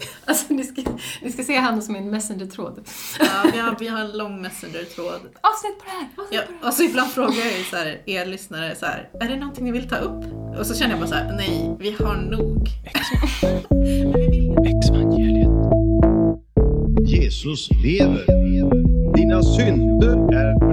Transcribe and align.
Alltså 0.24 0.54
ni 0.54 0.64
ska, 0.64 0.82
ni 1.22 1.32
ska 1.32 1.42
se 1.42 1.56
Hanna 1.56 1.80
som 1.80 1.96
en 1.96 2.10
messenger-tråd. 2.10 2.80
Ja, 3.20 3.26
vi 3.52 3.58
har, 3.58 3.76
vi 3.80 3.88
har 3.88 4.00
en 4.00 4.12
lång 4.18 4.42
messenger-tråd. 4.42 5.20
Avsnitt 5.40 5.78
på 5.78 5.84
det 5.84 5.90
här! 5.90 6.08
Avsnitt 6.16 6.30
Ja, 6.30 6.40
på 6.46 6.52
det 6.52 6.58
här. 6.62 6.68
och 6.68 6.74
så 6.74 6.82
ibland 6.82 7.10
frågar 7.10 7.36
jag 7.44 7.58
ju 7.58 7.64
så 7.64 7.76
här, 7.76 7.98
er 8.06 8.26
lyssnare 8.26 8.74
så 8.74 8.86
här, 8.86 9.08
är 9.20 9.28
det 9.28 9.36
någonting 9.36 9.64
ni 9.64 9.72
vill 9.72 9.88
ta 9.88 9.96
upp? 9.96 10.24
Och 10.58 10.66
så 10.66 10.74
känner 10.74 10.90
jag 10.90 10.98
bara 11.00 11.08
så 11.08 11.14
här, 11.14 11.32
nej, 11.36 11.76
vi 11.78 11.90
har 12.04 12.16
nog. 12.16 12.68
Exvangeliet. 14.66 15.50
Jesus 17.08 17.68
lever. 17.84 18.26
Dina 19.16 19.42
synder 19.42 20.34
är 20.34 20.65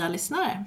nya 0.00 0.08
lyssnare. 0.08 0.64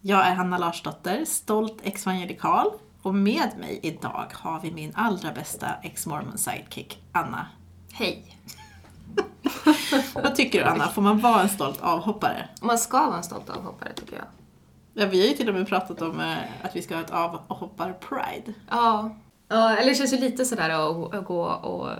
Jag 0.00 0.26
är 0.26 0.34
Hanna 0.34 0.58
Larsdotter, 0.58 1.24
stolt 1.24 1.78
ex-evangelikal 1.82 2.70
och 3.02 3.14
med 3.14 3.58
mig 3.58 3.80
idag 3.82 4.26
har 4.32 4.60
vi 4.60 4.70
min 4.70 4.92
allra 4.94 5.32
bästa 5.32 5.66
ex-mormon 5.82 6.38
sidekick, 6.38 7.02
Anna. 7.12 7.46
Hej! 7.92 8.38
Vad 10.14 10.34
tycker 10.34 10.58
du 10.58 10.64
Anna, 10.64 10.88
får 10.88 11.02
man 11.02 11.18
vara 11.18 11.42
en 11.42 11.48
stolt 11.48 11.80
avhoppare? 11.80 12.48
Man 12.62 12.78
ska 12.78 13.06
vara 13.06 13.16
en 13.16 13.22
stolt 13.22 13.50
avhoppare 13.50 13.92
tycker 13.92 14.16
jag. 14.16 14.26
Ja, 14.94 15.06
vi 15.06 15.20
har 15.20 15.28
ju 15.28 15.34
till 15.34 15.48
och 15.48 15.54
med 15.54 15.68
pratat 15.68 16.02
om 16.02 16.20
eh, 16.20 16.36
att 16.62 16.76
vi 16.76 16.82
ska 16.82 16.94
ha 16.94 17.02
ett 17.02 17.10
avhoppar-pride. 17.10 18.52
Ja. 18.70 19.16
ja. 19.48 19.76
Eller 19.76 19.90
det 19.90 19.94
känns 19.94 20.12
ju 20.12 20.18
lite 20.18 20.44
sådär 20.44 20.70
att, 20.70 21.14
att 21.14 21.24
gå 21.24 21.44
och 21.44 21.90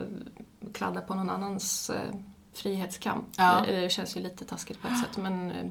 kladda 0.73 1.01
på 1.01 1.15
någon 1.15 1.31
annans 1.31 1.91
eh, 1.91 2.17
frihetskamp. 2.55 3.27
Ja. 3.37 3.63
Det, 3.67 3.81
det 3.81 3.91
känns 3.91 4.17
ju 4.17 4.21
lite 4.21 4.45
taskigt 4.45 4.83
på 4.83 4.89
ett 4.89 5.01
sätt 5.01 5.17
men 5.17 5.51
eh, 5.51 5.67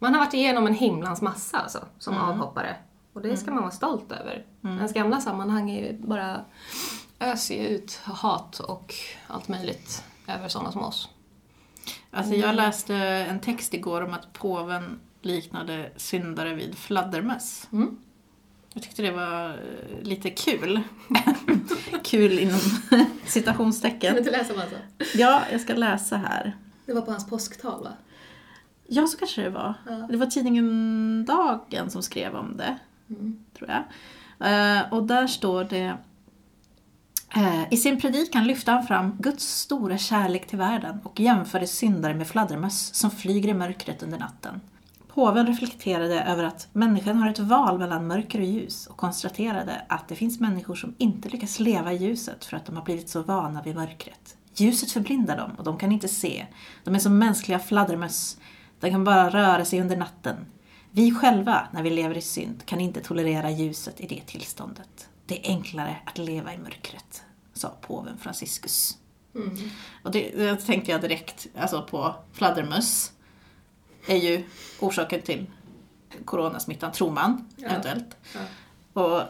man 0.00 0.14
har 0.14 0.20
varit 0.20 0.34
igenom 0.34 0.66
en 0.66 0.74
himlans 0.74 1.22
massa 1.22 1.58
alltså, 1.58 1.84
som 1.98 2.16
avhoppare. 2.16 2.76
Och 3.12 3.22
det 3.22 3.36
ska 3.36 3.50
man 3.50 3.62
vara 3.62 3.72
stolt 3.72 4.12
över. 4.12 4.46
Ens 4.62 4.92
gamla 4.92 5.20
sammanhang 5.20 5.70
är 5.70 5.86
ju 5.86 5.98
bara 5.98 6.44
öser 7.18 7.54
ju 7.54 7.68
ut 7.68 8.00
hat 8.04 8.60
och 8.60 8.94
allt 9.26 9.48
möjligt 9.48 10.04
över 10.28 10.48
sådana 10.48 10.72
som 10.72 10.82
oss. 10.82 11.08
Alltså 12.10 12.34
jag 12.34 12.54
läste 12.54 12.94
en 12.96 13.40
text 13.40 13.74
igår 13.74 14.02
om 14.02 14.14
att 14.14 14.32
påven 14.32 15.00
liknade 15.22 15.92
syndare 15.96 16.54
vid 16.54 16.74
fladdermöss. 16.74 17.68
Mm. 17.72 17.98
Jag 18.74 18.82
tyckte 18.82 19.02
det 19.02 19.10
var 19.10 19.48
eh, 19.48 20.02
lite 20.02 20.30
kul. 20.30 20.80
kul 22.04 22.38
inom 22.38 22.60
citationstecken. 23.26 24.18
inte 24.18 24.30
läsa 24.30 24.54
han 24.56 24.70
sa? 24.70 25.06
Ja, 25.14 25.42
jag 25.52 25.60
ska 25.60 25.74
läsa 25.74 26.16
här. 26.16 26.56
Det 26.86 26.92
var 26.92 27.02
på 27.02 27.10
hans 27.10 27.26
påsktal 27.26 27.84
va? 27.84 27.92
Ja, 28.92 29.06
så 29.06 29.18
kanske 29.18 29.42
det 29.42 29.50
var. 29.50 29.74
Ja. 29.86 29.92
Det 30.10 30.16
var 30.16 30.26
tidningen 30.26 31.24
Dagen 31.24 31.90
som 31.90 32.02
skrev 32.02 32.34
om 32.34 32.56
det, 32.56 32.78
Mm. 33.10 33.36
tror 33.58 33.70
jag. 33.70 33.82
Eh, 34.78 34.92
och 34.92 35.02
där 35.02 35.26
står 35.26 35.64
det 35.64 35.96
eh, 37.36 37.62
I 37.72 37.76
sin 37.76 38.00
predikan 38.00 38.46
lyfte 38.46 38.70
han 38.70 38.86
fram 38.86 39.16
Guds 39.18 39.44
stora 39.60 39.98
kärlek 39.98 40.46
till 40.46 40.58
världen 40.58 40.98
och 41.02 41.20
jämförde 41.20 41.66
syndare 41.66 42.14
med 42.14 42.26
fladdermöss 42.28 42.94
som 42.94 43.10
flyger 43.10 43.48
i 43.48 43.54
mörkret 43.54 44.02
under 44.02 44.18
natten. 44.18 44.60
Påven 45.08 45.46
reflekterade 45.46 46.22
över 46.22 46.44
att 46.44 46.68
människan 46.72 47.16
har 47.16 47.30
ett 47.30 47.38
val 47.38 47.78
mellan 47.78 48.06
mörker 48.06 48.38
och 48.38 48.44
ljus 48.44 48.86
och 48.86 48.96
konstaterade 48.96 49.82
att 49.88 50.08
det 50.08 50.14
finns 50.14 50.40
människor 50.40 50.74
som 50.74 50.94
inte 50.98 51.28
lyckas 51.28 51.58
leva 51.60 51.92
i 51.92 51.96
ljuset 51.96 52.44
för 52.44 52.56
att 52.56 52.66
de 52.66 52.76
har 52.76 52.84
blivit 52.84 53.08
så 53.08 53.22
vana 53.22 53.62
vid 53.62 53.74
mörkret. 53.74 54.36
Ljuset 54.54 54.90
förblindar 54.90 55.36
dem 55.36 55.50
och 55.58 55.64
de 55.64 55.78
kan 55.78 55.92
inte 55.92 56.08
se. 56.08 56.46
De 56.84 56.94
är 56.94 56.98
som 56.98 57.18
mänskliga 57.18 57.58
fladdermöss. 57.58 58.38
De 58.80 58.90
kan 58.90 59.04
bara 59.04 59.30
röra 59.30 59.64
sig 59.64 59.80
under 59.80 59.96
natten. 59.96 60.46
Vi 60.90 61.14
själva, 61.14 61.68
när 61.72 61.82
vi 61.82 61.90
lever 61.90 62.16
i 62.16 62.20
synd, 62.20 62.66
kan 62.66 62.80
inte 62.80 63.00
tolerera 63.00 63.50
ljuset 63.50 64.00
i 64.00 64.06
det 64.06 64.22
tillståndet. 64.26 65.08
Det 65.26 65.46
är 65.46 65.50
enklare 65.50 65.96
att 66.06 66.18
leva 66.18 66.54
i 66.54 66.58
mörkret, 66.58 67.24
sa 67.52 67.68
påven 67.80 68.18
Franciscus. 68.18 68.98
Och 70.04 70.10
det, 70.10 70.30
det 70.30 70.56
tänkte 70.56 70.90
jag 70.90 71.00
direkt 71.00 71.46
alltså 71.58 71.82
på 71.82 72.14
fladdermöss. 72.32 73.12
är 74.06 74.16
ju 74.16 74.44
orsaken 74.80 75.22
till 75.22 75.46
coronasmittan, 76.24 76.92
tror 76.92 77.10
man, 77.10 77.48
eventuellt. 77.58 78.16
Ja. 78.34 78.40
Och 79.02 79.22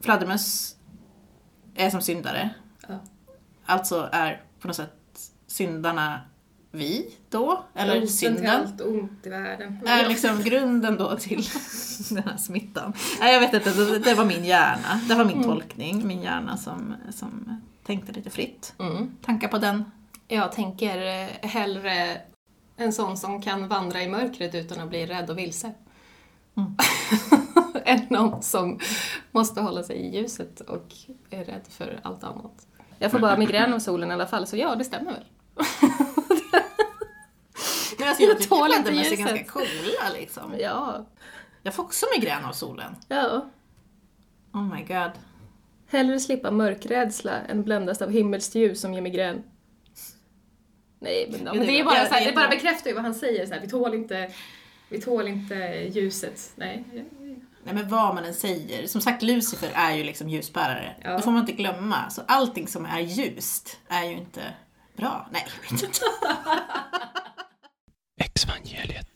fladdermöss 0.00 0.76
är 1.74 1.90
som 1.90 2.02
syndare. 2.02 2.50
Ja. 2.88 2.98
Alltså 3.64 4.08
är 4.12 4.42
på 4.60 4.66
något 4.68 4.76
sätt 4.76 5.32
syndarna 5.46 6.20
vi 6.74 7.10
då? 7.30 7.64
Eller 7.74 7.94
Roten 7.94 8.08
synden? 8.08 8.46
allt 8.46 8.80
ont 8.80 9.26
i 9.26 9.28
världen. 9.28 9.78
Är 9.86 10.08
liksom 10.08 10.42
grunden 10.42 10.96
då 10.96 11.16
till 11.16 11.42
den 12.10 12.22
här 12.22 12.36
smittan. 12.36 12.92
Nej, 13.20 13.32
jag 13.32 13.40
vet 13.40 13.54
inte, 13.54 13.70
det, 13.70 13.98
det 13.98 14.14
var 14.14 14.24
min 14.24 14.44
hjärna. 14.44 15.00
Det 15.08 15.14
var 15.14 15.24
min 15.24 15.42
tolkning, 15.42 16.06
min 16.06 16.22
hjärna 16.22 16.56
som, 16.56 16.94
som 17.10 17.60
tänkte 17.86 18.12
lite 18.12 18.30
fritt. 18.30 18.74
Mm. 18.78 19.16
Tankar 19.22 19.48
på 19.48 19.58
den? 19.58 19.84
Jag 20.28 20.52
tänker 20.52 21.06
eh, 21.06 21.48
hellre 21.48 22.20
en 22.76 22.92
sån 22.92 23.16
som 23.16 23.42
kan 23.42 23.68
vandra 23.68 24.02
i 24.02 24.08
mörkret 24.08 24.54
utan 24.54 24.80
att 24.80 24.88
bli 24.88 25.06
rädd 25.06 25.30
och 25.30 25.38
vilse. 25.38 25.72
Mm. 26.56 26.76
än 27.84 28.06
någon 28.10 28.42
som 28.42 28.78
måste 29.30 29.60
hålla 29.60 29.82
sig 29.82 29.96
i 29.96 30.16
ljuset 30.16 30.60
och 30.60 30.92
är 31.30 31.44
rädd 31.44 31.64
för 31.68 32.00
allt 32.02 32.24
annat. 32.24 32.66
Jag 32.98 33.10
får 33.10 33.18
bara 33.18 33.36
migrän 33.36 33.74
av 33.74 33.78
solen 33.78 34.10
i 34.10 34.14
alla 34.14 34.26
fall, 34.26 34.46
så 34.46 34.56
ja, 34.56 34.74
det 34.74 34.84
stämmer 34.84 35.12
väl. 35.12 35.24
Men 38.04 38.08
alltså, 38.08 38.22
jag 38.24 38.38
tycker 38.38 38.56
fladdermöss 38.56 39.12
är 39.12 39.16
ganska 39.16 39.44
coola 39.44 40.08
liksom. 40.14 40.54
Ja. 40.58 41.06
Jag 41.62 41.74
får 41.74 41.82
också 41.82 42.06
migrän 42.16 42.44
av 42.44 42.52
solen. 42.52 42.96
ja. 43.08 43.50
Oh 44.52 44.74
my 44.74 44.82
god. 44.82 45.10
Hellre 45.88 46.20
slippa 46.20 46.50
mörkrädsla 46.50 47.32
än 47.40 47.62
bländas 47.64 48.02
av 48.02 48.10
himmelskt 48.10 48.54
ljus 48.54 48.80
som 48.80 48.94
ger 48.94 49.00
migrän. 49.00 49.42
Nej, 51.00 51.28
men, 51.32 51.46
ja, 51.46 51.54
men 51.54 51.66
det, 51.66 51.80
är 51.80 51.84
bara, 51.84 51.98
jag- 51.98 52.08
så 52.08 52.14
här, 52.14 52.24
det 52.26 52.32
bara 52.32 52.48
bekräftar 52.48 52.90
ju 52.90 52.94
vad 52.94 53.04
han 53.04 53.14
säger, 53.14 53.46
så 53.46 53.52
här, 53.54 53.60
vi 53.60 53.68
tål 53.68 53.94
inte 53.94 54.30
vi 54.88 55.00
tål 55.00 55.28
inte 55.28 55.54
ljuset. 55.94 56.52
Nej. 56.56 56.84
Nej 57.64 57.74
men 57.74 57.88
vad 57.88 58.14
man 58.14 58.24
än 58.24 58.34
säger. 58.34 58.86
Som 58.86 59.00
sagt, 59.00 59.22
Lucifer 59.22 59.70
är 59.74 59.96
ju 59.96 60.04
liksom 60.04 60.28
ljusbärare. 60.28 60.94
Ja. 61.04 61.10
Det 61.16 61.22
får 61.22 61.30
man 61.30 61.40
inte 61.40 61.52
glömma. 61.52 62.10
Så 62.10 62.22
allting 62.26 62.68
som 62.68 62.84
är 62.86 63.00
ljust 63.00 63.78
är 63.88 64.04
ju 64.04 64.12
inte 64.16 64.42
bra. 64.96 65.28
Nej, 65.32 65.46
jag 65.46 65.72
vet 65.72 65.82
inte. 65.82 66.00
Exvangeliet. 68.20 69.06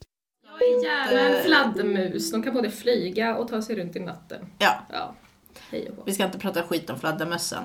Gärna 0.85 1.21
en 1.21 1.45
fladdermus. 1.45 2.31
De 2.31 2.43
kan 2.43 2.55
både 2.55 2.71
flyga 2.71 3.37
och 3.37 3.49
ta 3.49 3.63
sig 3.63 3.77
runt 3.77 3.97
i 3.97 4.01
natten. 4.01 4.47
Ja, 4.59 4.75
Ja, 4.93 5.15
hej 5.71 5.91
och 5.99 6.09
vi 6.09 6.15
ska 6.15 6.25
inte 6.25 6.39
prata 6.39 6.63
skit 6.63 6.91
om 6.91 7.01
fladdermössen. 7.01 7.65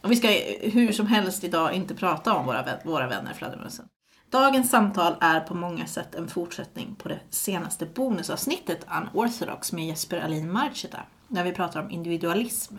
Och 0.00 0.10
vi 0.10 0.16
ska 0.16 0.28
hur 0.70 0.92
som 0.92 1.06
helst 1.06 1.44
idag 1.44 1.72
inte 1.74 1.94
prata 1.94 2.34
om 2.34 2.46
våra, 2.46 2.62
vän- 2.62 2.78
våra 2.84 3.06
vänner 3.08 3.32
fladdermössen. 3.34 3.86
Dagens 4.30 4.70
samtal 4.70 5.14
är 5.20 5.40
på 5.40 5.54
många 5.54 5.86
sätt 5.86 6.14
en 6.14 6.28
fortsättning 6.28 6.94
på 6.94 7.08
det 7.08 7.20
senaste 7.30 7.86
bonusavsnittet 7.86 8.86
Unorthodox 8.90 9.72
med 9.72 9.86
Jesper 9.86 10.20
Alin 10.20 10.52
Marcheta, 10.52 11.00
där 11.28 11.44
vi 11.44 11.52
pratar 11.52 11.82
om 11.82 11.90
individualism. 11.90 12.78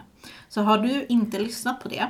Så 0.50 0.62
har 0.62 0.78
du 0.78 1.06
inte 1.06 1.40
lyssnat 1.40 1.84
på 1.84 1.90
det, 1.90 2.08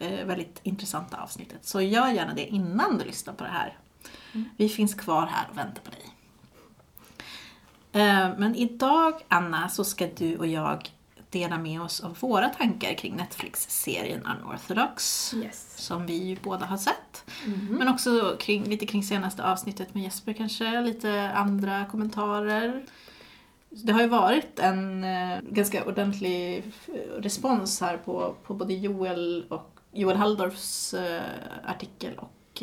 eh, 0.00 0.26
väldigt 0.26 0.60
intressanta 0.62 1.16
avsnittet, 1.16 1.58
så 1.62 1.80
gör 1.80 2.08
gärna 2.08 2.34
det 2.34 2.46
innan 2.46 2.98
du 2.98 3.04
lyssnar 3.04 3.34
på 3.34 3.44
det 3.44 3.50
här. 3.50 3.78
Vi 4.56 4.68
finns 4.68 4.94
kvar 4.94 5.26
här 5.26 5.46
och 5.50 5.58
väntar 5.58 5.82
på 5.82 5.90
dig. 5.90 6.06
Eh, 7.92 8.38
Men 8.38 8.54
idag, 8.54 9.14
Anna, 9.28 9.68
så 9.68 9.84
ska 9.84 10.06
du 10.16 10.36
och 10.36 10.46
jag 10.46 10.90
dela 11.30 11.58
med 11.58 11.82
oss 11.82 12.00
av 12.00 12.16
våra 12.20 12.48
tankar 12.48 12.94
kring 12.94 13.16
Netflix-serien 13.16 14.22
Unorthodox. 14.26 15.34
Yes. 15.34 15.86
Som 15.86 16.06
vi 16.06 16.14
ju 16.24 16.36
båda 16.42 16.66
har 16.66 16.76
sett. 16.76 17.24
Men 17.70 17.88
också 17.88 18.36
kring, 18.40 18.64
lite 18.64 18.86
kring 18.86 19.02
senaste 19.02 19.44
avsnittet 19.44 19.94
med 19.94 20.02
Jesper 20.02 20.32
kanske, 20.32 20.80
lite 20.80 21.30
andra 21.34 21.84
kommentarer. 21.84 22.84
Det 23.70 23.92
har 23.92 24.00
ju 24.00 24.08
varit 24.08 24.58
en 24.58 25.04
eh, 25.04 25.38
ganska 25.42 25.84
ordentlig 25.84 26.58
eh, 26.58 27.22
respons 27.22 27.80
här 27.80 27.96
på, 27.96 28.34
på 28.42 28.54
både 28.54 28.74
Joel, 28.74 29.46
och, 29.50 29.80
Joel 29.92 30.16
Halldorfs 30.16 30.94
artikel 31.64 32.18
och 32.18 32.62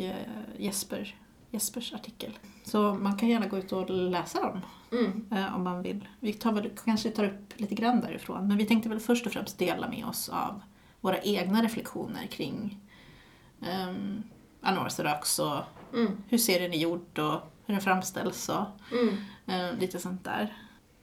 Jesper, 0.58 1.14
Jespers 1.54 1.92
artikel. 1.94 2.38
Så 2.64 2.94
man 2.94 3.16
kan 3.16 3.28
gärna 3.28 3.46
gå 3.46 3.58
ut 3.58 3.72
och 3.72 3.90
läsa 3.90 4.40
dem 4.40 4.60
Mm. 4.92 5.26
eh, 5.30 5.54
om 5.56 5.64
man 5.64 5.82
vill. 5.82 6.08
Vi 6.20 6.32
tar 6.32 6.52
väl, 6.52 6.70
kanske 6.84 7.10
tar 7.10 7.24
upp 7.24 7.52
lite 7.56 7.74
grann 7.74 8.00
därifrån, 8.00 8.48
men 8.48 8.56
vi 8.56 8.66
tänkte 8.66 8.88
väl 8.88 9.00
först 9.00 9.26
och 9.26 9.32
främst 9.32 9.58
dela 9.58 9.88
med 9.88 10.06
oss 10.06 10.28
av 10.28 10.62
våra 11.00 11.18
egna 11.22 11.62
reflektioner 11.62 12.26
kring 12.26 12.78
um, 13.60 14.22
Unorthodox 14.62 15.38
och 15.38 15.56
Mm. 15.94 16.16
hur 16.28 16.38
serien 16.38 16.72
är 16.72 16.76
gjord 16.78 17.18
och 17.18 17.40
hur 17.66 17.74
den 17.74 17.80
framställs 17.80 18.48
och 18.48 18.64
Mm. 18.92 19.16
eh, 19.46 19.78
lite 19.80 19.98
sånt 19.98 20.24
där. 20.24 20.56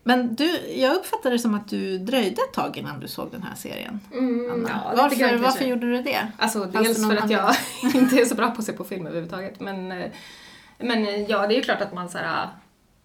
Men 0.04 0.36
du, 0.36 0.58
jag 0.76 0.96
uppfattade 0.96 1.36
det 1.36 1.40
som 1.40 1.54
att 1.56 1.68
du 1.68 1.98
dröjde 1.98 2.42
ett 2.42 2.54
tag 2.54 2.78
innan 2.78 3.00
du 3.00 3.08
såg 3.08 3.32
den 3.32 3.44
här 3.44 3.56
serien. 3.56 4.00
Mm, 4.14 4.52
Anna. 4.54 4.70
ja, 4.70 4.94
varför, 4.98 5.16
grann 5.16 5.42
varför 5.42 5.66
gjorde 5.66 5.92
du 5.98 6.02
det? 6.02 6.32
Alltså 6.38 6.66
dels 6.66 6.98
någon 7.02 7.10
för 7.10 7.18
att 7.18 7.30
jag 7.32 7.56
inte 7.96 8.16
är 8.22 8.26
så 8.26 8.36
bra 8.36 8.52
på 8.52 8.60
att 8.60 8.66
se 8.66 8.74
på 8.74 8.84
film 8.84 9.06
överhuvudtaget. 9.08 9.60
Men, 9.60 9.92
eh, 9.92 10.12
men 10.84 11.08
eh, 11.08 11.22
ja, 11.22 11.48
det 11.48 11.54
är 11.54 11.56
ju 11.58 11.62
klart 11.64 11.82
att 11.82 11.94
man 11.94 12.10
så 12.10 12.18
här, 12.18 12.50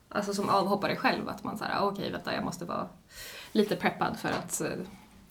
alltså 0.09 0.35
som 0.35 0.49
avhoppare 0.49 0.97
själv, 0.97 1.29
att 1.29 1.45
man 1.45 1.59
säger 1.59 1.79
okej 1.81 2.13
vänta 2.13 2.35
jag 2.35 2.45
måste 2.45 2.65
vara 2.65 2.89
lite 3.53 3.77
preppad 3.77 4.17
för 4.19 4.29
att 4.29 4.61
eh, 4.61 4.69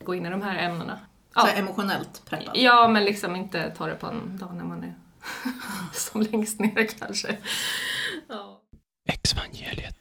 gå 0.06 0.16
in 0.16 0.26
i 0.26 0.30
de 0.30 0.42
här 0.42 0.58
ämnena. 0.58 1.00
Ja. 1.36 1.42
Så 1.42 1.48
emotionellt 1.48 2.22
preppad? 2.26 2.58
Ja, 2.58 2.88
men 2.88 3.04
liksom 3.04 3.36
inte 3.36 3.70
ta 3.78 3.88
det 3.88 3.96
på 3.96 4.08
en 4.08 4.38
dag 4.38 4.56
när 4.56 4.64
man 4.64 4.84
är 4.84 4.94
som 5.94 6.22
längst 6.22 6.60
ner 6.60 6.88
kanske. 7.00 7.38
Ja. 8.30 8.62
Exvangeliet. 9.10 9.96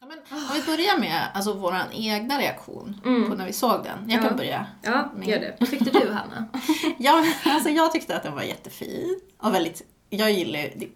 Ja, 0.00 0.06
men, 0.06 0.18
om 0.38 0.48
vi 0.54 0.62
börjar 0.62 0.98
med 0.98 1.28
alltså, 1.34 1.52
vår 1.52 1.76
egna 1.92 2.38
reaktion 2.38 3.00
Mm. 3.04 3.30
på 3.30 3.36
när 3.36 3.46
vi 3.46 3.52
såg 3.52 3.84
den. 3.84 4.10
Jag 4.10 4.22
Ja. 4.24 4.28
kan 4.28 4.36
börja. 4.36 4.66
Ja, 4.82 5.10
Min- 5.16 5.28
gör 5.28 5.38
det. 5.40 5.56
Vad 5.60 5.70
tyckte 5.70 5.90
du 6.00 6.12
Hanna? 6.12 6.48
Ja, 6.98 7.24
alltså, 7.44 7.68
jag 7.68 7.92
tyckte 7.92 8.16
att 8.16 8.22
den 8.22 8.34
var 8.34 8.42
jättefin. 8.42 9.20
Och 9.38 9.54
väldigt, 9.54 9.82
jag 10.10 10.32
gillar 10.32 10.58
det, 10.58 10.88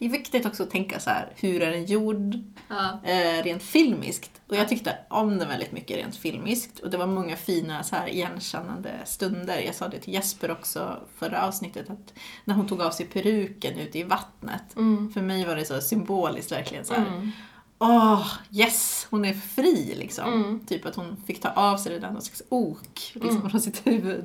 det 0.00 0.06
är 0.06 0.10
viktigt 0.10 0.46
också 0.46 0.62
att 0.62 0.70
tänka 0.70 1.00
så 1.00 1.10
här, 1.10 1.32
hur 1.36 1.62
är 1.62 1.70
den 1.70 1.84
gjord 1.84 2.34
Ja. 2.68 3.00
eh, 3.04 3.42
rent 3.42 3.62
filmiskt? 3.62 4.40
Och 4.46 4.56
jag 4.56 4.68
tyckte 4.68 4.98
om 5.10 5.38
den 5.38 5.48
väldigt 5.48 5.72
mycket 5.72 5.96
rent 5.96 6.16
filmiskt. 6.16 6.78
Och 6.78 6.90
det 6.90 6.96
var 6.96 7.06
många 7.06 7.36
fina 7.36 7.82
så 7.82 7.96
här, 7.96 8.08
igenkännande 8.08 8.90
stunder. 9.04 9.60
Jag 9.60 9.74
sa 9.74 9.88
det 9.88 9.98
till 9.98 10.14
Jesper 10.14 10.50
också 10.50 11.00
förra 11.18 11.46
avsnittet, 11.46 11.90
att 11.90 12.14
när 12.44 12.54
hon 12.54 12.66
tog 12.68 12.82
av 12.82 12.90
sig 12.90 13.06
peruken 13.06 13.78
ute 13.78 13.98
i 13.98 14.02
vattnet. 14.02 14.76
Mm. 14.76 15.12
För 15.12 15.20
mig 15.22 15.44
var 15.46 15.56
det 15.56 15.64
så 15.64 15.80
symboliskt 15.80 16.52
verkligen 16.52 16.84
så 16.84 16.94
här. 16.94 17.06
Mm. 17.06 17.30
Åh, 17.78 18.26
yes! 18.50 19.06
Hon 19.10 19.24
är 19.24 19.34
fri 19.34 19.94
liksom. 19.98 20.32
Mm. 20.32 20.60
Typ 20.66 20.86
att 20.86 20.94
hon 20.96 21.16
fick 21.26 21.40
ta 21.40 21.48
av 21.48 21.76
sig 21.76 21.92
det 21.92 21.98
där 21.98 22.10
någon 22.10 22.22
slags 22.22 22.42
ok 22.48 23.12
liksom, 23.14 23.50
från 23.50 23.60
sitt 23.60 23.86
huvud. 23.86 24.24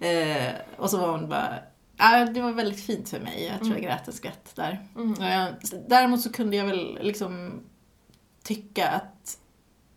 Eh, 0.00 0.52
och 0.76 0.90
så 0.90 0.96
var 0.98 1.08
hon 1.08 1.28
bara... 1.28 1.54
Ja, 2.00 2.24
det 2.24 2.40
var 2.40 2.52
väldigt 2.52 2.80
fint 2.80 3.08
för 3.08 3.20
mig. 3.20 3.44
Jag 3.44 3.58
tror 3.58 3.72
jag 3.72 3.82
grät 3.82 4.08
en 4.08 4.14
skvätt 4.14 4.56
där. 4.56 4.88
Mm. 4.96 5.54
Däremot 5.88 6.20
så 6.20 6.32
kunde 6.32 6.56
jag 6.56 6.66
väl 6.66 6.98
liksom 7.02 7.60
tycka 8.42 8.88
att 8.88 9.38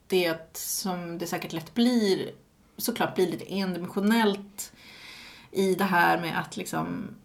det 0.07 0.57
som 0.57 1.17
det 1.17 1.27
säkert 1.27 1.53
lätt 1.53 1.73
blir, 1.73 2.31
såklart 2.77 3.15
blir 3.15 3.31
lite 3.31 3.53
endimensionellt 3.53 4.73
i 5.51 5.75
det 5.75 5.83
här 5.83 6.21
med 6.21 6.39
att 6.39 6.57
liksom 6.57 7.15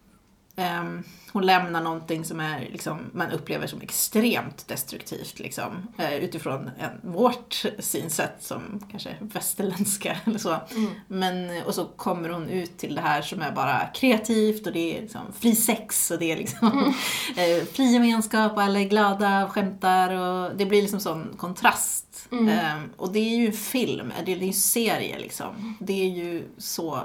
ehm, 0.59 1.03
hon 1.33 1.47
lämnar 1.47 1.81
någonting 1.81 2.25
som 2.25 2.41
är, 2.41 2.61
liksom, 2.61 2.99
man 3.13 3.31
upplever 3.31 3.67
som 3.67 3.81
extremt 3.81 4.69
destruktivt 4.69 5.39
liksom, 5.39 5.89
eh, 5.99 6.15
utifrån 6.15 6.71
en, 6.79 7.13
vårt 7.13 7.65
synsätt 7.79 8.37
som 8.41 8.87
kanske 8.91 9.17
västerländska 9.21 10.17
eller 10.25 10.39
så. 10.39 10.57
Mm. 10.71 10.91
Men, 11.09 11.63
och 11.63 11.75
så 11.75 11.85
kommer 11.85 12.29
hon 12.29 12.49
ut 12.49 12.79
till 12.79 12.95
det 12.95 13.01
här 13.01 13.23
som 13.23 13.43
är 13.43 13.53
bara 13.53 13.87
kreativt 13.95 14.67
och 14.67 14.73
det 14.73 14.97
är 14.97 15.03
liksom 15.03 15.21
fri 15.39 15.55
sex 15.55 16.11
och 16.11 16.19
det 16.19 16.33
är 16.33 16.37
liksom 16.37 16.69
eh, 17.37 17.65
fri 17.65 17.93
gemenskap 17.93 18.53
och 18.53 18.63
alla 18.63 18.81
är 18.81 18.89
glada 18.89 19.45
och 19.45 19.53
skämtar 19.53 20.15
och 20.15 20.57
det 20.57 20.67
blir 20.67 20.83
liksom 20.83 21.01
sån 21.01 21.35
kontrast. 21.37 22.29
Mm. 22.33 22.49
Eh, 22.49 22.91
och 22.97 23.13
det 23.13 23.19
är 23.19 23.37
ju 23.37 23.47
en 23.47 23.53
film, 23.53 24.13
det 24.25 24.33
är 24.33 24.37
ju 24.37 24.53
serie 24.53 25.19
liksom. 25.19 25.77
Det 25.81 25.93
är 25.93 26.09
ju 26.09 26.45
så 26.59 27.03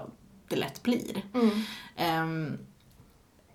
det 0.47 0.55
lätt 0.55 0.83
blir. 0.83 1.23
Mm. 1.33 2.57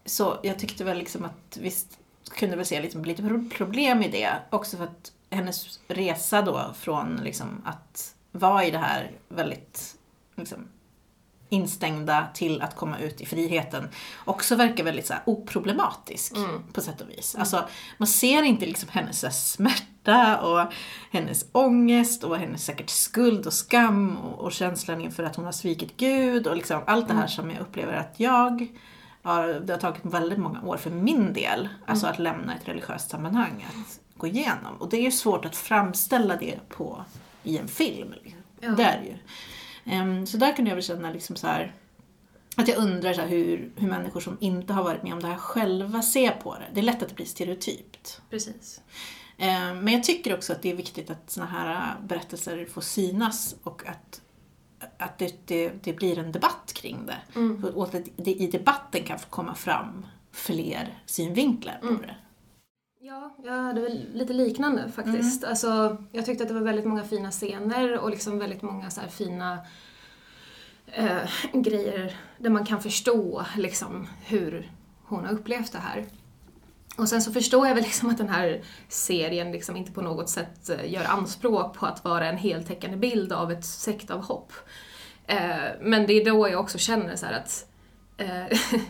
Så 0.09 0.39
jag 0.43 0.59
tyckte 0.59 0.85
väl 0.85 0.99
liksom 0.99 1.25
att 1.25 1.57
visst 1.61 1.99
kunde 2.39 2.57
väl 2.57 2.67
se 2.67 2.81
liksom 2.83 3.05
lite 3.05 3.23
pro- 3.23 3.49
problem 3.57 4.03
i 4.03 4.09
det. 4.09 4.31
Också 4.51 4.77
för 4.77 4.85
att 4.85 5.13
hennes 5.31 5.81
resa 5.89 6.43
då 6.43 6.75
från 6.79 7.17
liksom 7.25 7.63
att 7.65 8.15
vara 8.33 8.65
i 8.65 8.71
det 8.71 8.79
här 8.79 9.11
väldigt 9.29 9.97
liksom, 10.37 10.69
instängda 11.49 12.27
till 12.35 12.63
att 12.63 12.77
komma 12.77 12.99
ut 12.99 13.21
i 13.21 13.27
friheten 13.27 13.89
också 14.25 14.57
verkar 14.57 14.85
väldigt 14.85 15.07
så 15.07 15.13
här, 15.13 15.23
oproblematisk 15.27 16.37
Mm. 16.37 16.63
på 16.73 16.81
sätt 16.81 17.01
och 17.01 17.11
vis. 17.11 17.35
Alltså, 17.39 17.69
man 17.99 18.07
ser 18.07 18.43
inte 18.43 18.67
liksom 18.67 18.89
hennes 18.93 19.23
här, 19.23 19.31
smärta 19.31 20.41
och 20.41 20.73
hennes 21.11 21.45
ångest 21.53 22.25
och 22.25 22.37
hennes 22.39 22.65
säkert 22.65 22.91
skuld 22.91 23.47
och 23.47 23.53
skam 23.53 24.17
och, 24.17 24.39
och 24.45 24.53
känslan 24.53 25.01
inför 25.01 25.23
att 25.23 25.37
hon 25.37 25.45
har 25.45 25.53
svikit 25.53 25.97
Gud 25.97 26.47
och 26.47 26.57
liksom 26.57 26.81
allt 26.87 27.09
det 27.09 27.15
här 27.15 27.27
som 27.27 27.51
jag 27.51 27.61
upplever 27.61 27.93
att 27.93 28.15
jag 28.17 28.69
har, 29.29 29.49
det 29.49 29.73
har 29.73 29.81
tagit 29.81 30.05
väldigt 30.05 30.39
många 30.39 30.63
år 30.63 30.77
för 30.77 30.91
min 30.91 31.33
del, 31.33 31.69
alltså 31.87 32.07
att 32.07 32.19
lämna 32.19 32.55
ett 32.57 32.69
religiöst 32.69 33.11
sammanhang, 33.11 33.67
att 33.69 34.01
gå 34.17 34.27
igenom. 34.27 34.77
Och 34.79 34.89
det 34.89 34.97
är 34.97 35.03
ju 35.03 35.11
svårt 35.11 35.45
att 35.45 35.57
framställa 35.57 36.37
det 36.37 36.59
på, 36.69 37.05
i 37.43 37.59
en 37.59 37.69
film. 37.69 38.15
Liksom. 38.23 38.43
Ja. 38.61 38.71
Det 38.71 38.83
är 38.83 39.01
det 39.01 39.07
ju. 39.07 39.15
Ehm, 39.85 40.27
så 40.27 40.37
där 40.37 40.57
kunde 40.57 40.71
jag 40.71 40.77
väl 40.77 40.85
känna 40.85 41.11
liksom 41.11 41.37
så 41.37 41.47
här, 41.47 41.73
att 42.57 42.69
jag 42.69 42.79
undrar 42.79 43.13
så 43.13 43.21
hur, 43.21 43.71
hur 43.77 43.89
människor 43.89 44.21
som 44.21 44.37
inte 44.41 44.73
har 44.73 44.83
varit 44.85 45.03
med 45.03 45.13
om 45.13 45.21
det 45.21 45.27
här 45.27 45.37
själva 45.37 46.03
ser 46.03 46.31
på 46.31 46.55
det. 46.55 46.67
Det 46.75 46.81
är 46.81 46.85
lätt 46.85 47.03
att 47.03 47.09
det 47.09 47.15
blir 47.15 47.27
stereotypt. 47.27 48.21
Precis. 48.31 48.81
Ehm, 49.39 49.79
Men 49.79 49.95
jag 49.95 50.05
tycker 50.05 50.35
också 50.35 50.53
att 50.53 50.63
det 50.63 50.71
är 50.71 50.77
viktigt 50.77 51.11
att 51.11 51.31
såna 51.31 51.47
här 51.47 51.95
berättelser 52.03 52.67
får 52.67 52.81
synas 52.81 53.57
och 53.63 53.83
att, 53.87 54.21
att 54.99 55.19
det, 55.19 55.47
det, 55.47 55.73
det 55.85 55.93
blir 55.93 56.19
en 56.19 56.33
debatt 56.33 56.73
kring 56.75 57.07
det. 57.07 57.19
Mm. 57.35 57.65
Och 57.65 57.85
att 57.95 58.05
det 58.17 58.31
i 58.35 58.47
debatten 58.47 59.03
kan 59.05 59.19
få 59.19 59.29
komma 59.29 59.55
fram 59.55 60.07
fler 60.33 60.99
synvinklar 61.07 61.79
på 61.81 61.87
Mm. 61.89 62.01
det. 62.01 62.17
Ja, 63.01 63.37
jag 63.45 63.53
hade 63.53 63.81
väl 63.81 64.07
lite 64.15 64.33
liknande 64.33 64.91
faktiskt. 64.91 65.45
Alltså, 65.45 65.97
jag 66.13 66.27
tyckte 66.27 66.43
att 66.45 66.49
det 66.49 66.55
var 66.55 66.61
väldigt 66.61 66.87
många 66.87 67.05
fina 67.05 67.31
scener 67.31 67.99
och 67.99 68.11
liksom 68.11 68.39
väldigt 68.39 68.63
många 68.63 68.91
så 68.91 69.01
fina 69.11 69.59
eh, 70.87 71.31
grejer 71.53 72.17
där 72.39 72.51
man 72.51 72.67
kan 72.67 72.83
förstå 72.83 73.45
liksom 73.57 74.09
hur 74.25 74.73
hon 75.05 75.25
har 75.25 75.33
upplevt 75.33 75.73
det 75.73 75.79
här. 75.79 76.05
Och 76.99 77.09
sen 77.09 77.23
så 77.23 77.33
förstår 77.33 77.67
jag 77.67 77.75
väl 77.75 77.85
liksom 77.85 78.11
att 78.11 78.19
den 78.19 78.29
här 78.29 78.63
serien 78.89 79.53
liksom 79.53 79.77
inte 79.77 79.93
på 79.93 80.03
något 80.03 80.29
sätt 80.29 80.71
eh, 80.71 80.93
gör 80.93 81.05
anspråk 81.05 81.75
på 81.75 81.87
att 81.87 82.05
vara 82.05 82.29
en 82.29 82.37
heltäckande 82.37 82.97
bild 82.97 83.33
av 83.33 83.53
ett 83.53 83.65
sektavhopp. 83.65 84.53
Eh, 85.27 85.57
men 85.81 86.07
det 86.07 86.13
är 86.13 86.25
då 86.25 86.49
jag 86.49 86.61
också 86.61 86.79
känner 86.79 87.17
så 87.17 87.27
att 87.27 87.67
eh, 88.17 88.59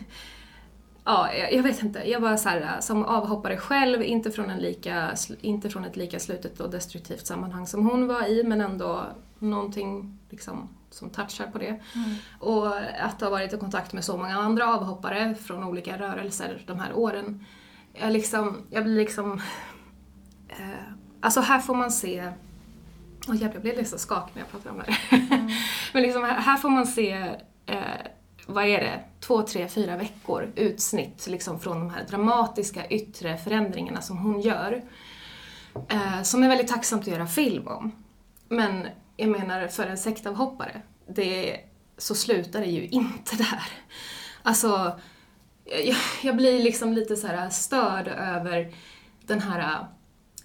Ja, 1.03 1.33
jag, 1.33 1.63
vet 1.63 1.83
inte. 1.83 2.09
Jag 2.09 2.19
var 2.19 2.37
så 2.37 2.49
här, 2.49 2.81
som 2.81 3.05
avhoppare 3.05 3.57
själv, 3.57 4.03
inte 4.03 4.31
från, 4.31 4.49
en 4.49 4.59
lika, 4.59 5.15
inte 5.41 5.69
från 5.69 5.85
ett 5.85 5.95
lika 5.95 6.19
slutet 6.19 6.59
och 6.59 6.69
destruktivt 6.69 7.27
sammanhang 7.27 7.67
som 7.67 7.85
hon 7.89 8.07
var 8.07 8.27
i, 8.27 8.43
men 8.43 8.61
ändå 8.61 9.05
någonting 9.39 10.19
liksom, 10.29 10.69
som 10.89 11.09
touchar 11.09 11.47
på 11.47 11.57
det. 11.57 11.79
Och 12.39 12.77
att 12.99 13.21
ha 13.21 13.29
varit 13.29 13.53
i 13.53 13.57
kontakt 13.57 13.93
med 13.93 14.05
så 14.05 14.17
många 14.17 14.37
andra 14.37 14.75
avhoppare 14.75 15.35
från 15.35 15.63
olika 15.63 15.97
rörelser 15.97 16.63
de 16.67 16.79
här 16.79 16.93
åren. 16.93 17.45
Jag, 17.99 18.11
liksom, 18.11 18.67
jag 18.69 18.83
blir 18.83 18.95
liksom... 18.95 19.41
Eh, 20.47 20.93
alltså 21.21 21.41
här 21.41 21.59
får 21.59 21.75
man 21.75 21.91
se... 21.91 22.31
Åh 23.27 23.35
jävlar, 23.35 23.53
jag 23.53 23.61
blir 23.61 23.75
liksom 23.75 23.99
skakig 23.99 24.31
när 24.35 24.41
jag 24.41 24.51
pratar 24.51 24.69
om 24.69 24.77
det 24.77 24.91
här. 24.91 25.19
Men 25.93 26.03
liksom, 26.03 26.23
här, 26.23 26.39
här 26.41 26.57
får 26.57 26.69
man 26.69 26.87
se 26.87 27.11
eh, 27.65 27.81
vad 28.47 28.65
är 28.65 28.79
det, 28.79 29.03
två, 29.19 29.41
tre, 29.41 29.67
fyra 29.67 29.97
veckor 29.97 30.53
utsnitt 30.55 31.27
liksom 31.27 31.59
från 31.59 31.79
de 31.79 31.89
här 31.89 32.05
dramatiska 32.09 32.87
yttre 32.87 33.37
förändringarna 33.37 34.01
som 34.01 34.17
hon 34.17 34.41
gör. 34.41 34.83
Eh, 35.89 36.21
som 36.21 36.43
är 36.43 36.47
väldigt 36.47 36.67
tacksamt 36.67 37.01
att 37.01 37.07
göra 37.07 37.27
film 37.27 37.67
om. 37.67 37.91
Men 38.49 38.87
jag 39.17 39.29
menar, 39.29 39.67
för 39.67 39.87
en 39.87 39.97
sektavhoppare, 39.97 40.81
det, 41.07 41.59
så 41.97 42.15
slutar 42.15 42.59
det 42.59 42.65
ju 42.65 42.87
inte 42.87 43.35
där. 43.35 43.69
Alltså, 44.43 44.99
jag, 45.71 45.97
jag 46.23 46.35
blir 46.35 46.63
liksom 46.63 46.93
lite 46.93 47.15
så 47.15 47.27
här 47.27 47.49
störd 47.49 48.07
över 48.07 48.73
den 49.25 49.41
här 49.41 49.59
äh, 49.59 49.81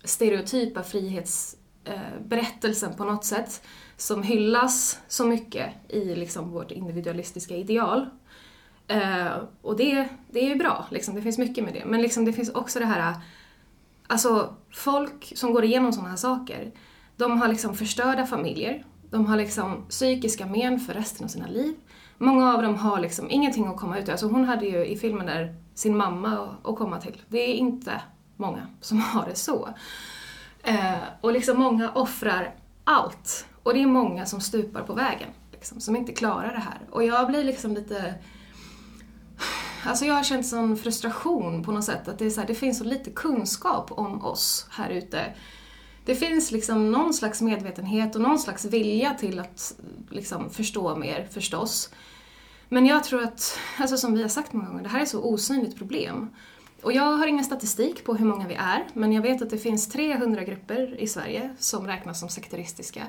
stereotypa 0.05 0.83
frihetsberättelsen 0.83 2.91
äh, 2.91 2.97
på 2.97 3.05
något 3.05 3.25
sätt 3.25 3.63
som 3.97 4.23
hyllas 4.23 4.99
så 5.09 5.27
mycket 5.27 5.71
i 5.89 6.15
liksom 6.15 6.51
vårt 6.51 6.71
individualistiska 6.71 7.57
ideal. 7.57 8.07
Eh, 8.89 9.37
och 9.63 9.77
det, 9.77 10.09
det 10.31 10.45
är 10.45 10.49
ju 10.49 10.55
bra, 10.55 10.87
liksom. 10.91 11.15
det 11.15 11.23
finns 11.23 11.39
mycket 11.39 11.65
med 11.65 11.75
det. 11.75 11.85
Men 11.85 12.03
liksom, 12.03 12.25
det 12.25 12.33
finns 12.33 12.51
också 12.51 12.79
det 12.79 12.87
här, 12.87 13.15
alltså 14.07 14.57
folk 14.73 15.33
som 15.37 15.53
går 15.53 15.65
igenom 15.65 15.93
sådana 15.93 16.11
här 16.11 16.17
saker, 16.17 16.73
de 17.17 17.41
har 17.41 17.49
liksom 17.49 17.75
förstörda 17.75 18.27
familjer, 18.27 18.85
de 19.11 19.27
har 19.27 19.37
liksom 19.37 19.87
psykiska 19.89 20.47
men 20.47 20.81
för 20.81 20.95
resten 20.95 21.25
av 21.25 21.29
sina 21.29 21.47
liv. 21.47 21.75
Många 22.19 22.55
av 22.55 22.63
dem 22.63 22.77
har 22.77 23.01
liksom 23.01 23.31
ingenting 23.31 23.67
att 23.67 23.77
komma 23.77 23.99
ut 23.99 24.09
ur. 24.09 24.13
Alltså 24.13 24.27
hon 24.27 24.45
hade 24.45 24.67
ju 24.67 24.87
i 24.87 24.97
filmen 24.97 25.27
där 25.27 25.55
sin 25.75 25.97
mamma 25.97 26.57
att 26.65 26.77
komma 26.77 27.01
till. 27.01 27.23
Det 27.29 27.39
är 27.39 27.55
inte 27.55 28.01
många 28.37 28.67
som 28.81 28.99
har 29.13 29.27
det 29.27 29.35
så. 29.35 29.69
Eh, 30.63 30.95
och 31.21 31.33
liksom 31.33 31.59
många 31.59 31.93
offrar 31.93 32.55
allt. 32.85 33.47
Och 33.63 33.75
det 33.75 33.83
är 33.83 33.87
många 33.87 34.27
som 34.27 34.41
stupar 34.41 34.83
på 34.83 34.95
vägen, 34.95 35.29
liksom, 35.53 35.81
som 35.81 35.97
inte 35.97 36.13
klarar 36.13 36.53
det 36.53 36.61
här. 36.61 36.81
Och 36.91 37.05
jag 37.05 37.27
blir 37.27 37.45
liksom 37.45 37.75
lite... 37.75 38.15
Alltså 39.87 40.05
jag 40.05 40.15
har 40.15 40.25
känt 40.25 40.47
sån 40.47 40.77
frustration 40.77 41.63
på 41.63 41.73
något 41.73 41.85
sätt, 41.85 42.09
att 42.09 42.19
det, 42.19 42.27
är 42.27 42.31
så 42.31 42.41
här, 42.41 42.49
det 42.49 42.55
finns 42.55 42.79
så 42.79 42.85
lite 42.85 43.11
kunskap 43.11 43.93
om 43.93 44.25
oss 44.25 44.67
här 44.71 44.91
ute 44.91 45.35
det 46.05 46.15
finns 46.15 46.51
liksom 46.51 46.93
någon 46.93 47.15
slags 47.15 47.43
medvetenhet 47.43 48.15
och 48.15 48.21
någon 48.21 48.39
slags 48.39 48.65
vilja 48.65 49.15
till 49.15 49.39
att 49.39 49.75
liksom 50.11 50.51
förstå 50.51 50.97
mer 50.97 51.29
förstås. 51.31 51.91
Men 52.69 52.87
jag 52.87 53.05
tror 53.05 53.23
att, 53.23 53.59
alltså 53.79 53.97
som 53.97 54.15
vi 54.15 54.23
har 54.23 54.29
sagt 54.29 54.53
många 54.53 54.69
gånger, 54.69 54.83
det 54.83 54.89
här 54.89 54.99
är 54.99 55.03
ett 55.03 55.09
så 55.09 55.23
osynligt 55.23 55.77
problem. 55.77 56.31
Och 56.83 56.93
jag 56.93 57.17
har 57.17 57.27
ingen 57.27 57.45
statistik 57.45 58.05
på 58.05 58.15
hur 58.15 58.27
många 58.27 58.49
vi 58.49 58.55
är, 58.55 58.87
men 58.93 59.13
jag 59.13 59.23
vet 59.23 59.43
att 59.43 59.51
det 59.51 59.59
finns 59.59 59.89
300 59.89 60.45
grupper 60.45 61.01
i 61.01 61.07
Sverige 61.07 61.57
som 61.59 61.87
räknas 61.87 62.21
som 62.21 62.29
sekteristiska. 62.29 63.07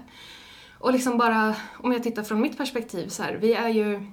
Och 0.80 0.94
liksom 0.94 1.18
bara, 1.18 1.56
om 1.78 1.92
jag 1.92 2.04
tittar 2.04 2.24
från 2.24 2.42
mitt 2.42 2.58
perspektiv 2.58 3.08
så 3.08 3.24
här, 3.24 3.34
vi 3.34 3.54
är 3.54 3.70
ju 3.70 4.12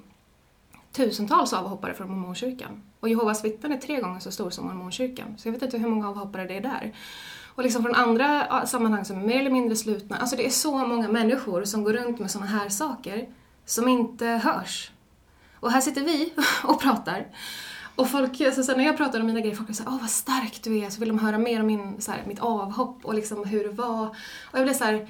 tusentals 0.92 1.52
avhoppare 1.52 1.94
från 1.94 2.10
mormonkyrkan. 2.10 2.82
Och 3.00 3.08
Jehovas 3.08 3.44
vittnen 3.44 3.72
är 3.72 3.76
tre 3.76 4.00
gånger 4.00 4.20
så 4.20 4.30
stor 4.30 4.50
som 4.50 4.66
mormonkyrkan. 4.66 5.38
Så 5.38 5.48
jag 5.48 5.52
vet 5.52 5.62
inte 5.62 5.78
hur 5.78 5.88
många 5.88 6.08
avhoppare 6.08 6.44
det 6.44 6.56
är 6.56 6.60
där. 6.60 6.92
Och 7.54 7.62
liksom 7.62 7.82
från 7.82 7.94
andra 7.94 8.66
sammanhang 8.66 9.04
som 9.04 9.18
är 9.18 9.26
mer 9.26 9.40
eller 9.40 9.50
mindre 9.50 9.76
slutna. 9.76 10.16
Alltså 10.16 10.36
det 10.36 10.46
är 10.46 10.50
så 10.50 10.86
många 10.86 11.08
människor 11.08 11.64
som 11.64 11.84
går 11.84 11.92
runt 11.92 12.18
med 12.18 12.30
sådana 12.30 12.50
här 12.50 12.68
saker 12.68 13.28
som 13.64 13.88
inte 13.88 14.26
hörs. 14.26 14.90
Och 15.60 15.70
här 15.70 15.80
sitter 15.80 16.00
vi 16.00 16.32
och 16.64 16.80
pratar. 16.80 17.26
Och 17.94 18.08
folk, 18.08 18.40
alltså, 18.40 18.62
så 18.62 18.76
när 18.76 18.84
jag 18.84 18.96
pratar 18.96 19.20
om 19.20 19.26
mina 19.26 19.40
grejer, 19.40 19.56
folk 19.56 19.70
är 19.70 19.74
såhär 19.74 19.90
åh 19.90 20.00
vad 20.00 20.10
stark 20.10 20.60
du 20.62 20.78
är, 20.78 20.90
så 20.90 21.00
vill 21.00 21.08
de 21.08 21.18
höra 21.18 21.38
mer 21.38 21.60
om 21.60 21.66
min, 21.66 22.00
så 22.00 22.12
här, 22.12 22.22
mitt 22.26 22.40
avhopp 22.40 23.04
och 23.04 23.14
liksom 23.14 23.44
hur 23.44 23.64
det 23.64 23.70
var. 23.70 24.06
Och 24.50 24.58
jag 24.58 24.64
blir 24.64 24.74
så 24.74 24.84
här, 24.84 25.08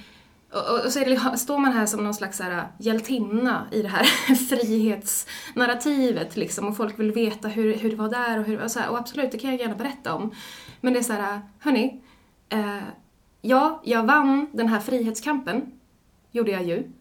och, 0.53 0.71
och, 0.71 0.85
och 0.85 0.93
så 0.93 1.01
är 1.01 1.05
det, 1.05 1.39
står 1.39 1.59
man 1.59 1.73
här 1.73 1.87
som 1.87 2.05
någon 2.05 2.15
slags 2.15 2.37
så 2.37 2.43
här, 2.43 2.67
hjältinna 2.79 3.67
i 3.71 3.83
det 3.83 3.89
här 3.89 4.05
frihetsnarrativet 4.35 6.37
liksom 6.37 6.69
och 6.69 6.77
folk 6.77 6.99
vill 6.99 7.13
veta 7.13 7.49
hur, 7.49 7.75
hur 7.75 7.91
det 7.91 7.97
var 7.97 8.09
där 8.09 8.39
och, 8.39 8.45
hur, 8.45 8.63
och, 8.63 8.71
så 8.71 8.79
här, 8.79 8.89
och 8.89 8.99
absolut, 8.99 9.33
det 9.33 9.39
kan 9.39 9.51
jag 9.51 9.61
gärna 9.61 9.75
berätta 9.75 10.15
om. 10.15 10.35
Men 10.81 10.93
det 10.93 10.99
är 10.99 11.03
så 11.03 11.13
här, 11.13 11.41
hörni, 11.59 12.01
eh, 12.53 12.83
ja, 13.41 13.81
jag 13.85 14.03
vann 14.03 14.47
den 14.53 14.69
här 14.69 14.81
frihetskampen, 14.81 15.73
gjorde 16.31 16.51
jag 16.51 16.65
ju. 16.65 16.93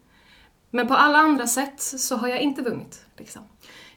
Men 0.70 0.88
på 0.88 0.94
alla 0.94 1.18
andra 1.18 1.46
sätt 1.46 1.80
så 1.80 2.16
har 2.16 2.28
jag 2.28 2.40
inte 2.40 2.62
vunnit. 2.62 3.04
Liksom. 3.16 3.42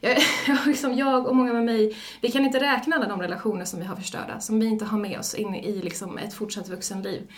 Jag, 0.00 0.18
liksom 0.66 0.94
jag 0.94 1.26
och 1.26 1.36
många 1.36 1.52
med 1.52 1.64
mig, 1.64 1.96
vi 2.20 2.30
kan 2.30 2.44
inte 2.44 2.60
räkna 2.60 2.96
alla 2.96 3.08
de 3.08 3.22
relationer 3.22 3.64
som 3.64 3.80
vi 3.80 3.86
har 3.86 3.96
förstörda, 3.96 4.40
som 4.40 4.60
vi 4.60 4.66
inte 4.66 4.84
har 4.84 4.98
med 4.98 5.18
oss 5.18 5.34
in 5.34 5.54
i 5.54 5.82
liksom 5.82 6.18
ett 6.18 6.34
fortsatt 6.34 6.68
vuxenliv. 6.68 7.32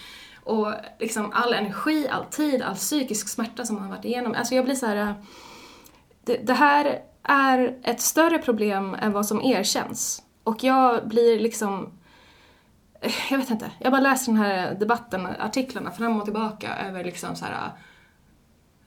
Och 0.45 0.73
liksom 0.99 1.33
all 1.33 1.55
energi, 1.55 2.09
all 2.09 2.25
tid, 2.25 2.63
all 2.63 2.75
psykisk 2.75 3.29
smärta 3.29 3.65
som 3.65 3.77
man 3.77 3.85
har 3.85 3.91
varit 3.91 4.05
igenom. 4.05 4.35
Alltså 4.35 4.55
jag 4.55 4.65
blir 4.65 4.75
så 4.75 4.87
här. 4.87 4.97
Eh, 4.97 5.13
det, 6.25 6.37
det 6.37 6.55
här 6.55 7.03
är 7.23 7.79
ett 7.83 8.01
större 8.01 8.39
problem 8.39 8.97
än 9.01 9.13
vad 9.13 9.27
som 9.27 9.43
erkänns. 9.43 10.23
Och 10.45 10.65
jag 10.65 11.09
blir 11.09 11.41
liksom 11.41 11.98
jag 13.31 13.39
vet 13.39 13.51
inte, 13.51 13.71
jag 13.79 13.93
bara 13.93 14.01
läser 14.01 14.33
den 14.33 14.43
här 14.43 14.75
debatten, 14.75 15.27
artiklarna 15.27 15.91
fram 15.91 16.17
och 16.17 16.25
tillbaka 16.25 16.77
över 16.77 17.05
liksom 17.05 17.37
så 17.37 17.45
här 17.45 17.71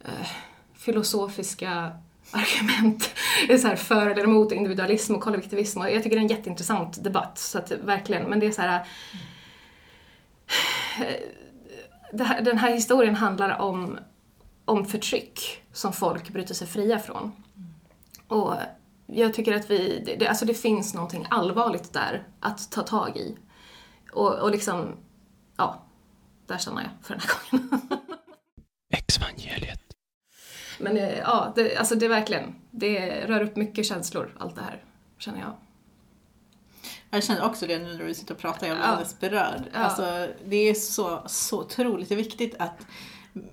eh, 0.05 0.27
filosofiska 0.73 1.91
argument 2.31 3.09
det 3.47 3.53
är 3.53 3.57
så 3.57 3.67
här 3.67 3.75
för 3.75 4.07
eller 4.07 4.23
emot 4.23 4.51
individualism 4.51 5.15
och 5.15 5.21
kollektivism 5.21 5.79
och 5.79 5.91
jag 5.91 6.03
tycker 6.03 6.15
det 6.15 6.19
är 6.19 6.23
en 6.23 6.37
jätteintressant 6.37 7.03
debatt, 7.03 7.37
så 7.37 7.57
att 7.57 7.71
verkligen, 7.71 8.23
men 8.23 8.39
det 8.39 8.45
är 8.45 8.51
så 8.51 8.61
här 8.61 8.87
eh, 10.99 11.15
det 12.13 12.23
här, 12.23 12.41
den 12.41 12.57
här 12.57 12.73
historien 12.73 13.15
handlar 13.15 13.61
om, 13.61 13.99
om 14.65 14.85
förtryck 14.85 15.63
som 15.73 15.93
folk 15.93 16.29
bryter 16.29 16.53
sig 16.53 16.67
fria 16.67 16.99
från. 16.99 17.31
Och 18.27 18.53
jag 19.05 19.33
tycker 19.33 19.55
att 19.55 19.69
vi, 19.69 20.03
det, 20.19 20.27
alltså 20.27 20.45
det 20.45 20.53
finns 20.53 20.93
någonting 20.93 21.27
allvarligt 21.29 21.93
där 21.93 22.27
att 22.39 22.71
ta 22.71 22.81
tag 22.81 23.17
i. 23.17 23.37
Och, 24.13 24.39
och 24.39 24.51
liksom, 24.51 24.97
ja, 25.57 25.85
där 26.47 26.57
stannar 26.57 26.81
jag 26.81 26.91
för 27.01 27.13
den 27.13 27.21
här 27.23 27.59
gången. 27.59 27.89
Exvangeliet. 28.93 29.81
Men 30.79 30.97
eh, 30.97 31.17
ja, 31.19 31.53
det, 31.55 31.77
alltså 31.77 31.95
det 31.95 32.05
är 32.05 32.09
verkligen, 32.09 32.55
det 32.71 33.25
rör 33.27 33.41
upp 33.41 33.55
mycket 33.55 33.85
känslor, 33.85 34.35
allt 34.39 34.55
det 34.55 34.61
här, 34.61 34.83
känner 35.17 35.39
jag. 35.39 35.53
Jag 37.09 37.23
känner 37.23 37.45
också 37.45 37.67
det 37.67 37.79
nu 37.79 37.97
när 37.97 38.05
du 38.07 38.13
sitter 38.13 38.33
och 38.33 38.39
pratar, 38.39 38.67
jag 38.67 38.77
blir 38.77 38.85
Ja. 38.85 38.91
alldeles 38.91 39.19
berörd. 39.19 39.63
Ja. 39.73 39.79
Alltså, 39.79 40.27
det 40.45 40.55
är 40.55 40.73
så, 40.73 41.23
så 41.27 41.59
otroligt 41.59 42.11
viktigt 42.11 42.55
att 42.59 42.85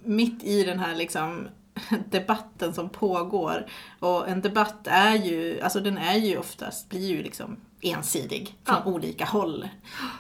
mitt 0.05 0.45
i 0.45 0.65
den 0.65 0.79
här 0.79 0.95
liksom 0.95 1.49
debatten 2.11 2.75
som 2.75 2.89
pågår, 2.89 3.67
och 4.01 4.29
en 4.29 4.41
debatt 4.41 4.87
är 4.87 5.15
ju, 5.15 5.61
alltså 5.61 5.81
den 5.81 5.99
är 5.99 6.15
ju 6.17 6.39
oftast, 6.39 6.89
blir 6.89 7.09
ju 7.09 7.23
liksom 7.23 7.57
ensidig 7.81 8.55
från 8.65 8.77
Ja. 8.85 8.91
olika 8.93 9.25
håll. 9.25 9.69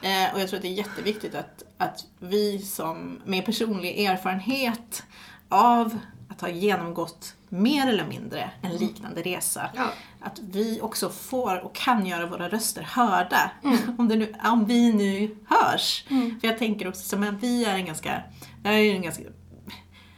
Eh, 0.03 0.35
och 0.35 0.41
jag 0.41 0.49
tror 0.49 0.57
att 0.57 0.63
det 0.63 0.69
är 0.69 0.73
jätteviktigt 0.73 1.35
att, 1.35 1.63
att 1.79 2.05
vi 2.19 2.59
som 2.59 3.21
med 3.25 3.45
personlig 3.45 4.05
erfarenhet 4.05 5.03
av 5.49 5.99
att 6.29 6.41
ha 6.41 6.49
genomgått 6.49 7.35
mer 7.49 7.87
eller 7.89 8.07
mindre 8.07 8.51
en 8.63 8.77
liknande 8.77 9.23
resa, 9.23 9.71
Ja. 9.75 9.93
att 10.21 10.39
vi 10.39 10.81
också 10.81 11.09
får 11.11 11.65
och 11.65 11.75
kan 11.75 12.07
göra 12.07 12.27
våra 12.27 12.49
röster 12.49 12.83
hörda. 12.83 13.51
Om, 13.99 14.09
det 14.09 14.17
nu, 14.17 14.35
om 14.45 14.65
vi 14.67 14.93
nu 14.93 15.37
hörs. 15.49 16.05
För 16.41 16.49
jag 16.49 16.59
tänker 16.59 16.89
också 16.89 17.03
som 17.03 17.23
att 17.23 17.43
vi 17.43 17.65
är 17.65 17.75
en 17.75 17.87
ganska, 17.87 18.23
det 18.63 18.69
är 18.69 18.95
en 18.95 19.03
ganska 19.03 19.23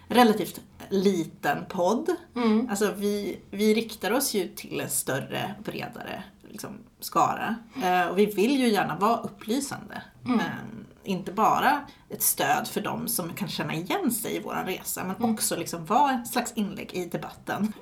relativt 0.09 0.61
liten 0.89 1.65
podd. 1.69 2.09
Alltså 2.71 2.93
vi, 2.97 3.39
vi 3.51 3.75
riktar 3.75 4.11
oss 4.11 4.35
ju 4.35 4.49
till 4.49 4.81
en 4.81 4.91
större, 4.91 5.55
bredare 5.65 6.23
liksom, 6.51 6.79
skara. 7.05 7.55
Eh, 7.83 8.07
och 8.07 8.19
vi 8.19 8.27
vill 8.27 8.61
ju 8.61 8.69
gärna 8.69 8.97
vara 8.97 9.17
upplysande. 9.17 10.03
Eh, 10.27 10.41
inte 11.05 11.33
bara 11.33 11.81
ett 12.09 12.23
stöd 12.23 12.69
för 12.69 12.81
dem 12.81 13.09
som 13.09 13.33
kan 13.33 13.49
känna 13.49 13.75
igen 13.75 14.11
sig 14.11 14.37
i 14.37 14.41
vår 14.41 14.65
resa, 14.67 15.05
men 15.05 15.31
också 15.31 15.57
liksom 15.57 15.85
vara 15.85 16.13
ett 16.13 16.29
slags 16.29 16.53
inlägg 16.53 16.95
i 16.95 17.05
debatten. 17.05 17.73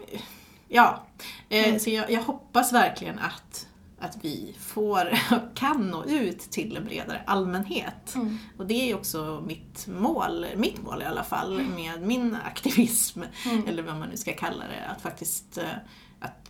Ja, 0.69 1.07
eh, 1.49 1.79
så 1.79 1.91
jag, 1.91 2.11
jag 2.11 2.23
hoppas 2.23 2.73
verkligen 2.73 3.19
att, 3.19 3.67
att 3.99 4.19
vi 4.25 4.57
får, 4.61 5.19
kan 5.55 5.89
nå 5.89 6.05
ut 6.05 6.41
till 6.41 6.77
en 6.77 6.85
bredare 6.85 7.23
allmänhet. 7.27 8.15
Och 8.59 8.67
det 8.67 8.91
är 8.91 8.97
också 8.97 9.45
mitt 9.47 9.87
mål, 9.87 10.47
mitt 10.57 10.83
mål 10.83 11.03
i 11.03 11.05
alla 11.05 11.25
fall, 11.25 11.63
med 11.63 12.03
min 12.03 12.37
aktivism, 12.47 13.23
eller 13.67 13.83
vad 13.83 13.97
man 13.97 14.09
nu 14.09 14.17
ska 14.17 14.33
kalla 14.33 14.65
det, 14.65 14.87
att 14.97 15.03
faktiskt 15.03 15.59
eh, 15.59 15.65
att 16.21 16.48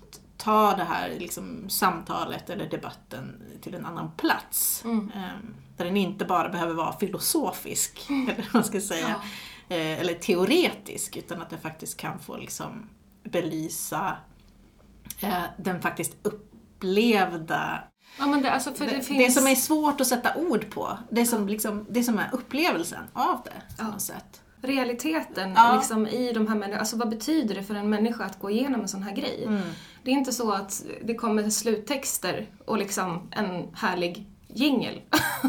ta 0.49 0.77
det 0.77 0.85
här 0.85 1.17
liksom, 1.19 1.65
samtalet 1.69 2.51
eller 2.51 2.67
debatten 2.71 3.43
till 3.61 3.75
en 3.75 3.87
annan 3.87 4.11
plats. 4.17 4.85
Eh, 4.85 5.21
Där 5.77 5.85
den 5.85 5.97
inte 5.97 6.25
bara 6.25 6.49
behöver 6.49 6.75
vara 6.75 6.99
filosofisk, 6.99 8.07
eller 8.11 8.37
vad 8.37 8.55
man 8.55 8.65
ska 8.65 8.81
säga, 8.81 9.09
eh, 9.69 10.01
eller 10.01 10.15
teoretisk, 10.15 11.17
utan 11.17 11.43
att 11.43 11.51
den 11.51 11.61
faktiskt 11.61 11.97
kan 11.97 12.19
få 12.19 12.37
liksom, 12.37 12.89
belysa 13.25 14.17
eh, 15.21 15.43
den 15.59 15.81
faktiskt 15.83 16.17
upplevda 16.23 17.79
Ja, 18.19 18.27
det, 18.27 18.51
alltså 18.53 18.71
det, 18.71 18.85
det, 18.87 19.03
finns... 19.03 19.19
det 19.35 19.41
som 19.41 19.47
är 19.51 19.55
svårt 19.55 20.01
att 20.01 20.07
sätta 20.07 20.35
ord 20.37 20.71
på. 20.71 20.99
Det 21.11 21.27
som, 21.27 21.49
liksom, 21.49 21.87
det 21.91 22.03
som 22.03 22.19
är 22.19 22.29
upplevelsen 22.33 23.03
av 23.13 23.41
det 23.45 23.51
på 23.51 23.85
Ja. 23.85 23.85
något 23.91 24.03
sätt. 24.03 24.43
realiteten 24.63 25.53
Ja. 25.57 25.75
liksom, 25.77 26.07
i 26.07 26.33
de 26.33 26.47
här 26.49 26.55
människorna. 26.55 26.81
Alltså 26.81 26.97
vad 26.97 27.09
betyder 27.09 27.55
det 27.55 27.63
för 27.63 27.75
en 27.75 27.91
människa 27.91 28.25
att 28.25 28.39
gå 28.41 28.51
igenom 28.51 28.81
en 28.81 28.89
sån 28.89 29.03
här 29.03 29.13
grej? 29.17 29.45
Mm. 29.47 29.63
Det 30.09 30.13
är 30.13 30.17
inte 30.17 30.33
så 30.33 30.53
att 30.53 30.85
det 31.03 31.15
kommer 31.15 31.51
sluttexter 31.51 32.47
och 32.65 32.79
liksom 32.79 33.29
en 33.31 33.69
härlig 33.75 34.27
jingel. 34.47 35.01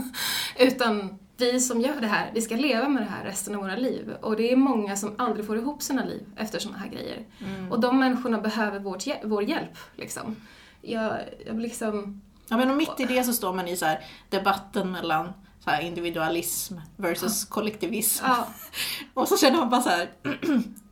Utan 0.59 1.19
vi 1.37 1.59
som 1.59 1.81
gör 1.81 2.01
det 2.01 2.07
här, 2.07 2.31
vi 2.33 2.41
ska 2.41 2.55
leva 2.55 2.89
med 2.89 3.03
det 3.03 3.09
här 3.09 3.23
resten 3.23 3.55
av 3.55 3.61
våra 3.61 3.75
liv. 3.75 4.13
Och 4.21 4.35
det 4.35 4.51
är 4.51 4.55
många 4.55 4.95
som 4.95 5.15
aldrig 5.17 5.45
får 5.45 5.57
ihop 5.57 5.81
sina 5.81 6.05
liv 6.05 6.25
efter 6.35 6.59
såna 6.59 6.77
här 6.77 6.89
grejer. 6.89 7.25
Mm. 7.45 7.71
Och 7.71 7.79
de 7.79 7.99
människorna 7.99 8.37
behöver 8.41 8.79
vårt, 8.79 9.03
vår 9.23 9.43
hjälp. 9.43 9.77
Liksom. 9.95 10.35
Jag, 10.81 11.19
jag 11.45 11.59
liksom... 11.59 12.21
Ja, 12.47 12.57
men 12.57 12.71
och 12.71 12.77
mitt 12.77 12.99
i 12.99 13.05
det 13.05 13.23
så 13.23 13.33
står 13.33 13.53
man 13.53 13.67
i 13.67 13.77
så 13.77 13.85
här, 13.85 14.05
debatten 14.29 14.91
mellan 14.91 15.33
så 15.63 15.69
här, 15.69 15.81
individualism 15.81 16.77
versus 16.95 17.45
kollektivism. 17.45 18.25
Ja, 18.27 18.47
Och 19.13 19.27
så 19.27 19.37
känner 19.37 19.57
man 19.57 19.69
bara 19.69 19.81
så 19.81 19.89
här. 19.89 20.09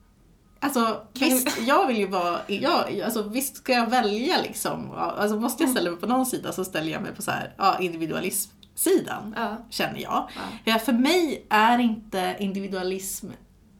Alltså 0.60 1.02
visst, 1.14 1.62
jag 1.68 1.88
vill 1.88 1.98
ju 1.98 2.08
vara, 2.08 2.40
jag, 2.48 3.02
alltså, 3.02 3.24
visst 3.24 3.58
ska 3.58 3.74
jag 3.74 3.90
välja 3.90 4.42
liksom. 4.42 4.92
Alltså 4.92 5.40
måste 5.40 5.64
jag 5.64 5.72
ställa 5.72 5.92
mig 5.92 6.00
på 6.00 6.08
någon 6.08 6.26
sida 6.26 6.52
så 6.52 6.66
ställer 6.66 6.92
jag 6.92 7.02
mig 7.02 7.16
på 7.16 7.22
så 7.22 7.32
här, 7.32 7.54
ja, 7.58 7.80
individualism-sidan. 7.80 9.34
ja, 9.38 9.58
Känner 9.70 10.00
jag. 10.00 10.30
Ja. 10.36 10.42
Ja, 10.64 10.80
för 10.80 10.94
mig 10.94 11.46
är 11.50 11.80
inte 11.80 12.36
individualism 12.40 13.28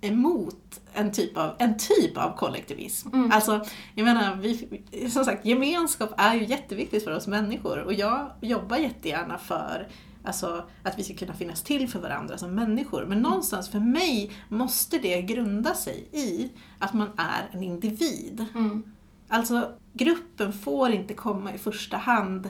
emot 0.02 0.80
en 0.94 1.12
typ 1.12 1.38
av, 1.38 1.56
en 1.60 1.78
typ 1.78 2.18
av 2.18 2.38
kollektivism. 2.38 3.10
Mm. 3.14 3.32
Alltså, 3.32 3.66
jag 3.96 4.06
menar, 4.06 4.36
vi, 4.36 5.10
som 5.10 5.26
sagt, 5.26 5.46
gemenskap 5.46 6.14
är 6.18 6.36
ju 6.36 6.46
jätteviktigt 6.46 7.04
för 7.04 7.16
oss 7.16 7.28
människor 7.28 7.80
och 7.80 7.94
jag 7.94 8.32
jobbar 8.42 8.78
jättegärna 8.78 9.38
för 9.38 9.88
Alltså 10.28 10.70
att 10.84 11.00
vi 11.00 11.04
ska 11.04 11.14
kunna 11.14 11.34
finnas 11.34 11.64
till 11.64 11.90
för 11.90 12.00
varandra 12.00 12.38
som 12.38 12.56
människor. 12.56 13.06
Men 13.06 13.22
någonstans 13.22 13.70
för 13.70 13.80
mig 13.80 14.32
måste 14.50 14.98
det 14.98 15.22
grunda 15.22 15.74
sig 15.74 16.10
i 16.12 16.52
att 16.80 16.94
man 16.94 17.10
är 17.18 17.50
en 17.52 17.64
individ. 17.64 18.46
mm, 18.56 18.84
Alltså 19.30 19.72
gruppen 19.94 20.54
får 20.54 20.90
inte 20.92 21.14
komma 21.14 21.54
i 21.54 21.58
första 21.58 21.98
hand 21.98 22.50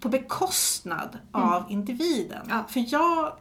på 0.00 0.08
bekostnad 0.08 1.18
av 1.32 1.64
individen. 1.70 2.46
Ja. 2.48 2.64
För 2.68 2.84
jag 2.88 3.32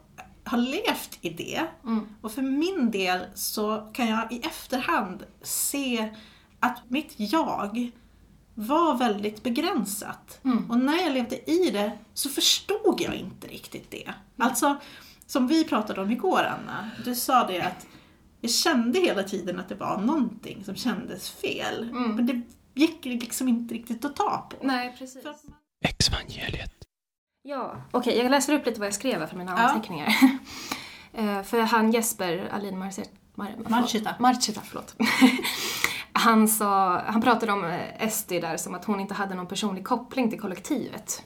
har 0.44 0.58
levt 0.58 1.18
i 1.22 1.30
det. 1.30 1.62
Mm. 1.84 2.08
Och 2.22 2.32
för 2.32 2.42
min 2.42 2.92
del 2.92 3.20
så 3.34 3.90
kan 3.94 4.08
jag 4.08 4.32
i 4.32 4.40
efterhand 4.40 5.24
se 5.42 6.16
att 6.60 6.82
mitt 6.88 7.14
jag 7.18 7.92
var 8.68 8.98
väldigt 8.98 9.44
begränsat. 9.44 10.40
Mm. 10.44 10.72
Och 10.72 10.78
när 10.80 10.98
jag 11.04 11.14
levde 11.14 11.52
i 11.52 11.70
det 11.72 11.92
så 12.14 12.30
förstod 12.30 13.02
jag 13.02 13.16
inte 13.16 13.48
riktigt 13.48 13.92
det. 13.92 14.14
Alltså, 14.38 14.78
som 15.26 15.48
vi 15.48 15.64
pratade 15.64 16.02
om 16.02 16.12
igår 16.12 16.44
Anna, 16.44 16.90
du 17.06 17.16
sa 17.16 17.48
det 17.48 17.62
att 17.62 17.88
jag 18.42 18.52
kände 18.52 19.00
hela 19.00 19.24
tiden 19.24 19.60
att 19.60 19.70
det 19.70 19.76
var 19.76 19.98
någonting 20.02 20.64
som 20.66 20.76
kändes 20.76 21.30
fel. 21.30 21.90
Mm. 21.90 22.16
Men 22.16 22.26
det 22.26 22.42
gick 22.74 23.06
liksom 23.06 23.48
inte 23.48 23.74
riktigt 23.74 24.06
att 24.06 24.16
ta 24.16 24.48
på. 24.50 24.66
Nej, 24.68 24.96
precis. 25.00 25.24
För 25.24 25.36
Exvangeliet. 25.86 26.74
Ja, 27.44 27.76
okej, 27.92 28.18
jag 28.18 28.32
läser 28.32 28.54
upp 28.54 28.66
lite 28.66 28.80
vad 28.80 28.88
jag 28.88 28.94
skrev 28.94 29.28
för 29.28 29.38
mina 29.38 29.52
Ja. 29.52 29.58
anteckningar. 29.58 30.16
Eh, 31.14 31.44
för 31.44 31.62
han 31.62 31.92
Jesper 31.92 32.50
Alin 32.52 32.80
Marcet, 32.80 33.12
Mar, 33.36 33.56
Marchita. 33.70 34.16
Marchita, 34.20 34.62
förlåt. 34.66 34.96
han, 36.14 36.48
sa, 36.48 37.02
han 37.06 37.22
pratade 37.22 37.52
om 37.52 37.66
eh, 37.66 38.06
Esti 38.06 38.40
där 38.40 38.58
som 38.58 38.76
att 38.76 38.86
hon 38.86 39.00
inte 39.00 39.14
hade 39.14 39.36
någon 39.36 39.48
personlig 39.48 39.86
koppling 39.86 40.30
till 40.30 40.40
kollektivet. 40.40 41.24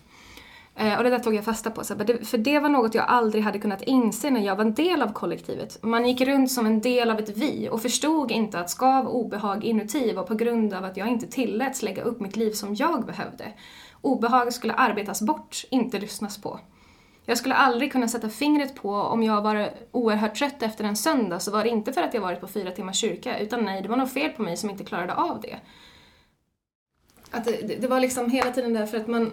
Eh, 0.75 0.97
och 0.97 1.03
det 1.03 1.09
där 1.09 1.19
tog 1.19 1.35
jag 1.35 1.45
fasta 1.45 1.71
på, 1.71 1.83
för 2.23 2.37
det 2.37 2.59
var 2.59 2.69
något 2.69 2.95
jag 2.95 3.05
aldrig 3.07 3.43
hade 3.43 3.59
kunnat 3.59 3.81
inse 3.81 4.29
när 4.29 4.41
jag 4.41 4.55
var 4.55 4.65
en 4.65 4.73
del 4.73 5.01
av 5.01 5.13
kollektivet. 5.13 5.83
Man 5.83 6.07
gick 6.07 6.21
runt 6.21 6.51
som 6.51 6.65
en 6.65 6.81
del 6.81 7.09
av 7.09 7.19
ett 7.19 7.37
vi 7.37 7.69
och 7.71 7.81
förstod 7.81 8.31
inte 8.31 8.59
att 8.59 8.69
skav 8.69 9.07
och 9.07 9.15
obehag 9.15 9.63
inuti 9.63 10.13
var 10.13 10.23
på 10.23 10.35
grund 10.35 10.73
av 10.73 10.83
att 10.83 10.97
jag 10.97 11.07
inte 11.07 11.27
tilläts 11.27 11.83
lägga 11.83 12.03
upp 12.03 12.19
mitt 12.19 12.35
liv 12.35 12.51
som 12.51 12.75
jag 12.75 13.05
behövde. 13.05 13.53
Obehag 14.01 14.53
skulle 14.53 14.73
arbetas 14.73 15.21
bort, 15.21 15.63
inte 15.69 15.99
lyssnas 15.99 16.41
på. 16.41 16.59
Jag 17.25 17.37
skulle 17.37 17.55
aldrig 17.55 17.91
kunna 17.91 18.07
sätta 18.07 18.29
fingret 18.29 18.75
på 18.75 18.91
om 18.91 19.23
jag 19.23 19.41
var 19.41 19.69
oerhört 19.91 20.35
trött 20.35 20.63
efter 20.63 20.83
en 20.83 20.95
söndag 20.95 21.39
så 21.39 21.51
var 21.51 21.63
det 21.63 21.69
inte 21.69 21.93
för 21.93 22.01
att 22.01 22.13
jag 22.13 22.21
varit 22.21 22.41
på 22.41 22.47
fyra 22.47 22.71
timmars 22.71 22.97
kyrka 22.97 23.39
utan 23.39 23.65
nej, 23.65 23.81
det 23.81 23.89
var 23.89 23.97
något 23.97 24.13
fel 24.13 24.29
på 24.29 24.41
mig 24.41 24.57
som 24.57 24.69
inte 24.69 24.83
klarade 24.83 25.13
av 25.13 25.41
det. 25.41 25.59
Att 27.31 27.45
det, 27.45 27.67
det, 27.67 27.75
det 27.75 27.87
var 27.87 27.99
liksom 27.99 28.31
hela 28.31 28.51
tiden 28.51 28.73
där 28.73 28.85
för 28.85 28.97
att 28.97 29.07
man, 29.07 29.31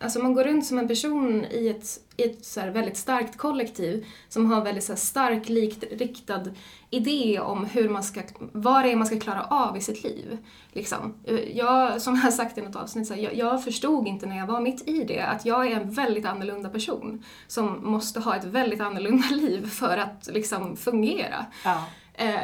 alltså 0.00 0.18
man 0.18 0.34
går 0.34 0.44
runt 0.44 0.66
som 0.66 0.78
en 0.78 0.88
person 0.88 1.44
i 1.50 1.68
ett, 1.68 2.00
i 2.16 2.22
ett 2.22 2.44
så 2.44 2.60
här 2.60 2.70
väldigt 2.70 2.96
starkt 2.96 3.36
kollektiv 3.36 4.06
som 4.28 4.50
har 4.50 4.56
en 4.56 4.64
väldigt 4.64 4.84
så 4.84 4.92
här 4.92 4.98
stark 4.98 5.48
likriktad 5.48 6.44
idé 6.90 7.40
om 7.40 7.64
hur 7.64 7.88
man 7.88 8.02
ska, 8.02 8.20
vad 8.38 8.84
det 8.84 8.92
är 8.92 8.96
man 8.96 9.06
ska 9.06 9.20
klara 9.20 9.44
av 9.44 9.76
i 9.76 9.80
sitt 9.80 10.04
liv. 10.04 10.38
Liksom. 10.72 11.14
Jag, 11.52 12.02
som 12.02 12.14
jag 12.14 12.22
har 12.22 12.30
sagt 12.30 12.58
i 12.58 12.60
något 12.60 12.76
avsnitt, 12.76 13.06
så 13.06 13.14
här, 13.14 13.22
jag, 13.22 13.34
jag 13.34 13.64
förstod 13.64 14.08
inte 14.08 14.26
när 14.26 14.38
jag 14.38 14.46
var 14.46 14.60
mitt 14.60 14.88
i 14.88 15.04
det 15.04 15.20
att 15.20 15.44
jag 15.44 15.66
är 15.66 15.80
en 15.80 15.90
väldigt 15.90 16.26
annorlunda 16.26 16.68
person 16.68 17.24
som 17.46 17.90
måste 17.90 18.20
ha 18.20 18.36
ett 18.36 18.44
väldigt 18.44 18.80
annorlunda 18.80 19.26
liv 19.30 19.70
för 19.70 19.98
att 19.98 20.28
liksom 20.32 20.76
fungera. 20.76 21.46
Ja. 21.64 21.84
Eh, 22.14 22.40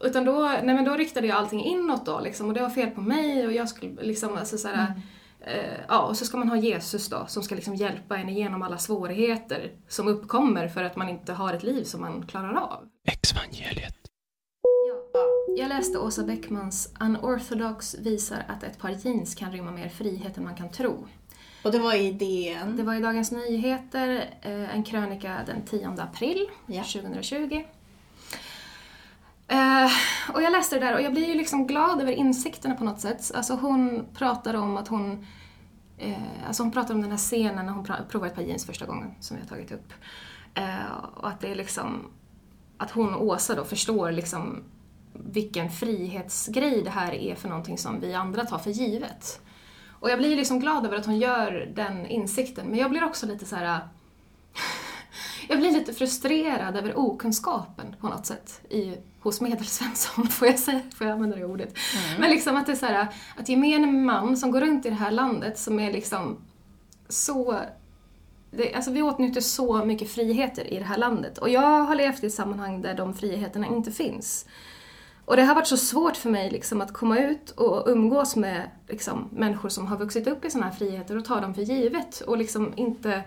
utan 0.00 0.24
då, 0.24 0.58
nej 0.62 0.74
men 0.74 0.84
då 0.84 0.94
riktade 0.94 1.26
jag 1.26 1.36
allting 1.36 1.64
inåt 1.64 2.06
då 2.06 2.20
liksom, 2.20 2.48
och 2.48 2.54
det 2.54 2.60
var 2.60 2.70
fel 2.70 2.90
på 2.90 3.00
mig 3.00 3.46
och 3.46 3.52
jag 3.52 3.68
skulle 3.68 4.02
liksom, 4.02 4.36
alltså 4.36 4.58
såhär, 4.58 4.82
eh, 4.82 4.90
ja 5.88 6.00
och 6.02 6.16
så 6.16 6.24
ska 6.24 6.36
man 6.36 6.48
ha 6.48 6.56
Jesus 6.56 7.08
då 7.08 7.26
som 7.28 7.42
ska 7.42 7.54
liksom 7.54 7.74
hjälpa 7.74 8.16
en 8.16 8.28
igenom 8.28 8.62
alla 8.62 8.78
svårigheter 8.78 9.72
som 9.88 10.08
uppkommer 10.08 10.68
för 10.68 10.82
att 10.84 10.96
man 10.96 11.08
inte 11.08 11.32
har 11.32 11.54
ett 11.54 11.62
liv 11.62 11.84
som 11.84 12.00
man 12.00 12.26
klarar 12.26 12.54
av. 12.54 12.88
Exvangeliet. 13.04 13.94
Ja. 14.88 15.22
Jag 15.56 15.68
läste 15.68 15.98
Åsa 15.98 16.22
Bäckmans 16.22 16.94
Unorthodox 17.00 17.94
visar 17.98 18.44
att 18.48 18.62
ett 18.62 18.78
par 18.78 18.90
jeans 18.90 19.34
kan 19.34 19.52
rymma 19.52 19.70
mer 19.70 19.88
frihet 19.88 20.36
än 20.36 20.44
man 20.44 20.54
kan 20.54 20.70
tro. 20.70 21.06
Och 21.64 21.72
det 21.72 21.78
var 21.78 21.94
i 21.94 22.12
DN. 22.12 22.76
Det 22.76 22.82
var 22.82 22.94
i 22.94 23.00
Dagens 23.00 23.32
Nyheter, 23.32 24.34
eh, 24.42 24.74
en 24.74 24.84
krönika 24.84 25.36
den 25.46 25.62
10 25.62 25.88
april 25.98 26.46
Ja. 26.66 26.82
2020. 26.84 27.64
Uh, 29.52 29.92
och 30.34 30.42
jag 30.42 30.52
läste 30.52 30.78
det 30.78 30.86
där 30.86 30.94
och 30.94 31.02
jag 31.02 31.12
blir 31.12 31.26
ju 31.26 31.34
liksom 31.34 31.66
glad 31.66 32.00
över 32.00 32.12
insikterna 32.12 32.74
på 32.74 32.84
något 32.84 33.00
sätt. 33.00 33.32
Alltså 33.34 33.54
hon 33.54 34.06
pratar 34.14 34.54
om 34.54 34.76
att 34.76 34.88
hon 34.88 35.26
uh, 36.04 36.46
alltså 36.46 36.62
hon 36.62 36.72
pratar 36.72 36.94
om 36.94 37.00
den 37.00 37.10
här 37.10 37.18
scenen 37.18 37.66
när 37.66 37.72
hon 37.72 37.86
provar 38.08 38.26
ett 38.26 38.34
par 38.34 38.42
jeans 38.42 38.66
första 38.66 38.86
gången, 38.86 39.14
som 39.20 39.36
vi 39.36 39.42
har 39.42 39.48
tagit 39.48 39.72
upp. 39.72 39.92
Uh, 40.58 40.92
och 41.16 41.28
att 41.28 41.40
det 41.40 41.50
är 41.50 41.54
liksom, 41.54 42.10
att 42.78 42.90
hon 42.90 43.14
och 43.14 43.24
Åsa 43.24 43.54
då 43.54 43.64
förstår 43.64 44.12
liksom 44.12 44.64
vilken 45.12 45.70
frihetsgrej 45.70 46.82
det 46.82 46.90
här 46.90 47.12
är 47.12 47.34
för 47.34 47.48
någonting 47.48 47.78
som 47.78 48.00
vi 48.00 48.14
andra 48.14 48.44
tar 48.44 48.58
för 48.58 48.70
givet. 48.70 49.40
Och 50.00 50.10
jag 50.10 50.18
blir 50.18 50.36
liksom 50.36 50.60
glad 50.60 50.86
över 50.86 50.96
att 50.96 51.06
hon 51.06 51.18
gör 51.18 51.72
den 51.74 52.06
insikten, 52.06 52.66
men 52.66 52.78
jag 52.78 52.90
blir 52.90 53.04
också 53.04 53.26
lite 53.26 53.44
så 53.44 53.56
här. 53.56 53.80
Jag 55.48 55.58
blir 55.58 55.72
lite 55.72 55.92
frustrerad 55.92 56.76
över 56.76 56.98
okunskapen 56.98 57.96
på 58.00 58.08
något 58.08 58.26
sätt 58.26 58.60
i, 58.70 58.94
hos 59.20 59.40
Medelsvensson, 59.40 60.26
får 60.30 60.48
jag 60.48 60.58
säga, 60.58 60.80
får 60.94 61.06
jag 61.06 61.14
använda 61.14 61.36
det 61.36 61.44
ordet? 61.44 61.74
Men 62.18 62.30
liksom 62.30 62.56
att 62.56 62.66
det 62.66 62.72
är 62.72 62.76
så 62.76 62.86
här, 62.86 63.06
att 63.36 63.48
gemene 63.48 63.86
man 63.86 64.36
som 64.36 64.50
går 64.50 64.60
runt 64.60 64.86
i 64.86 64.88
det 64.88 64.94
här 64.94 65.10
landet 65.10 65.58
som 65.58 65.80
är 65.80 65.92
liksom 65.92 66.38
så 67.08 67.60
det, 68.50 68.74
alltså 68.74 68.90
vi 68.90 69.02
åtnjuter 69.02 69.40
så 69.40 69.84
mycket 69.84 70.10
friheter 70.10 70.72
i 70.72 70.78
det 70.78 70.84
här 70.84 70.98
landet 70.98 71.38
och 71.38 71.48
jag 71.48 71.84
har 71.84 71.94
levt 71.94 72.24
i 72.24 72.26
ett 72.26 72.34
sammanhang 72.34 72.82
där 72.82 72.94
de 72.94 73.14
friheterna 73.14 73.66
inte 73.66 73.92
finns. 73.92 74.46
Och 75.24 75.36
det 75.36 75.42
har 75.42 75.54
varit 75.54 75.66
så 75.66 75.76
svårt 75.76 76.16
för 76.16 76.30
mig 76.30 76.50
liksom 76.50 76.80
att 76.80 76.92
komma 76.92 77.18
ut 77.18 77.50
och 77.50 77.88
umgås 77.88 78.36
med 78.36 78.70
liksom, 78.88 79.28
människor 79.32 79.68
som 79.68 79.86
har 79.86 79.96
vuxit 79.96 80.26
upp 80.26 80.44
i 80.44 80.50
sådana 80.50 80.66
här 80.66 80.76
friheter 80.76 81.16
och 81.16 81.24
ta 81.24 81.40
dem 81.40 81.54
för 81.54 81.62
givet 81.62 82.20
och 82.20 82.38
liksom 82.38 82.72
inte 82.76 83.22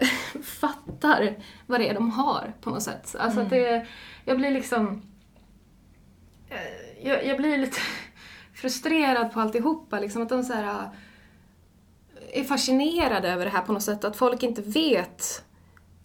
fattar 0.42 1.36
vad 1.66 1.80
det 1.80 1.88
är 1.88 1.94
de 1.94 2.10
har 2.10 2.52
på 2.60 2.70
något 2.70 2.82
sätt. 2.82 3.16
Alltså 3.18 3.40
att 3.40 3.50
det, 3.50 3.86
jag 4.24 4.36
blir 4.36 4.50
liksom... 4.50 5.02
eh, 6.48 7.06
Jag, 7.08 7.26
jag 7.26 7.36
blir 7.36 7.58
lite 7.58 7.80
frustrerad 8.54 9.32
på 9.32 9.40
alltihopa, 9.40 10.00
liksom 10.00 10.22
att 10.22 10.28
de 10.28 10.42
så 10.42 10.52
här 10.52 10.64
eh, 12.32 12.40
är 12.40 12.44
fascinerade 12.44 13.28
över 13.32 13.44
det 13.44 13.50
här 13.50 13.62
på 13.62 13.72
något 13.72 13.82
sätt, 13.82 14.04
att 14.04 14.16
folk 14.16 14.42
inte 14.42 14.62
vet 14.62 15.44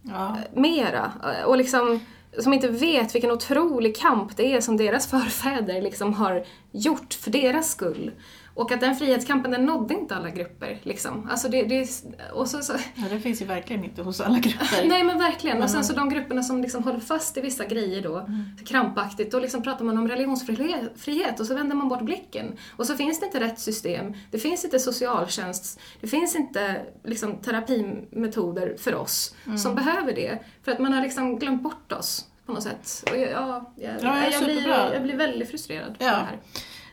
Ja. 0.07 0.37
mera. 0.53 1.11
Och 1.45 1.57
liksom, 1.57 1.99
som 2.39 2.53
inte 2.53 2.67
vet 2.67 3.15
vilken 3.15 3.31
otrolig 3.31 3.97
kamp 3.97 4.37
det 4.37 4.53
är 4.55 4.61
som 4.61 4.77
deras 4.77 5.07
förfäder 5.07 5.81
liksom 5.81 6.13
har 6.13 6.45
gjort 6.71 7.13
för 7.13 7.31
deras 7.31 7.71
skull. 7.71 8.11
Och 8.55 8.71
att 8.71 8.81
den 8.81 8.95
frihetskampen, 8.95 9.51
den 9.51 9.65
nådde 9.65 9.93
inte 9.93 10.15
alla 10.15 10.29
grupper. 10.29 10.79
Liksom. 10.83 11.27
Alltså 11.31 11.49
det, 11.49 11.63
det, 11.63 11.87
och 12.33 12.47
så, 12.47 12.61
så, 12.61 12.73
ja, 12.95 13.03
det 13.09 13.19
finns 13.19 13.41
ju 13.41 13.45
verkligen 13.45 13.83
inte 13.83 14.01
hos 14.01 14.21
alla 14.21 14.39
grupper. 14.39 14.85
Nej 14.87 15.03
men 15.03 15.17
verkligen. 15.17 15.63
Och 15.63 15.69
sen 15.69 15.83
så 15.83 15.93
de 15.93 16.09
grupperna 16.09 16.43
som 16.43 16.61
liksom 16.61 16.83
håller 16.83 16.99
fast 16.99 17.37
i 17.37 17.41
vissa 17.41 17.65
grejer 17.65 18.01
då, 18.01 18.29
krampaktigt, 18.65 19.31
då 19.31 19.39
liksom 19.39 19.61
pratar 19.61 19.85
man 19.85 19.97
om 19.97 20.07
religionsfrihet 20.07 20.91
frihet, 20.95 21.39
och 21.39 21.45
så 21.45 21.53
vänder 21.55 21.75
man 21.75 21.89
bort 21.89 22.01
blicken. 22.01 22.57
Och 22.77 22.85
så 22.87 22.95
finns 22.95 23.19
det 23.19 23.25
inte 23.25 23.39
rätt 23.39 23.59
system, 23.59 24.13
det 24.31 24.37
finns 24.39 24.65
inte 24.65 24.79
socialtjänst, 24.79 25.79
det 26.01 26.07
finns 26.07 26.35
inte 26.35 26.81
liksom 27.03 27.37
terapimetoder 27.37 28.75
för 28.77 28.95
oss 28.95 29.35
som 29.63 29.75
behöver 29.75 30.13
det. 30.15 30.39
För 30.63 30.71
att 30.71 30.79
man 30.79 30.93
har 30.93 31.01
liksom 31.01 31.39
glömt 31.39 31.63
bort 31.63 31.91
oss 31.91 32.25
på 32.45 32.53
något 32.53 32.63
sätt. 32.63 33.03
Och 33.11 33.17
jag, 33.17 33.31
ja, 33.31 33.73
jag, 33.75 33.93
Ja, 34.01 34.23
jag, 34.31 34.43
blir, 34.43 34.55
superbra. 34.55 34.93
jag 34.93 35.03
blir 35.03 35.15
väldigt 35.15 35.49
frustrerad 35.49 35.97
på 35.99 36.03
Ja. 36.03 36.09
det 36.09 36.15
här. 36.15 36.39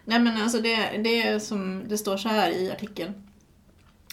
Nej 0.05 0.21
men 0.21 0.43
alltså 0.43 0.61
det, 0.61 0.77
det 1.05 1.23
är 1.23 1.39
som 1.39 1.89
det 1.89 1.99
står 1.99 2.17
så 2.17 2.29
här 2.29 2.51
i 2.51 2.71
artikeln 2.71 3.15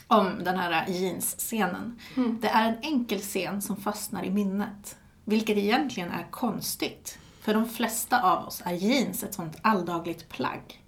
om 0.08 0.44
den 0.44 0.58
här 0.58 0.86
jeans-scenen. 0.88 2.00
Det 2.42 2.48
är 2.48 2.70
en 2.70 2.78
enkel 2.82 3.20
scen 3.20 3.62
som 3.62 3.78
fastnar 3.78 4.24
i 4.24 4.30
minnet. 4.30 4.98
Vilket 5.26 5.58
egentligen 5.58 6.12
är 6.12 6.32
konstigt. 6.32 7.20
För 7.42 7.54
de 7.54 7.70
flesta 7.70 8.22
av 8.22 8.48
oss 8.48 8.62
är 8.66 8.74
jeans 8.74 9.24
ett 9.24 9.34
sånt 9.34 9.58
alldagligt 9.62 10.30
plagg. 10.30 10.84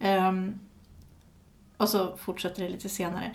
Ehm, 0.00 0.60
och 1.76 1.88
så 1.88 2.16
fortsätter 2.16 2.62
det 2.62 2.68
lite 2.68 2.88
senare. 2.88 3.34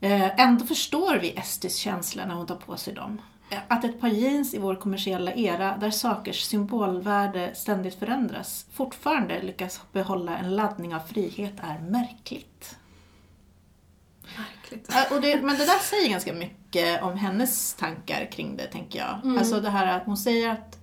Eh, 0.00 0.40
ändå 0.40 0.66
förstår 0.66 1.16
vi 1.16 1.30
Estis 1.30 1.76
känsla 1.76 2.26
när 2.26 2.34
hon 2.34 2.46
tar 2.46 2.56
på 2.56 2.76
sig 2.76 2.94
dem. 2.94 3.20
Att 3.68 3.84
ett 3.84 4.00
par 4.00 4.08
jeans 4.08 4.54
i 4.54 4.58
vår 4.58 4.74
kommersiella 4.74 5.34
era, 5.34 5.76
där 5.76 5.90
sakers 5.90 6.42
symbolvärde 6.42 7.54
ständigt 7.54 7.98
förändras, 7.98 8.66
fortfarande 8.72 9.42
lyckas 9.42 9.80
behålla 9.92 10.38
en 10.38 10.56
laddning 10.56 10.94
av 10.94 11.00
frihet 11.00 11.54
är 11.62 11.78
märkligt. 11.78 12.76
Märkligt. 14.38 14.90
Och 15.10 15.20
det, 15.20 15.42
men 15.42 15.58
det 15.58 15.66
där 15.66 15.78
säger 15.78 16.10
ganska 16.10 16.32
mycket 16.32 17.02
om 17.02 17.16
hennes 17.16 17.74
tankar 17.74 18.28
kring 18.32 18.56
det, 18.56 18.66
tänker 18.66 18.98
jag. 18.98 19.20
Mm. 19.24 19.38
Alltså 19.38 19.60
det 19.60 19.70
här 19.70 19.86
att 19.86 20.06
hon 20.06 20.16
säger 20.16 20.50
att, 20.50 20.78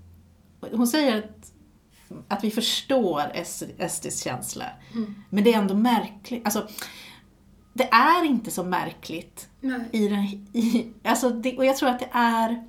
hon 0.71 0.87
säger 0.87 1.17
att, 1.17 1.51
att 2.27 2.43
vi 2.43 2.51
förstår 2.51 3.21
Es- 3.33 3.69
Estis 3.77 4.23
känsla. 4.23 4.65
Mm. 4.93 5.23
Men 5.29 5.43
det 5.43 5.53
är 5.53 5.57
ändå 5.57 5.73
märkligt. 5.75 6.45
Alltså, 6.45 6.67
det 7.73 7.89
är 7.91 8.25
inte 8.25 8.51
så 8.51 8.63
märkligt 8.63 9.49
Nej. 9.61 9.79
i 9.91 10.07
den, 10.07 10.23
i, 10.53 10.87
alltså 11.03 11.29
det, 11.29 11.57
och 11.57 11.65
jag 11.65 11.77
tror 11.77 11.89
att 11.89 11.99
det 11.99 12.09
är 12.11 12.63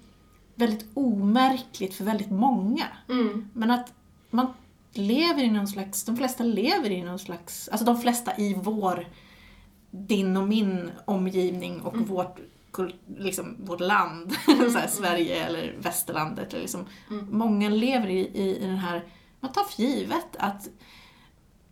väldigt 0.55 0.87
omärkligt 0.95 1.95
för 1.95 2.05
väldigt 2.05 2.31
många. 2.31 2.85
Mm. 3.09 3.51
Men 3.53 3.71
att 3.71 3.93
man 4.31 4.47
lever 4.93 5.43
i 5.43 5.51
någon 5.51 5.69
slags, 5.69 6.05
de 6.05 6.17
flesta 6.17 6.45
lever 6.45 6.91
i 6.91 7.03
någon 7.03 7.19
slags, 7.19 7.69
alltså 7.69 7.85
de 7.85 8.01
flesta 8.01 8.37
i 8.37 8.55
vår, 8.63 9.09
din 9.91 10.37
och 10.37 10.49
min 10.49 10.91
omgivning 11.05 11.81
och 11.83 11.97
vårt 11.99 12.39
kul- 12.73 12.95
liksom 13.19 13.57
vårt 13.65 13.81
land, 13.81 14.33
så 14.47 14.79
här, 14.79 14.89
Sverige 14.89 15.47
eller 15.47 15.77
västerlandet. 15.79 16.53
Eller 16.53 16.63
liksom, 16.63 16.87
Mm. 17.11 17.27
Många 17.31 17.69
lever 17.69 18.09
i, 18.09 18.19
i, 18.35 18.57
i 18.57 18.67
den 18.67 18.77
här, 18.79 19.05
man 19.41 19.53
tar 19.53 19.65
för 19.65 19.83
givet 19.83 20.37
att 20.39 20.69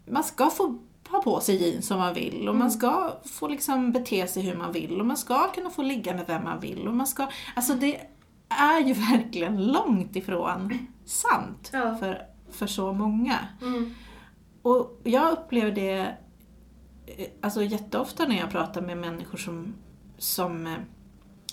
man 0.06 0.24
ska 0.24 0.50
få 0.50 0.78
ha 1.12 1.22
på 1.22 1.40
sig 1.40 1.62
jeans 1.62 1.86
som 1.86 1.98
man 1.98 2.14
vill 2.14 2.48
och 2.48 2.56
man 2.56 2.70
ska 2.70 3.12
få 3.24 3.48
liksom 3.48 3.92
bete 3.92 4.26
sig 4.26 4.42
hur 4.42 4.56
man 4.56 4.72
vill 4.72 5.00
och 5.00 5.06
man 5.06 5.16
ska 5.16 5.48
kunna 5.52 5.70
få 5.70 5.82
ligga 5.82 6.14
med 6.14 6.26
vem 6.26 6.44
man 6.44 6.60
vill 6.60 6.88
och 6.88 6.94
man 6.94 7.06
ska, 7.06 7.26
alltså 7.54 7.74
det 7.74 8.00
är 8.48 8.80
ju 8.80 8.92
verkligen 9.12 9.66
långt 9.66 10.16
ifrån 10.16 10.78
sant 11.04 11.70
Ja. 11.72 11.96
för, 11.96 12.22
för 12.50 12.66
så 12.66 12.92
många. 12.92 13.38
Mm. 13.62 13.94
Och 14.62 15.00
jag 15.04 15.32
upplever 15.32 15.72
det 15.72 15.98
eh, 17.06 17.26
alltså 17.40 17.62
jätteofta 17.62 18.26
när 18.26 18.38
jag 18.38 18.50
pratar 18.50 18.80
med 18.82 18.98
människor 18.98 19.38
som, 19.38 19.74
som 20.18 20.66
eh, 20.66 20.72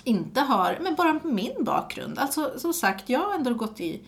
inte 0.03 0.41
har, 0.41 0.77
men 0.81 0.95
bara 0.95 1.19
min 1.23 1.63
bakgrund. 1.63 2.19
Alltså 2.19 2.53
som 2.59 2.73
sagt, 2.73 3.09
jag 3.09 3.19
har 3.19 3.35
ändå 3.35 3.53
gått 3.53 3.79
i, 3.79 4.01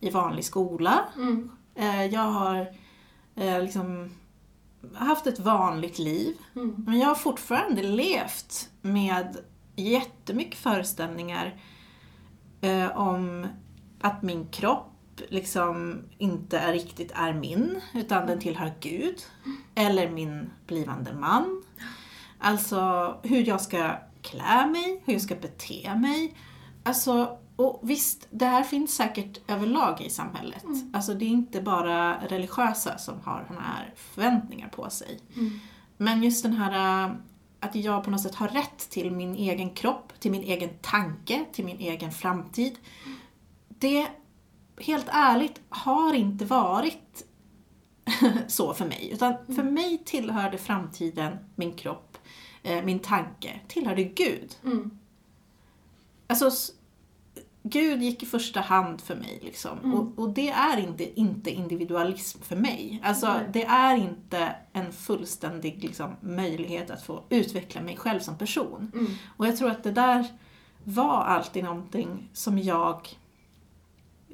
i 0.00 0.10
vanlig 0.10 0.44
skola. 0.44 1.00
Mm. 1.16 1.50
Eh, 1.74 2.04
Jag 2.06 2.20
har 2.20 2.66
liksom 3.62 4.10
haft 4.94 5.26
ett 5.26 5.38
vanligt 5.38 5.98
liv. 5.98 6.36
Mm. 6.56 6.84
Men 6.86 6.98
jag 6.98 7.08
har 7.08 7.14
fortfarande 7.14 7.82
levt 7.82 8.70
med 8.82 9.36
jättemycket 9.76 10.58
föreställningar 10.58 11.60
eh, 12.60 12.98
om 12.98 13.46
att 14.00 14.22
min 14.22 14.46
kropp 14.48 15.20
liksom 15.28 16.02
inte 16.18 16.58
är 16.58 16.72
riktigt 16.72 17.12
är 17.14 17.32
min, 17.32 17.80
utan 17.94 18.26
den 18.26 18.40
tillhör 18.40 18.72
Gud. 18.80 19.16
Eller 19.74 20.10
min 20.10 20.50
blivande 20.66 21.14
man. 21.14 21.62
Alltså 22.38 23.14
hur 23.22 23.48
jag 23.48 23.60
ska 23.60 23.92
klä 24.22 24.66
mig, 24.66 25.02
hur 25.04 25.12
jag 25.12 25.22
ska 25.22 25.34
bete 25.34 25.94
mig. 25.94 26.36
Alltså, 26.82 27.38
och 27.58 27.80
visst, 27.82 28.26
det 28.30 28.46
här 28.46 28.62
finns 28.62 28.96
säkert 28.96 29.50
överlag 29.50 30.00
i 30.00 30.10
samhället. 30.10 30.64
Alltså 30.92 31.14
det 31.14 31.24
är 31.24 31.28
inte 31.28 31.60
bara 31.60 32.26
religiösa 32.28 32.98
som 32.98 33.20
har 33.24 33.44
såna 33.48 33.60
här 33.60 33.94
förväntningar 33.96 34.68
på 34.68 34.90
sig. 34.90 35.20
Men 35.96 36.22
just 36.22 36.42
den 36.42 36.52
här 36.52 37.04
äh, 37.04 37.14
att 37.60 37.74
jag 37.74 38.04
på 38.04 38.10
något 38.10 38.20
sätt 38.20 38.34
har 38.34 38.48
rätt 38.48 38.90
till 38.90 39.10
min 39.10 39.34
egen 39.34 39.70
kropp, 39.70 40.12
till 40.20 40.30
min 40.30 40.42
egen 40.42 40.70
tanke, 40.80 41.44
till 41.52 41.64
min 41.64 41.78
egen 41.78 42.12
framtid. 42.12 42.78
Det, 43.68 44.08
helt 44.80 45.08
ärligt, 45.08 45.60
har 45.68 46.14
inte 46.14 46.44
varit 46.44 47.26
så 48.48 48.74
för 48.74 48.84
mig. 48.84 49.10
Utan 49.12 49.34
för 49.46 49.62
mig 49.62 50.02
tillhörde 50.04 50.58
framtiden 50.58 51.36
min 51.54 51.72
kropp, 51.72 52.18
eh, 52.62 52.84
min 52.84 52.98
tanke, 52.98 53.60
tillhörde 53.68 54.04
Gud. 54.04 54.56
Mm. 54.64 54.98
Alltså, 56.26 56.72
Gud 57.70 58.02
gick 58.02 58.22
i 58.22 58.26
första 58.26 58.60
hand 58.60 59.00
för 59.00 59.14
mig. 59.14 59.40
Liksom. 59.42 59.94
Och, 59.94 60.22
och 60.22 60.30
det 60.30 60.48
är 60.48 60.78
inte, 60.78 61.20
inte 61.20 61.50
individualism 61.50 62.42
för 62.42 62.56
mig. 62.56 63.00
Alltså, 63.04 63.26
Nej. 63.26 63.48
det 63.52 63.64
är 63.64 63.96
inte 63.96 64.54
en 64.72 64.92
fullständig 64.92 65.84
liksom, 65.84 66.16
möjlighet 66.20 66.90
att 66.90 67.02
få 67.02 67.24
utveckla 67.28 67.80
mig 67.80 67.96
själv 67.96 68.20
som 68.20 68.38
person. 68.38 68.92
Mm. 68.94 69.12
Och 69.36 69.46
jag 69.46 69.56
tror 69.56 69.70
att 69.70 69.82
det 69.82 69.92
där 69.92 70.26
var 70.84 71.24
alltid 71.24 71.64
någonting 71.64 72.30
som 72.32 72.58
jag, 72.58 73.08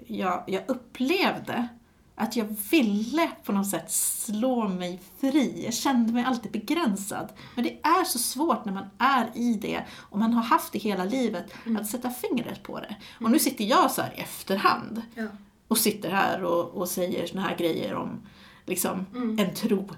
jag, 0.06 0.44
jag 0.46 0.62
upplevde 0.68 1.68
att 2.14 2.36
jag 2.36 2.56
ville 2.70 3.30
på 3.44 3.52
något 3.52 3.68
sätt 3.68 3.90
slå 3.92 4.68
mig 4.68 5.00
fri. 5.20 5.62
Jag 5.64 5.74
kände 5.74 6.12
mig 6.12 6.24
alltid 6.24 6.52
begränsad. 6.52 7.32
Men 7.54 7.64
det 7.64 7.78
är 7.82 8.04
så 8.04 8.18
svårt 8.18 8.64
när 8.64 8.72
man 8.72 8.90
är 8.98 9.30
i 9.34 9.54
det 9.54 9.84
och 9.94 10.18
man 10.18 10.32
har 10.32 10.42
haft 10.42 10.72
det 10.72 10.78
hela 10.78 11.04
livet 11.04 11.52
att 11.78 11.86
sätta 11.86 12.10
fingret 12.10 12.62
på 12.62 12.80
det. 12.80 12.96
Och 13.20 13.30
nu 13.30 13.38
sitter 13.38 13.64
jag 13.64 13.90
så 13.90 14.02
här 14.02 14.14
i 14.16 14.20
efterhand 14.20 15.02
Ja. 15.14 15.26
och 15.68 15.78
sitter 15.78 16.10
här 16.10 16.44
och, 16.44 16.64
och 16.68 16.88
säger 16.88 17.26
såna 17.26 17.42
här 17.42 17.56
grejer 17.56 17.94
om 17.94 18.20
liksom, 18.66 19.06
en 19.38 19.54
tro. 19.54 19.88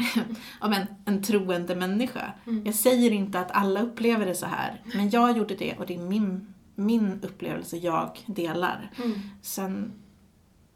om 0.60 0.72
en, 0.72 0.86
en 1.04 1.22
troende 1.22 1.76
människa. 1.76 2.32
Jag 2.64 2.74
säger 2.74 3.10
inte 3.10 3.40
att 3.40 3.50
alla 3.50 3.82
upplever 3.82 4.26
det 4.26 4.34
så 4.34 4.46
här, 4.46 4.82
men 4.94 5.10
jag 5.10 5.36
gjorde 5.38 5.54
det 5.54 5.76
och 5.78 5.86
det 5.86 5.94
är 5.94 5.98
min, 5.98 6.54
min 6.74 7.20
upplevelse 7.22 7.76
jag 7.76 8.18
delar. 8.26 8.90
Mm. 9.04 9.20
Sen, 9.42 9.92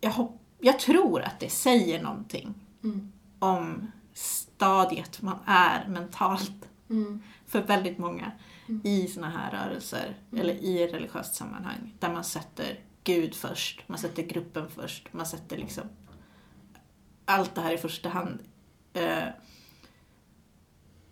jag, 0.01 0.11
hopp, 0.11 0.41
jag 0.65 0.79
tror 0.79 1.23
att 1.23 1.41
det 1.41 1.49
säger 1.51 2.03
någonting 2.03 2.55
Mm. 2.85 3.13
om 3.39 3.91
stadiet 4.15 5.23
man 5.23 5.39
är 5.47 5.89
mentalt 5.89 6.69
Mm. 6.91 7.23
för 7.47 7.63
väldigt 7.63 7.99
många 7.99 8.33
i 8.85 9.07
såna 9.07 9.31
här 9.31 9.51
rörelser 9.51 10.17
Mm. 10.33 10.41
eller 10.43 10.55
i 10.55 10.83
ett 10.83 10.93
religiöst 10.95 11.35
sammanhang 11.35 11.95
där 11.99 12.13
man 12.13 12.25
sätter 12.25 12.81
Gud 13.05 13.35
först, 13.35 13.83
man 13.89 13.99
sätter 13.99 14.23
gruppen 14.23 14.69
först, 14.71 15.13
man 15.13 15.27
sätter 15.27 15.57
liksom 15.57 15.85
allt 17.25 17.55
det 17.55 17.61
här 17.61 17.73
i 17.73 17.79
första 17.79 18.09
hand 18.09 18.39
eh, 18.93 19.29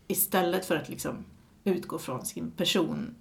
istället 0.08 0.64
för 0.66 0.76
att 0.76 0.88
liksom 0.88 1.24
utgå 1.64 1.98
från 1.98 2.24
sin 2.26 2.50
person 2.50 3.14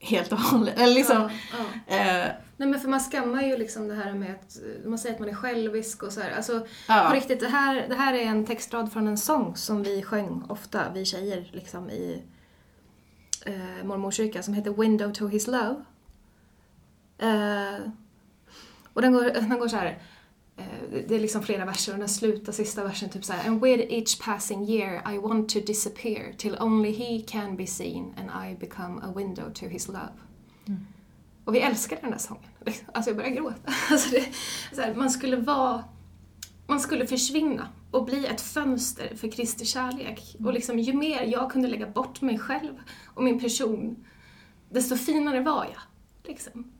helt 0.00 0.32
och 0.32 0.38
hållet. 0.38 0.78
Eller 0.78 0.94
liksom, 0.94 1.30
Ja, 1.52 1.58
ja. 1.86 1.96
eh, 1.96 2.28
Nej 2.56 2.68
men 2.68 2.80
för 2.80 2.88
man 2.88 3.00
skammar 3.00 3.42
ju 3.42 3.56
liksom 3.56 3.88
det 3.88 3.94
här 3.94 4.12
med 4.12 4.30
att 4.30 4.56
eh, 4.56 4.88
man 4.90 4.98
säger 4.98 5.14
att 5.14 5.20
man 5.20 5.28
är 5.28 5.34
självisk 5.34 6.02
och 6.02 6.12
så 6.12 6.20
här. 6.20 6.30
Alltså 6.30 6.66
Ja. 6.88 7.06
på 7.08 7.14
riktigt, 7.16 7.40
det 7.40 7.48
här, 7.48 7.86
det 7.88 7.94
här 7.94 8.14
är 8.14 8.24
en 8.24 8.46
textrad 8.46 8.92
från 8.92 9.06
en 9.08 9.18
sång 9.18 9.56
som 9.56 9.82
vi 9.82 10.02
sjöng 10.02 10.44
ofta, 10.48 10.82
vi 10.94 11.04
tjejer 11.04 11.50
liksom 11.52 11.90
i 11.90 12.22
eh, 13.46 13.84
mormorskyrkan 13.84 14.42
som 14.42 14.54
heter 14.54 14.70
Window 14.70 15.12
to 15.12 15.26
his 15.26 15.46
love. 15.46 15.76
Eh, 17.18 17.80
och 18.92 19.02
den 19.02 19.12
går, 19.12 19.24
den 19.24 19.58
går 19.58 19.68
så 19.68 19.76
här. 19.76 19.98
Eh, 20.60 21.02
Det 21.08 21.14
är 21.14 21.20
liksom 21.20 21.42
flera 21.42 21.64
verser 21.64 21.92
och 21.92 21.98
den 21.98 22.08
slutar 22.08 22.52
sista 22.52 22.84
versen 22.84 23.10
typ 23.10 23.24
så 23.24 23.32
här. 23.32 23.48
And 23.48 23.64
with 23.64 23.92
each 23.92 24.24
passing 24.24 24.64
year 24.64 25.14
I 25.14 25.18
want 25.18 25.48
to 25.48 25.60
disappear 25.60 26.32
till 26.32 26.56
only 26.60 26.92
he 26.92 27.24
can 27.26 27.56
be 27.56 27.66
seen 27.66 28.14
and 28.16 28.50
I 28.50 28.56
become 28.60 29.00
a 29.02 29.12
window 29.16 29.52
to 29.52 29.66
his 29.66 29.88
love. 29.88 30.12
Och 31.44 31.54
vi 31.54 31.60
älskar 31.60 31.98
den 32.00 32.10
där 32.10 32.18
sången. 32.18 32.44
Alltså 32.92 33.10
jag 33.10 33.16
börjar 33.16 33.30
gråta. 33.30 33.56
Alltså 33.90 34.10
det, 34.74 34.82
här, 34.82 34.94
man 34.94 35.10
skulle 35.10 35.36
vara... 35.36 35.84
Man 36.66 36.80
skulle 36.80 37.06
försvinna 37.06 37.68
och 37.90 38.04
bli 38.04 38.26
ett 38.26 38.40
fönster 38.40 39.16
för 39.16 39.30
Kristi 39.30 39.64
kärlek. 39.64 40.36
Och 40.44 40.52
liksom, 40.52 40.78
ju 40.78 40.92
mer 40.92 41.22
jag 41.22 41.52
kunde 41.52 41.68
lägga 41.68 41.86
bort 41.86 42.20
mig 42.20 42.38
själv 42.38 42.72
och 43.06 43.24
min 43.24 43.40
person, 43.40 44.06
desto 44.70 44.96
finare 44.96 45.40
var 45.40 45.64
jag. 45.64 45.82
Liksom. 46.24 46.72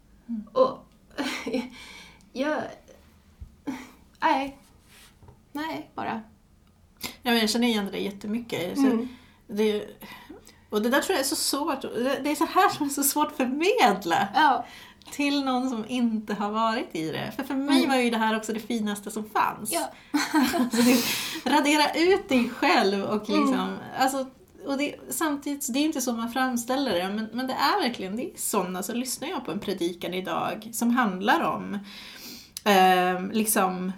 Och 0.52 0.78
jag... 2.32 2.62
Nej. 4.22 4.58
Nej, 5.52 5.90
bara. 5.94 6.20
Ja, 7.00 7.08
men 7.30 7.38
jag 7.38 7.50
känner 7.50 7.68
igen 7.68 7.84
det 7.84 7.90
där 7.90 7.98
jättemycket. 7.98 8.74
Så 8.78 8.86
Mm. 8.86 9.08
det, 9.46 9.84
och 10.70 10.82
det 10.82 10.88
där 10.90 11.00
tror 11.00 11.12
jag 11.14 11.20
är 11.20 11.28
så 11.28 11.36
svårt. 11.36 11.82
Det 12.22 12.30
är 12.30 12.34
så 12.34 12.46
här 12.46 12.68
som 12.68 12.86
är 12.86 12.90
så 12.90 13.02
svårt 13.02 13.26
att 13.30 13.36
förmedla 13.36 14.28
Ja. 14.34 14.66
till 15.10 15.44
någon 15.44 15.70
som 15.70 15.84
inte 15.88 16.34
har 16.34 16.50
varit 16.50 16.88
i 16.92 17.10
det. 17.12 17.32
För 17.36 17.42
för 17.44 17.54
mig 17.54 17.86
var 17.86 17.96
ju 17.96 18.10
det 18.10 18.18
här 18.18 18.36
också 18.36 18.52
det 18.52 18.60
finaste 18.60 19.10
som 19.10 19.30
fanns. 19.30 19.72
Ja. 19.72 19.90
Alltså 20.54 20.82
radera 21.44 21.92
ut 21.94 22.28
dig 22.28 22.50
själv 22.50 23.04
och 23.04 23.28
Mm. 23.30 23.40
liksom, 23.40 23.76
alltså, 23.98 24.26
och 24.66 24.78
det, 24.78 24.94
samtidigt, 25.10 25.72
det 25.72 25.78
är 25.78 25.84
inte 25.84 26.00
så 26.00 26.12
man 26.12 26.32
framställer 26.32 26.92
det, 26.98 27.08
men, 27.14 27.28
men 27.32 27.46
det 27.46 27.52
är 27.54 27.82
verkligen, 27.82 28.16
det 28.16 28.22
är 28.24 28.30
sådana, 28.36 28.82
så 28.82 28.92
lyssnar 28.94 29.28
jag 29.28 29.44
på 29.44 29.52
en 29.52 29.60
predikan 29.60 30.14
idag 30.14 30.70
som 30.72 30.90
handlar 30.90 31.40
om 31.40 31.78
ehm, 32.64 33.30
liksom, 33.30 33.92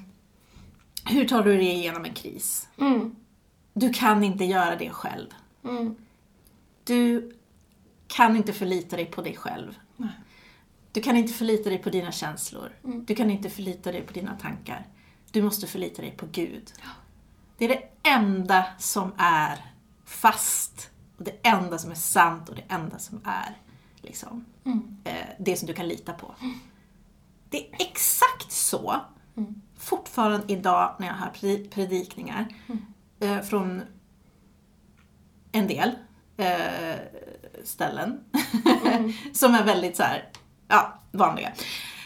hur 1.05 1.29
tar 1.29 1.45
du 1.45 1.57
dig 1.57 1.67
igenom 1.69 2.05
en 2.05 2.15
kris? 2.15 2.69
Mm. 2.79 3.17
Du 3.75 3.93
kan 3.93 4.25
inte 4.25 4.45
göra 4.45 4.77
det 4.77 4.91
själv. 4.91 5.29
Mm. 5.65 5.95
Du 6.85 7.33
kan 8.07 8.37
inte 8.37 8.53
förlita 8.53 8.97
dig 8.97 9.07
på 9.07 9.23
dig 9.23 9.37
själv. 9.37 9.79
Nej. 9.97 10.11
Du 10.93 11.01
kan 11.01 11.17
inte 11.17 11.33
förlita 11.33 11.71
dig 11.71 11.79
på 11.79 11.91
dina 11.91 12.12
känslor. 12.12 12.73
Mm. 12.85 13.05
Du 13.05 13.15
kan 13.15 13.31
inte 13.31 13.51
förlita 13.51 13.93
dig 13.93 14.03
på 14.03 14.12
dina 14.12 14.37
tankar. 14.38 14.87
Du 15.31 15.43
måste 15.43 15.67
förlita 15.67 16.03
dig 16.03 16.11
på 16.17 16.27
Gud. 16.33 16.73
Det 17.59 17.65
är 17.65 17.69
det 17.69 18.09
enda 18.11 18.67
som 18.79 19.12
är 19.19 19.65
fast. 20.05 20.91
Och 21.17 21.25
det 21.25 21.37
enda 21.43 21.79
som 21.79 21.91
är 21.91 21.95
sant 21.95 22.49
och 22.49 22.55
det 22.55 22.65
enda 22.69 22.99
som 22.99 23.21
är 23.25 23.57
liksom, 24.01 24.45
Mm. 24.65 24.97
eh, 25.05 25.27
det 25.38 25.57
som 25.57 25.67
du 25.67 25.75
kan 25.75 25.88
lita 25.88 26.12
på. 26.12 26.35
Det 27.51 27.67
är 27.69 27.77
exakt 27.79 28.53
så, 28.53 29.01
Mm. 29.37 29.62
Fortfarande 29.83 30.53
idag 30.53 30.97
när 30.99 31.07
jag 31.07 31.14
hör 31.14 31.31
predi- 31.31 31.71
predikningar 31.71 32.47
eh, 33.21 33.40
från 33.40 33.83
en 35.53 35.66
del 35.66 35.90
eh, 36.37 36.97
ställen 37.64 38.21
som 39.33 39.55
är 39.55 39.64
väldigt 39.64 39.97
så 39.97 40.03
här, 40.03 40.29
ja, 40.68 40.99
vanliga. 41.11 41.53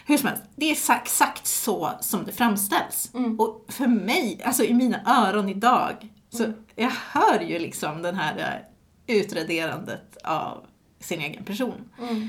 Hur 0.06 0.18
som 0.18 0.28
helst, 0.28 0.42
det 0.56 0.70
är 0.70 0.94
exakt 0.96 1.46
så 1.46 1.90
som 2.00 2.24
det 2.24 2.32
framställs. 2.32 3.10
Mm. 3.14 3.40
Och 3.40 3.64
för 3.68 3.86
mig, 3.86 4.42
alltså 4.44 4.64
i 4.64 4.74
mina 4.74 5.00
öron 5.06 5.48
idag, 5.48 6.08
så 6.30 6.52
jag 6.74 6.92
hör 7.10 7.40
ju 7.40 7.58
liksom 7.58 8.02
den 8.02 8.14
här 8.14 8.62
eh, 9.06 9.16
utraderandet 9.16 10.16
av 10.24 10.66
sin 11.00 11.20
egen 11.20 11.44
person. 11.44 11.90
Mm. 11.98 12.28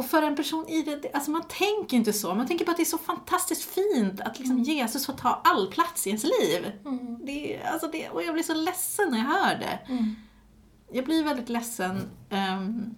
Och 0.00 0.06
för 0.06 0.22
en 0.22 0.36
person 0.36 0.68
i 0.68 0.82
det, 0.82 1.10
alltså 1.14 1.30
man 1.30 1.42
tänker 1.48 1.96
inte 1.96 2.12
så. 2.12 2.34
Man 2.34 2.46
tänker 2.46 2.64
på 2.64 2.70
att 2.70 2.76
det 2.76 2.82
är 2.82 2.84
så 2.84 2.98
fantastiskt 2.98 3.62
fint 3.64 4.20
att 4.20 4.38
liksom 4.38 4.58
Jesus 4.58 5.06
får 5.06 5.12
ta 5.12 5.40
all 5.44 5.66
plats 5.72 6.06
i 6.06 6.10
ens 6.10 6.24
liv. 6.24 6.72
Mm. 6.84 7.26
Det, 7.26 7.62
alltså 7.62 7.88
det, 7.88 8.08
och 8.08 8.22
jag 8.22 8.34
blir 8.34 8.44
så 8.44 8.54
ledsen 8.54 9.10
när 9.10 9.18
jag 9.18 9.24
hör 9.24 9.54
det. 9.58 9.78
Mm. 9.92 10.14
Jag 10.92 11.04
blir 11.04 11.24
väldigt 11.24 11.48
ledsen. 11.48 12.10
ehm, 12.30 12.94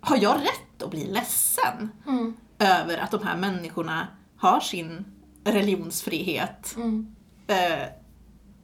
har 0.00 0.16
jag 0.16 0.36
rätt 0.40 0.82
att 0.82 0.90
bli 0.90 1.04
ledsen 1.04 1.90
Mm. 2.06 2.36
över 2.58 2.98
att 2.98 3.10
de 3.10 3.22
här 3.22 3.36
människorna 3.36 4.08
har 4.36 4.60
sin 4.60 5.04
religionsfrihet 5.44 6.74
Mm. 6.76 7.14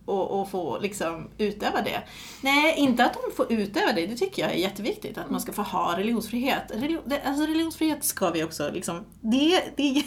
Och, 0.05 0.41
och 0.41 0.51
få 0.51 0.79
liksom 0.79 1.29
utöva 1.39 1.83
det. 1.83 2.03
Nej, 2.41 2.75
inte 2.77 3.05
att 3.05 3.13
de 3.13 3.37
får 3.37 3.53
utöva 3.53 3.93
det, 3.93 4.07
det 4.07 4.17
tycker 4.17 4.43
jag 4.43 4.53
är 4.53 4.57
jätteviktigt, 4.57 5.19
att 5.19 5.31
man 5.31 5.41
ska 5.41 5.53
få 5.53 5.63
ha 5.63 5.99
religionsfrihet. 5.99 6.63
Religion, 6.75 7.03
det, 7.07 7.23
alltså 7.23 7.47
religionsfrihet 7.47 8.05
ska 8.05 8.31
vi 8.31 8.45
också 8.45 8.71
liksom, 8.71 9.05
det, 9.21 9.63
det, 9.77 10.05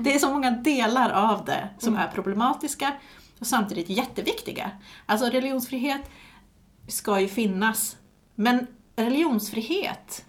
det 0.00 0.14
är 0.14 0.18
så 0.18 0.30
många 0.30 0.50
delar 0.50 1.10
av 1.10 1.44
det 1.44 1.68
som 1.78 1.96
är 1.96 2.08
problematiska 2.08 2.92
och 3.38 3.46
samtidigt 3.46 3.88
jätteviktiga. 3.88 4.70
Alltså 5.06 5.26
religionsfrihet 5.26 6.00
ska 6.88 7.20
ju 7.20 7.28
finnas, 7.28 7.96
men 8.34 8.66
religionsfrihet 8.96 10.24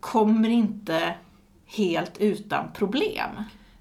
kommer 0.00 0.48
inte 0.48 1.14
helt 1.66 2.18
utan 2.18 2.72
problem 2.72 3.30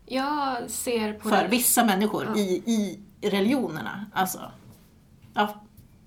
Jag 0.05 0.69
ser 0.69 1.13
på 1.13 1.29
för 1.29 1.41
det... 1.43 1.47
vissa 1.47 1.86
människor 1.86 2.25
Ja. 2.25 2.41
i, 2.41 2.63
i 2.65 2.99
religionerna. 3.21 4.05
Alltså, 4.13 4.51
ja. 5.34 5.62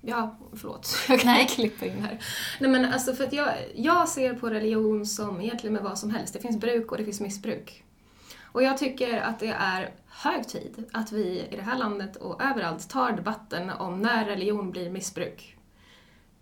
Ja, 0.07 0.37
förlåt. 0.53 0.97
Jag 1.09 1.19
kan 1.19 1.33
Nej. 1.33 1.47
klippa 1.47 1.85
in 1.85 2.03
här. 2.03 2.19
Nej 2.59 2.69
men 2.69 2.93
alltså 2.93 3.13
för 3.13 3.23
att 3.23 3.33
jag, 3.33 3.53
jag 3.75 4.09
ser 4.09 4.33
på 4.33 4.49
religion 4.49 5.05
som 5.05 5.41
egentligen 5.41 5.73
med 5.73 5.83
vad 5.83 5.99
som 5.99 6.09
helst. 6.09 6.33
Det 6.33 6.39
finns 6.39 6.57
bruk 6.57 6.91
och 6.91 6.97
det 6.97 7.05
finns 7.05 7.21
missbruk. 7.21 7.83
Och 8.41 8.63
jag 8.63 8.77
tycker 8.77 9.21
att 9.21 9.39
det 9.39 9.55
är 9.59 9.91
hög 10.07 10.47
tid 10.47 10.85
att 10.93 11.11
vi 11.11 11.47
i 11.51 11.55
det 11.55 11.61
här 11.61 11.77
landet 11.77 12.15
och 12.15 12.43
överallt 12.43 12.89
tar 12.89 13.11
debatten 13.11 13.69
om 13.69 14.01
när 14.01 14.25
religion 14.25 14.71
blir 14.71 14.89
missbruk. 14.89 15.57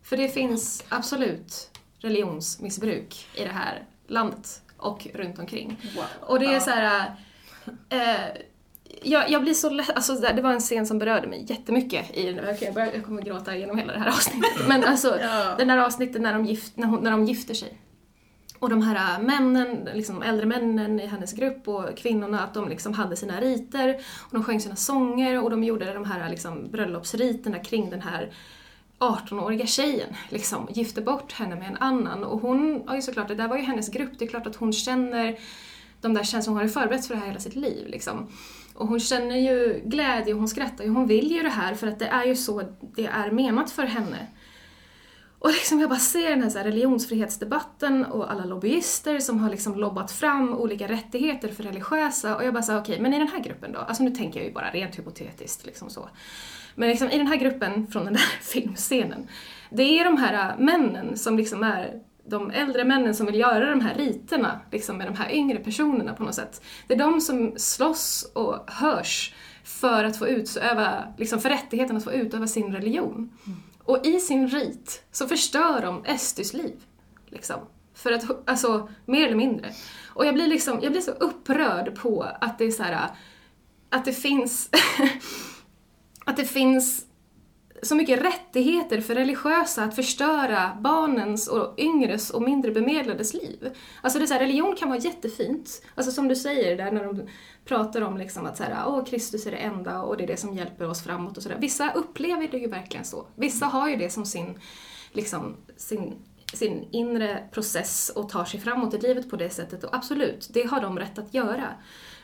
För 0.02 0.18
det 0.18 0.30
finns 0.30 0.84
absolut 0.90 1.70
religionsmissbruk 2.00 3.28
i 3.36 3.44
det 3.44 3.52
här 3.52 3.84
landet 4.08 4.62
och 4.78 5.08
runt 5.14 5.40
omkring. 5.40 5.78
Och 6.20 6.40
det 6.40 6.46
är 6.46 6.60
så 6.60 6.70
här... 6.70 7.16
Eh, 7.90 8.38
jag, 9.04 9.30
jag 9.30 9.42
blir 9.42 9.54
så 9.54 9.70
lä- 9.70 9.86
alltså 9.96 10.14
det 10.14 10.42
var 10.42 10.52
en 10.54 10.60
scen 10.60 10.86
som 10.88 11.00
berörde 11.00 11.28
mig 11.28 11.46
jättemycket 11.50 12.18
i 12.18 12.40
okej, 12.40 12.58
jag, 12.62 12.74
börjar, 12.74 12.92
jag 12.94 13.06
kommer 13.06 13.22
gråta 13.22 13.56
genom 13.58 13.78
hela 13.78 13.94
det 13.94 14.00
här 14.00 14.08
avsnittet. 14.08 14.68
Men 14.68 14.84
alltså, 14.84 15.18
Ja. 15.22 15.56
den 15.58 15.68
där 15.68 15.78
avsnittet 15.78 16.22
när 16.22 16.34
de, 16.34 16.46
gift, 16.46 16.78
när, 16.78 16.88
hon, 16.88 17.04
när 17.04 17.12
de 17.12 17.26
gifter 17.26 17.54
sig. 17.54 17.78
Och 18.60 18.70
de 18.70 18.82
här 18.82 19.20
männen, 19.22 19.90
liksom 19.94 20.22
äldre 20.22 20.46
männen 20.46 21.00
i 21.00 21.06
hennes 21.06 21.34
grupp 21.34 21.68
och 21.68 21.98
kvinnorna, 21.98 22.44
att 22.44 22.54
de 22.54 22.70
liksom 22.70 22.94
hade 22.94 23.16
sina 23.16 23.42
riter 23.42 23.90
och 24.20 24.32
de 24.32 24.44
sjöng 24.44 24.60
sina 24.60 24.76
sånger 24.76 25.44
och 25.44 25.50
de 25.50 25.64
gjorde 25.64 25.94
de 25.94 26.06
här 26.06 26.30
liksom 26.30 26.72
bröllopsriterna 26.72 27.60
kring 27.60 27.90
den 27.90 28.02
här 28.02 28.32
18-åriga 29.00 29.66
tjejen, 29.66 30.10
liksom, 30.30 30.68
gifte 30.74 31.02
bort 31.02 31.32
henne 31.32 31.56
med 31.56 31.68
en 31.68 31.78
annan. 31.78 32.24
Och 32.24 32.40
hon, 32.42 32.84
ja 32.88 33.02
såklart, 33.02 33.28
det 33.28 33.36
där 33.36 33.48
var 33.48 33.58
ju 33.58 33.64
hennes 33.64 33.90
grupp, 33.90 34.10
det 34.20 34.26
är 34.26 34.30
klart 34.30 34.48
att 34.48 34.56
hon 34.56 34.74
känner 34.74 35.40
de 36.02 36.14
där 36.14 36.24
känslorna, 36.24 36.54
hon 36.54 36.58
har 36.58 36.64
ju 36.64 36.70
förberett 36.74 37.06
för 37.08 37.14
det 37.14 37.20
här 37.20 37.28
hela 37.28 37.40
sitt 37.40 37.56
liv. 37.56 37.88
Liksom. 37.88 38.28
Och 38.74 38.88
hon 38.88 39.00
känner 39.00 39.36
ju 39.36 39.82
glädje 39.86 40.34
och 40.34 40.40
hon 40.40 40.48
skrattar 40.48 40.84
ju, 40.84 40.90
hon 40.90 41.08
vill 41.08 41.32
ju 41.32 41.44
det 41.44 41.50
här 41.50 41.76
för 41.76 41.88
att 41.88 42.00
det 42.00 42.08
är 42.08 42.26
ju 42.26 42.36
så 42.36 42.62
det 42.96 43.06
är 43.06 43.32
menat 43.32 43.72
för 43.72 43.84
henne. 43.84 44.28
Och 45.40 45.50
liksom 45.50 45.80
jag 45.80 45.90
bara 45.90 46.00
ser 46.00 46.30
den 46.30 46.42
här, 46.42 46.50
så 46.50 46.58
här 46.58 46.66
religionsfrihetsdebatten 46.66 48.06
och 48.06 48.32
alla 48.32 48.46
lobbyister 48.46 49.20
som 49.20 49.40
har 49.40 49.50
liksom 49.50 49.76
lobbat 49.76 50.12
fram 50.12 50.54
olika 50.54 50.88
rättigheter 50.88 51.48
för 51.48 51.64
religiösa 51.64 52.36
och 52.36 52.44
jag 52.44 52.54
bara 52.54 52.64
såhär, 52.64 52.80
okej, 52.80 53.00
men 53.00 53.14
i 53.14 53.20
den 53.20 53.28
här 53.28 53.40
gruppen 53.40 53.72
då? 53.72 53.80
Alltså 53.80 54.04
nu 54.04 54.12
tänker 54.12 54.40
jag 54.40 54.48
ju 54.48 54.54
bara 54.54 54.72
rent 54.72 55.00
hypotetiskt 55.00 55.66
liksom 55.66 55.90
så. 55.90 56.10
Men 56.76 56.90
liksom 56.90 57.10
i 57.10 57.18
den 57.18 57.28
här 57.28 57.36
gruppen 57.36 57.88
från 57.88 58.06
den 58.06 58.14
där 58.14 58.22
filmscenen, 58.42 59.28
det 59.70 60.00
är 60.00 60.06
de 60.06 60.18
här 60.18 60.50
äh, 60.50 60.58
männen 60.58 61.18
som 61.18 61.38
liksom 61.38 61.64
är 61.64 62.02
de 62.26 62.52
äldre 62.52 62.84
männen 62.84 63.16
som 63.16 63.26
vill 63.26 63.40
göra 63.40 63.70
de 63.70 63.82
här 63.82 63.96
riterna 63.96 64.60
liksom 64.72 64.98
med 64.98 65.08
de 65.08 65.16
här 65.16 65.32
yngre 65.32 65.60
personerna 65.60 66.14
på 66.14 66.24
något 66.24 66.36
sätt. 66.36 66.62
Det 66.88 66.94
är 66.94 66.98
de 66.98 67.22
som 67.22 67.54
slåss 67.58 68.32
och 68.34 68.72
hörs 68.72 69.34
för 69.64 70.04
att 70.04 70.18
få 70.18 70.28
utöva, 70.28 71.14
liksom 71.18 71.40
för 71.40 71.50
rättigheten 71.50 71.98
att 71.98 72.04
få 72.04 72.14
utöva 72.14 72.48
sin 72.48 72.74
religion. 72.74 73.30
Och 73.84 74.06
i 74.06 74.20
sin 74.20 74.48
rit 74.48 75.04
så 75.12 75.28
förstör 75.28 75.82
de 75.82 76.06
Estys 76.06 76.54
liv. 76.54 76.76
Liksom. 77.26 77.60
För 77.94 78.12
att, 78.12 78.50
alltså, 78.50 78.90
mer 79.06 79.26
eller 79.26 79.36
mindre. 79.36 79.72
Och 80.08 80.26
jag 80.26 80.34
blir 80.34 80.48
liksom, 80.48 80.80
jag 80.82 80.92
blir 80.92 81.02
så 81.02 81.12
upprörd 81.12 81.96
på 81.96 82.28
att 82.42 82.58
det 82.58 82.66
är 82.66 82.72
så 82.72 82.84
här, 82.84 83.08
att 83.90 84.06
det 84.06 84.14
finns, 84.14 84.70
att 86.26 86.38
det 86.38 86.46
finns 86.46 87.06
så 87.84 87.96
mycket 87.96 88.22
rättigheter 88.22 89.02
för 89.02 89.16
religiösa 89.16 89.84
att 89.84 89.96
förstöra 89.96 90.78
barnens 90.80 91.48
och 91.48 91.80
yngres 91.80 92.30
och 92.30 92.42
mindre 92.42 92.72
bemedlades 92.72 93.34
liv. 93.34 93.70
Alltså 94.02 94.20
det 94.20 94.26
är 94.26 94.28
så 94.28 94.34
här, 94.34 94.42
religion 94.42 94.76
kan 94.76 94.90
vara 94.90 95.00
jättefint. 95.00 95.82
Alltså 95.96 96.12
som 96.12 96.28
du 96.28 96.36
säger 96.36 96.78
där 96.78 96.92
när 96.92 97.04
de 97.04 97.28
pratar 97.66 98.02
om 98.02 98.18
liksom 98.18 98.46
att 98.46 98.58
så 98.58 98.64
här, 98.64 98.84
Åh, 98.88 99.06
Kristus 99.06 99.46
är 99.46 99.52
det 99.52 99.58
enda 99.58 100.02
och 100.02 100.18
det 100.18 100.24
är 100.24 100.28
det 100.28 100.38
som 100.38 100.54
hjälper 100.54 100.90
oss 100.90 101.04
framåt 101.04 101.38
och 101.38 101.44
sådär. 101.44 101.58
Vissa 101.60 101.92
upplever 101.92 102.48
det 102.48 102.58
ju 102.58 102.68
verkligen 102.68 103.06
så. 103.06 103.28
Vissa 103.36 103.66
har 103.66 103.90
ju 103.90 103.96
det 103.96 104.10
som 104.10 104.26
sin, 104.26 104.60
liksom, 105.12 105.56
sin, 105.78 106.14
sin 106.54 106.88
inre 106.92 107.50
process 107.52 108.12
och 108.16 108.30
tar 108.30 108.46
sig 108.46 108.60
framåt 108.60 108.94
i 108.94 108.98
livet 108.98 109.30
på 109.30 109.36
det 109.36 109.50
sättet 109.50 109.84
och 109.84 109.96
absolut, 109.96 110.50
det 110.54 110.64
har 110.64 110.82
de 110.82 111.00
rätt 111.00 111.20
att 111.20 111.34
göra. 111.34 111.68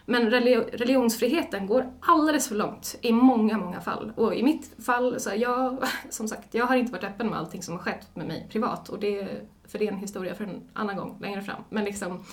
Men 0.09 0.29
religionsfriheten 0.29 1.67
går 1.67 1.93
alldeles 1.99 2.47
för 2.47 2.55
långt 2.55 2.95
i 3.01 3.11
många, 3.11 3.57
många 3.57 3.81
fall. 3.81 4.13
Och 4.15 4.35
i 4.35 4.43
mitt 4.43 4.85
fall, 4.85 5.19
så 5.19 5.31
jag, 5.35 5.83
som 6.09 6.27
sagt, 6.27 6.53
jag 6.53 6.65
har 6.65 6.75
inte 6.75 6.91
varit 6.91 7.03
öppen 7.03 7.27
med 7.27 7.39
allting 7.39 7.63
som 7.63 7.73
har 7.73 7.81
skett 7.81 8.15
med 8.15 8.27
mig 8.27 8.47
privat. 8.51 8.89
Och 8.89 8.99
det, 8.99 9.27
för 9.67 9.79
det 9.79 9.87
är 9.87 9.91
en 9.91 9.97
historia 9.97 10.35
för 10.35 10.43
en 10.43 10.69
annan 10.73 10.97
gång 10.97 11.17
längre 11.21 11.41
fram. 11.41 11.63
Men 11.69 11.83
liksom, 11.83 12.23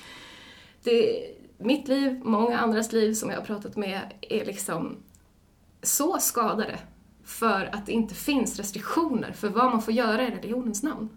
det, 0.82 1.26
mitt 1.58 1.88
liv, 1.88 2.20
många 2.24 2.58
andras 2.58 2.92
liv 2.92 3.14
som 3.14 3.30
jag 3.30 3.36
har 3.36 3.44
pratat 3.44 3.76
med 3.76 4.00
är 4.20 4.44
liksom 4.44 4.96
så 5.82 6.18
skadade 6.18 6.78
för 7.24 7.68
att 7.72 7.86
det 7.86 7.92
inte 7.92 8.14
finns 8.14 8.56
restriktioner 8.56 9.32
för 9.32 9.48
vad 9.48 9.70
man 9.70 9.82
får 9.82 9.94
göra 9.94 10.22
i 10.22 10.30
religionens 10.30 10.82
namn. 10.82 11.08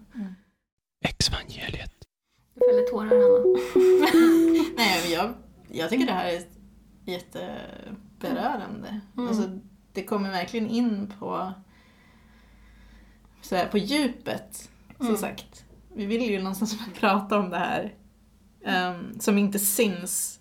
Exvangeliet. 1.04 1.92
Du 2.54 2.60
fäller 2.60 2.90
tårar, 2.90 3.06
Hanna. 3.06 3.58
Nej, 4.76 5.00
men 5.02 5.12
jag, 5.12 5.34
jag 5.72 5.90
tycker 5.90 6.06
det 6.06 6.12
här 6.12 6.28
är 6.28 6.42
jätteberörande. 7.04 9.00
Mm. 9.16 9.28
Alltså, 9.28 9.58
det 9.92 10.04
kommer 10.04 10.30
verkligen 10.30 10.68
in 10.68 11.12
på, 11.18 11.52
så 13.42 13.56
här, 13.56 13.66
på 13.66 13.78
djupet, 13.78 14.70
som 14.96 15.06
Mm. 15.06 15.18
sagt. 15.18 15.64
Vi 15.94 16.06
vill 16.06 16.22
ju 16.30 16.38
någonstans 16.38 16.78
prata 16.94 17.38
om 17.38 17.50
det 17.50 17.58
här 17.58 17.94
ehm, 18.64 19.20
som 19.20 19.38
inte 19.38 19.58
syns 19.58 20.40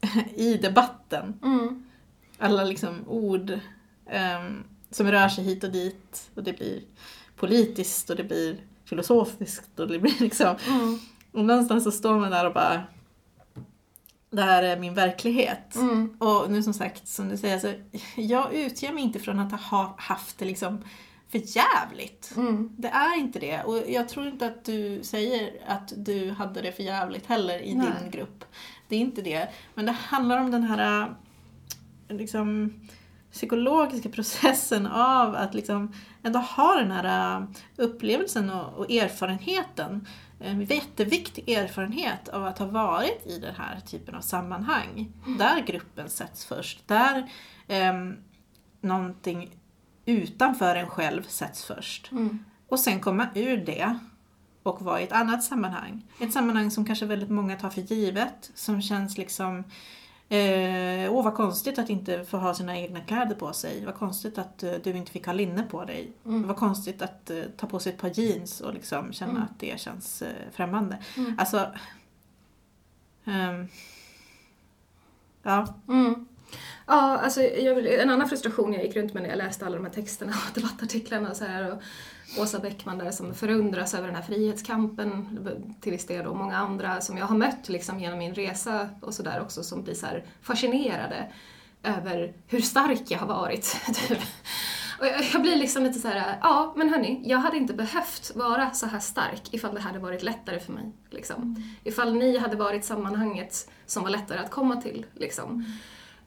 i 0.36 0.54
debatten. 0.56 1.38
Mm. 1.42 1.84
Alla 2.38 2.64
liksom 2.64 3.08
ord 3.08 3.58
ehm, 4.10 4.64
som 4.90 5.10
rör 5.10 5.28
sig 5.28 5.44
hit 5.44 5.64
och 5.64 5.72
dit 5.72 6.30
och 6.34 6.42
det 6.44 6.52
blir 6.52 6.82
politiskt 7.36 8.10
och 8.10 8.16
det 8.16 8.24
blir 8.24 8.56
filosofiskt 8.84 9.80
och 9.80 9.88
det 9.88 9.98
blir 9.98 10.14
liksom 10.20 10.56
Mm. 10.68 10.98
och 11.32 11.44
någonstans 11.44 11.84
så 11.84 11.90
står 11.90 12.18
man 12.18 12.30
där 12.30 12.46
och 12.46 12.54
bara 12.54 12.82
det 14.32 14.42
här 14.42 14.62
är 14.62 14.76
min 14.76 14.94
verklighet. 14.94 15.74
Mm. 15.74 16.16
Och 16.18 16.50
nu 16.50 16.62
som 16.62 16.74
sagt, 16.74 17.08
som 17.08 17.28
du 17.28 17.36
säger, 17.36 17.54
alltså, 17.54 17.72
jag 18.16 18.54
utger 18.54 18.92
mig 18.92 19.02
inte 19.02 19.18
från 19.18 19.38
att 19.38 19.62
ha 19.62 19.94
haft 19.98 20.38
det 20.38 20.44
liksom 20.44 20.84
för 21.28 21.38
jävligt. 21.38 22.32
Mm. 22.36 22.70
Det 22.78 22.88
är 22.88 23.18
inte 23.18 23.38
det. 23.38 23.62
Och 23.62 23.82
jag 23.88 24.08
tror 24.08 24.26
inte 24.26 24.46
att 24.46 24.64
du 24.64 25.00
säger 25.02 25.52
att 25.66 25.92
du 25.96 26.30
hade 26.30 26.62
det 26.62 26.72
för 26.72 26.82
jävligt 26.82 27.26
heller 27.26 27.58
i 27.58 27.74
Nej. 27.74 27.86
din 28.00 28.10
grupp. 28.10 28.44
Det 28.88 28.96
är 28.96 29.00
inte 29.00 29.22
det. 29.22 29.48
Men 29.74 29.86
det 29.86 29.92
handlar 29.92 30.38
om 30.38 30.50
den 30.50 30.62
här 30.62 31.08
äh, 32.08 32.16
liksom, 32.16 32.74
psykologiska 33.32 34.08
processen 34.08 34.86
av 34.86 35.34
att 35.34 35.54
liksom 35.54 35.92
ändå 36.22 36.38
ha 36.38 36.74
den 36.74 36.90
här 36.90 37.36
äh, 37.40 37.46
upplevelsen 37.76 38.50
och, 38.50 38.78
och 38.78 38.90
erfarenheten. 38.90 40.06
En 40.42 40.64
jätteviktig 40.64 41.48
erfarenhet 41.48 42.28
av 42.28 42.44
att 42.44 42.58
ha 42.58 42.66
varit 42.66 43.26
i 43.26 43.38
den 43.38 43.54
här 43.54 43.80
typen 43.80 44.14
av 44.14 44.20
sammanhang. 44.20 45.12
Där 45.38 45.62
gruppen 45.66 46.10
sätts 46.10 46.44
först. 46.44 46.88
Där 46.88 47.30
um, 47.68 48.16
någonting 48.80 49.50
utanför 50.04 50.76
en 50.76 50.86
själv 50.86 51.22
sätts 51.22 51.64
först. 51.64 52.12
Mm. 52.12 52.44
Och 52.68 52.80
sen 52.80 53.00
komma 53.00 53.26
ur 53.34 53.56
det 53.56 53.98
och 54.62 54.82
vara 54.82 55.00
i 55.00 55.04
ett 55.04 55.12
annat 55.12 55.44
sammanhang. 55.44 56.06
Ett 56.20 56.32
sammanhang 56.32 56.70
som 56.70 56.84
kanske 56.84 57.06
väldigt 57.06 57.30
många 57.30 57.56
tar 57.56 57.70
för 57.70 57.80
givet, 57.80 58.50
som 58.54 58.82
känns 58.82 59.18
liksom 59.18 59.64
Eh, 60.28 61.12
åh 61.12 61.24
vad 61.24 61.34
konstigt 61.34 61.78
att 61.78 61.90
inte 61.90 62.24
få 62.24 62.36
ha 62.36 62.54
sina 62.54 62.78
egna 62.78 63.00
kläder 63.00 63.34
på 63.34 63.52
sig. 63.52 63.84
Vad 63.84 63.94
konstigt 63.94 64.38
att 64.38 64.62
eh, 64.62 64.72
du 64.84 64.90
inte 64.90 65.12
fick 65.12 65.26
ha 65.26 65.32
linne 65.32 65.62
på 65.62 65.84
dig. 65.84 66.12
Mm. 66.26 66.46
Vad 66.46 66.56
konstigt 66.56 67.02
att 67.02 67.30
eh, 67.30 67.42
ta 67.56 67.66
på 67.66 67.78
sig 67.78 67.92
ett 67.92 67.98
par 68.00 68.10
jeans 68.20 68.60
och 68.60 68.74
liksom 68.74 69.12
känna 69.12 69.30
Mm. 69.30 69.42
att 69.42 69.58
det 69.60 69.80
känns 69.80 70.22
eh, 70.22 70.28
främmande. 70.52 70.98
Mm. 71.16 71.34
Alltså... 71.38 71.66
ehm, 73.24 73.68
ja. 75.42 75.74
Mm. 75.88 76.26
Ja, 76.86 77.18
alltså 77.18 77.40
vill- 77.40 77.86
en 78.00 78.10
annan 78.10 78.28
frustration 78.28 78.72
jag 78.72 78.84
gick 78.84 78.96
runt 78.96 79.14
med 79.14 79.22
när 79.22 79.30
jag 79.30 79.38
läste 79.38 79.66
alla 79.66 79.76
de 79.76 79.84
här 79.84 79.92
texterna 79.92 80.32
och 80.32 80.54
debattartiklarna 80.54 81.30
och 81.30 81.36
så 81.36 81.44
här 81.44 81.72
och 81.72 81.82
Åsa 82.38 82.58
Bäckman 82.58 82.98
där 82.98 83.10
som 83.10 83.34
förundras 83.34 83.94
över 83.94 84.06
den 84.06 84.16
här 84.16 84.22
frihetskampen 84.22 85.38
till 85.80 85.92
viss 85.92 86.06
del 86.06 86.26
och 86.26 86.36
många 86.36 86.56
andra 86.56 87.00
som 87.00 87.18
jag 87.18 87.26
har 87.26 87.36
mött 87.36 87.68
liksom 87.68 88.00
genom 88.00 88.18
min 88.18 88.34
resa 88.34 88.88
och 89.00 89.14
sådär 89.14 89.40
också 89.40 89.62
som 89.62 89.82
blir 89.82 89.94
så 89.94 90.06
fascinerade 90.42 91.32
över 91.82 92.34
hur 92.46 92.60
stark 92.60 93.02
jag 93.08 93.18
har 93.18 93.26
varit. 93.26 93.76
Typ. 94.08 94.18
Och 95.00 95.06
jag, 95.06 95.24
jag 95.32 95.42
blir 95.42 95.56
liksom 95.56 95.82
lite 95.82 95.98
så 95.98 96.08
här, 96.08 96.38
ja 96.42 96.72
men 96.76 96.88
hörni, 96.88 97.22
jag 97.24 97.38
hade 97.38 97.56
inte 97.56 97.74
behövt 97.74 98.32
vara 98.34 98.70
så 98.70 98.86
här 98.86 99.00
stark 99.00 99.54
ifall 99.54 99.74
det 99.74 99.80
hade 99.80 99.98
varit 99.98 100.22
lättare 100.22 100.60
för 100.60 100.72
mig. 100.72 100.92
Liksom. 101.10 101.64
Ifall 101.84 102.14
ni 102.14 102.38
hade 102.38 102.56
varit 102.56 102.84
sammanhanget 102.84 103.70
som 103.86 104.02
var 104.02 104.10
lättare 104.10 104.38
att 104.38 104.50
komma 104.50 104.76
till. 104.76 105.06
Liksom. 105.14 105.64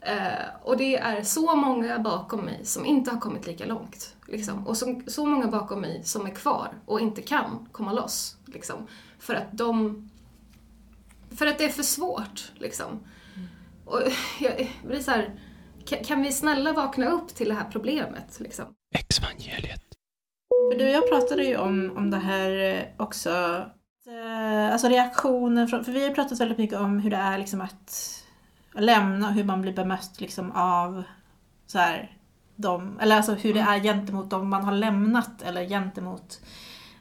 Eh, 0.05 0.45
och 0.63 0.77
det 0.77 0.95
är 0.95 1.23
så 1.23 1.55
många 1.55 1.99
bakom 1.99 2.45
mig 2.45 2.65
som 2.65 2.85
inte 2.85 3.11
har 3.11 3.19
kommit 3.19 3.47
lika 3.47 3.65
långt. 3.65 4.15
Liksom. 4.27 4.67
Och 4.67 4.77
som, 4.77 5.03
så 5.07 5.25
många 5.25 5.47
bakom 5.47 5.81
mig 5.81 6.03
som 6.03 6.25
är 6.25 6.31
kvar 6.31 6.73
och 6.85 6.99
inte 6.99 7.21
kan 7.21 7.67
komma 7.71 7.93
loss. 7.93 8.37
Liksom. 8.45 8.87
För 9.19 9.33
att 9.33 9.51
de... 9.51 10.09
För 11.35 11.47
att 11.47 11.57
det 11.57 11.65
är 11.65 11.69
för 11.69 11.83
svårt. 11.83 12.51
Liksom. 12.55 12.99
Och 13.85 14.01
jag 14.39 14.71
blir 14.87 14.99
så 14.99 15.11
här, 15.11 15.39
kan, 15.85 16.03
kan 16.03 16.21
vi 16.21 16.31
snälla 16.31 16.73
vakna 16.73 17.09
upp 17.09 17.27
till 17.27 17.49
det 17.49 17.55
här 17.55 17.69
problemet? 17.71 18.39
Liksom? 18.39 18.65
Exvangeliet. 18.95 19.81
För 20.71 20.79
du 20.79 20.85
och 20.85 20.91
jag 20.91 21.09
pratade 21.09 21.43
ju 21.43 21.57
om, 21.57 21.93
om 21.97 22.11
det 22.11 22.17
här 22.17 22.83
också. 22.97 23.29
Eh, 24.07 24.73
Alltså 24.73 24.87
reaktionen 24.87 25.67
från, 25.67 25.85
för 25.85 25.91
vi 25.91 26.07
har 26.07 26.13
pratat 26.13 26.39
väldigt 26.39 26.57
mycket 26.57 26.79
om 26.79 26.99
hur 26.99 27.09
det 27.09 27.17
är 27.17 27.37
liksom 27.37 27.61
att 27.61 28.24
lämna, 28.75 29.31
hur 29.31 29.43
man 29.43 29.61
blir 29.61 29.73
bemött 29.73 30.11
liksom 30.21 30.51
av 30.51 31.03
så 31.67 31.77
här, 31.79 32.17
de, 32.55 32.99
eller 32.99 33.15
alltså 33.15 33.33
hur 33.33 33.53
det 33.53 33.59
är 33.59 33.79
gentemot 33.79 34.29
dem 34.29 34.49
man 34.49 34.63
har 34.63 34.71
lämnat 34.71 35.41
eller 35.41 35.65
gentemot 35.65 36.39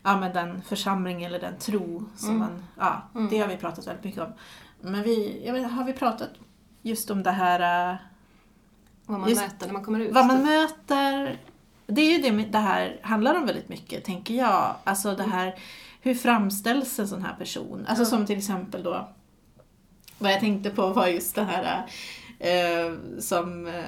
ja, 0.02 0.16
men 0.20 0.32
den 0.32 0.62
församling 0.62 1.24
eller 1.24 1.40
den 1.40 1.58
tro 1.58 2.04
som 2.16 2.28
Mm. 2.30 2.38
man, 2.40 2.64
ja, 2.78 3.02
Mm. 3.14 3.28
det 3.30 3.38
har 3.38 3.48
vi 3.48 3.56
pratat 3.56 3.86
väldigt 3.86 4.04
mycket 4.04 4.20
om. 4.22 4.32
Men 4.80 5.02
vi, 5.02 5.42
jag 5.46 5.52
vet, 5.54 5.70
har 5.72 5.84
vi 5.84 5.92
pratat 5.92 6.30
just 6.82 7.10
om 7.10 7.22
det 7.22 7.30
här 7.30 7.90
eh, 7.90 7.96
Vad 9.06 9.20
man 9.20 9.28
Just- 9.28 9.42
möter 9.42 9.66
när 9.66 9.72
man 9.72 9.84
kommer 9.84 10.00
ut. 10.00 10.12
vad 10.14 10.26
man 10.26 10.42
möter, 10.42 11.40
det 11.86 12.00
är 12.02 12.12
ju 12.18 12.30
det 12.30 12.44
det 12.44 12.58
här 12.58 13.00
handlar 13.02 13.34
om 13.34 13.46
väldigt 13.46 13.68
mycket, 13.68 14.04
tänker 14.04 14.34
jag. 14.34 14.74
Alltså 14.84 15.14
det 15.14 15.22
här, 15.22 15.54
hur 16.00 16.14
framställs 16.14 16.98
en 16.98 17.08
sån 17.08 17.22
här 17.22 17.34
person? 17.34 17.84
Alltså 17.88 18.02
Ja. 18.04 18.08
som 18.08 18.26
till 18.26 18.38
exempel 18.38 18.82
då, 18.82 19.08
vad 20.18 20.32
jag 20.32 20.40
tänkte 20.40 20.70
på 20.70 20.88
var 20.88 21.06
just 21.06 21.34
det 21.34 21.44
här 21.44 21.86
eh, 22.38 22.92
som 23.18 23.66
eh, 23.66 23.84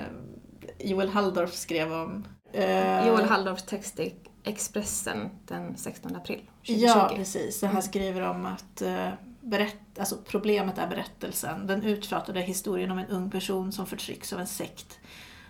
Joel 0.79 1.09
Halldorf 1.09 1.55
skrev 1.55 1.93
om. 1.93 2.25
Eh, 2.53 3.07
Joel 3.09 3.25
Halldorfs 3.29 3.62
text 3.62 4.01
i 4.01 4.15
Expressen 4.45 5.31
den 5.47 5.77
16 5.77 6.17
april 6.17 6.41
2020. 6.67 6.87
Ja, 6.87 7.12
precis. 7.17 7.62
Här 7.62 7.71
Mm. 7.71 7.83
skriver 7.83 8.21
om 8.21 8.47
att 8.47 8.83
eh, 8.83 9.09
berätt, 9.41 9.99
alltså 9.99 10.17
problemet 10.27 10.79
är 10.79 10.87
berättelsen. 10.87 11.67
Den 11.67 11.83
uttjatade 11.83 12.41
historien 12.41 12.91
om 12.91 12.99
en 12.99 13.07
ung 13.07 13.31
person 13.31 13.73
som 13.73 13.87
förtrycks 13.87 14.33
av 14.33 14.41
en 14.41 14.47
sekt 14.47 14.99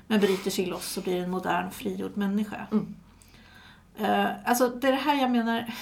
men 0.06 0.20
bryter 0.20 0.50
sig 0.50 0.66
loss 0.66 0.96
och 0.96 1.02
blir 1.02 1.22
en 1.22 1.30
modern 1.30 1.70
frigjord 1.70 2.16
människa. 2.16 2.66
Mm. 2.72 2.94
Eh, 3.98 4.26
alltså 4.44 4.68
det 4.68 4.88
är 4.88 4.92
det 4.92 4.98
här 4.98 5.20
jag 5.20 5.30
menar. 5.30 5.74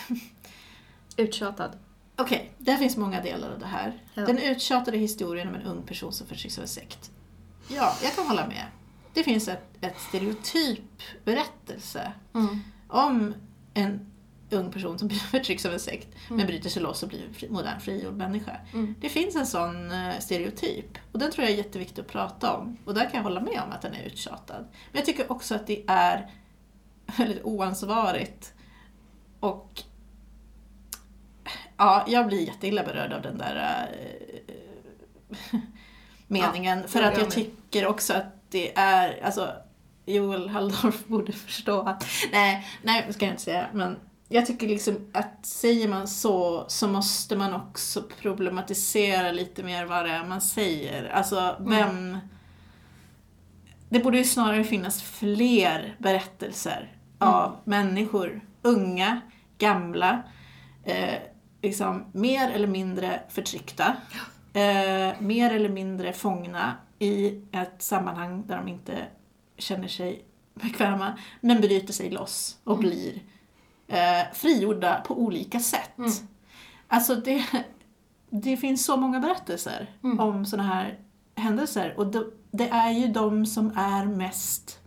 Uttjatad. 1.16 1.70
Okej, 2.16 2.52
det 2.58 2.76
finns 2.76 2.96
många 2.96 3.20
delar 3.22 3.50
av 3.52 3.58
det 3.58 3.66
här. 3.66 4.02
Ja. 4.14 4.26
Den 4.26 4.38
uttjatade 4.38 4.96
historien 4.98 5.48
om 5.48 5.54
en 5.54 5.62
ung 5.62 5.82
person 5.82 6.12
som 6.12 6.26
förtrycks 6.26 6.58
av 6.58 6.62
en 6.62 6.68
sekt. 6.68 7.10
Ja, 7.68 7.94
jag 8.02 8.14
kan 8.14 8.26
hålla 8.26 8.46
med. 8.46 8.64
Det 9.14 9.22
finns 9.24 9.48
ett, 9.48 9.64
ett 9.80 10.00
stereotyp 10.00 11.02
berättelse 11.24 12.12
Mm. 12.34 12.60
om 12.88 13.34
en 13.74 14.10
ung 14.50 14.70
person 14.72 14.98
som 14.98 15.10
förtrycks 15.30 15.66
av 15.66 15.72
en 15.72 15.80
sekt 15.80 16.08
men 16.28 16.34
Mm. 16.38 16.46
bryter 16.46 16.70
sig 16.70 16.82
loss 16.82 17.02
och 17.02 17.08
blir 17.08 17.26
en 17.26 17.34
fri, 17.34 17.48
modern 17.50 17.80
frigjord 17.80 18.14
människa. 18.14 18.56
Mm. 18.72 18.94
Det 19.00 19.08
finns 19.08 19.36
en 19.36 19.46
sån 19.46 19.92
eh, 19.92 20.18
stereotyp 20.20 20.98
och 21.12 21.18
den 21.18 21.30
tror 21.30 21.44
jag 21.44 21.52
är 21.52 21.56
jätteviktig 21.58 22.02
att 22.02 22.08
prata 22.08 22.56
om. 22.56 22.76
Och 22.84 22.94
där 22.94 23.04
kan 23.04 23.14
jag 23.14 23.22
hålla 23.22 23.40
med 23.40 23.60
om 23.66 23.72
att 23.72 23.82
den 23.82 23.94
är 23.94 24.02
uttjatad. 24.04 24.64
Men 24.92 24.98
jag 24.98 25.04
tycker 25.04 25.32
också 25.32 25.54
att 25.54 25.66
det 25.66 25.84
är 25.86 26.30
väldigt 27.18 27.42
oansvarigt 27.44 28.52
och 29.40 29.82
ja, 31.76 32.04
jag 32.08 32.26
blir 32.26 32.46
jätteilla 32.46 32.82
berörd 32.82 33.12
av 33.12 33.22
den 33.22 33.38
där 33.38 33.88
eh, 35.50 35.58
meningen. 36.26 36.88
för 36.88 37.00
jag 37.00 37.08
att 37.08 37.18
jag 37.18 37.24
med. 37.24 37.32
tycker 37.32 37.86
också 37.86 38.12
att 38.14 38.50
det 38.50 38.78
är, 38.78 39.24
alltså 39.24 39.52
Joel 40.06 40.48
Halldorf 40.48 41.04
borde 41.06 41.32
förstå 41.32 41.80
att, 41.80 42.06
nej, 42.32 42.66
nej 42.82 43.12
ska 43.12 43.24
jag 43.24 43.32
inte 43.32 43.42
säga, 43.42 43.66
men 43.72 43.96
jag 44.28 44.46
tycker 44.46 44.68
liksom 44.68 45.10
att 45.12 45.46
säger 45.46 45.88
man 45.88 46.08
så 46.08 46.64
så 46.68 46.88
måste 46.88 47.36
man 47.36 47.54
också 47.54 48.02
problematisera 48.02 49.32
lite 49.32 49.62
mer 49.62 49.84
vad 49.84 50.04
det 50.04 50.10
är 50.10 50.24
man 50.24 50.40
säger. 50.40 51.08
Alltså 51.08 51.56
vem... 51.60 52.18
Det 53.88 54.00
borde 54.00 54.18
ju 54.18 54.24
snarare 54.24 54.64
finnas 54.64 55.02
fler 55.02 55.96
berättelser 55.98 56.92
av 57.18 57.56
människor, 57.64 58.40
unga, 58.62 59.20
gamla, 59.58 60.22
eh, 60.84 61.14
liksom 61.64 62.04
mer 62.12 62.50
eller 62.50 62.66
mindre 62.66 63.20
förtryckta, 63.28 63.96
eh, 64.52 65.20
mer 65.20 65.50
eller 65.54 65.68
mindre 65.68 66.12
fångna 66.12 66.76
i 66.98 67.42
ett 67.52 67.82
sammanhang 67.82 68.44
där 68.46 68.56
de 68.56 68.68
inte 68.68 69.06
känner 69.58 69.88
sig 69.88 70.24
bekväma, 70.54 71.18
men 71.40 71.60
bryter 71.60 71.92
sig 71.92 72.10
loss 72.10 72.58
och 72.64 72.78
blir 72.78 73.22
eh, 73.88 74.32
frigjorda 74.32 75.00
på 75.06 75.18
olika 75.18 75.60
sätt. 75.60 75.98
Mm. 75.98 76.10
Alltså 76.88 77.14
det, 77.14 77.44
det 78.30 78.56
finns 78.56 78.84
så 78.84 78.96
många 78.96 79.20
berättelser 79.20 79.90
Mm. 80.02 80.20
om 80.20 80.46
sådana 80.46 80.68
här 80.68 80.98
händelser 81.36 81.94
och 81.96 82.06
det, 82.06 82.24
det 82.50 82.68
är 82.68 82.90
ju 82.90 83.06
de 83.08 83.46
som 83.46 83.72
är 83.76 84.04
mest 84.06 84.78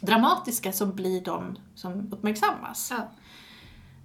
dramatiska 0.00 0.72
som 0.72 0.94
blir 0.94 1.20
de 1.20 1.58
som 1.74 2.12
uppmärksammas. 2.12 2.92
Ja. 2.96 3.08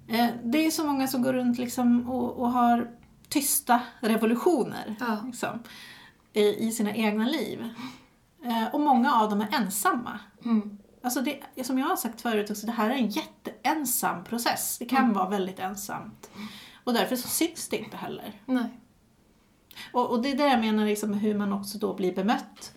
Eh, 0.08 0.26
det 0.44 0.66
är 0.66 0.70
så 0.70 0.84
många 0.86 1.06
som 1.08 1.22
går 1.22 1.32
runt 1.32 1.58
liksom 1.58 2.10
och, 2.10 2.32
och 2.36 2.50
har 2.52 2.90
tysta 3.28 3.80
revolutioner 4.00 4.96
Ja. 5.00 5.18
liksom, 5.26 5.58
i, 6.32 6.66
i 6.68 6.70
sina 6.70 6.94
egna 6.94 7.24
liv. 7.26 7.68
Eh, 8.44 8.74
och 8.74 8.80
många 8.80 9.12
av 9.14 9.30
dem 9.30 9.40
är 9.40 9.48
ensamma. 9.54 10.18
Mm. 10.44 10.78
Alltså 11.02 11.20
det, 11.20 11.64
som 11.66 11.78
jag 11.78 11.86
har 11.86 11.96
sagt 11.96 12.20
förut 12.20 12.50
också, 12.50 12.66
det 12.66 12.72
här 12.72 12.90
är 12.90 12.94
en 12.94 13.08
jätteensam 13.08 14.24
process. 14.24 14.76
Det 14.78 14.84
kan 14.84 14.98
Mm. 15.02 15.12
vara 15.12 15.28
väldigt 15.28 15.58
ensamt. 15.58 16.30
Och 16.84 16.92
därför 16.92 17.16
så 17.16 17.28
syns 17.28 17.68
det 17.68 17.76
inte 17.76 17.96
heller. 17.96 18.40
Nej. 18.46 18.80
Och, 19.92 20.10
och 20.10 20.22
det 20.22 20.30
är 20.30 20.36
det 20.36 20.46
jag 20.48 20.60
menar 20.60 20.84
liksom, 20.86 21.14
hur 21.14 21.34
man 21.34 21.52
också 21.52 21.78
då 21.78 21.94
blir 21.94 22.14
bemött. 22.14 22.73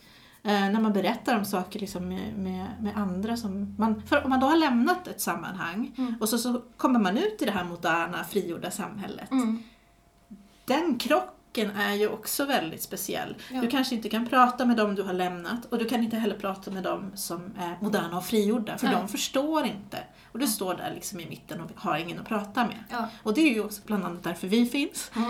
Eh, 0.48 0.70
när 0.70 0.82
man 0.82 0.94
berättar 0.94 1.38
om 1.38 1.46
saker 1.46 1.80
liksom, 1.80 2.08
med, 2.08 2.38
med, 2.38 2.66
med 2.82 2.98
andra 2.98 3.38
som 3.38 3.76
man... 3.78 4.02
För 4.02 4.24
om 4.24 4.30
man 4.30 4.40
då 4.40 4.48
har 4.48 4.56
lämnat 4.58 5.08
ett 5.08 5.22
sammanhang 5.22 5.92
Mm. 5.98 6.16
och 6.20 6.30
så, 6.30 6.38
så 6.38 6.62
kommer 6.78 7.00
man 7.00 7.18
ut 7.18 7.42
i 7.42 7.46
det 7.46 7.52
här 7.52 7.64
moderna, 7.64 8.24
frigjorda 8.24 8.72
samhället. 8.72 9.32
Mm. 9.32 9.64
Den 10.66 10.98
krocken 10.98 11.37
är 11.66 11.94
ju 11.94 12.08
också 12.08 12.46
väldigt 12.46 12.82
speciell. 12.82 13.36
Ja. 13.52 13.62
Du 13.62 13.68
kanske 13.68 13.96
inte 13.96 14.10
kan 14.10 14.28
prata 14.28 14.66
med 14.66 14.78
dem 14.78 14.96
du 14.96 15.04
har 15.04 15.14
lämnat 15.14 15.66
och 15.66 15.78
du 15.78 15.86
kan 15.86 16.04
inte 16.04 16.18
heller 16.18 16.36
prata 16.36 16.72
med 16.72 16.84
dem 16.84 17.12
som 17.16 17.42
är 17.58 17.78
moderna 17.82 18.18
och 18.18 18.26
frigjorda 18.26 18.78
för 18.78 18.88
Nej. 18.88 18.96
de 18.96 19.08
förstår 19.08 19.66
inte. 19.66 19.98
Och 20.32 20.40
du 20.40 20.48
står 20.48 20.76
där 20.76 20.92
liksom 20.96 21.20
i 21.20 21.30
mitten 21.30 21.62
och 21.62 21.70
har 21.76 21.98
ingen 21.98 22.20
att 22.20 22.28
prata 22.28 22.66
med. 22.66 22.84
Ja. 22.90 23.10
Och 23.24 23.34
det 23.34 23.42
är 23.42 23.54
ju 23.54 23.64
också 23.64 23.82
bland 23.86 24.06
annat 24.06 24.24
därför 24.24 24.48
vi 24.48 24.66
finns. 24.66 25.12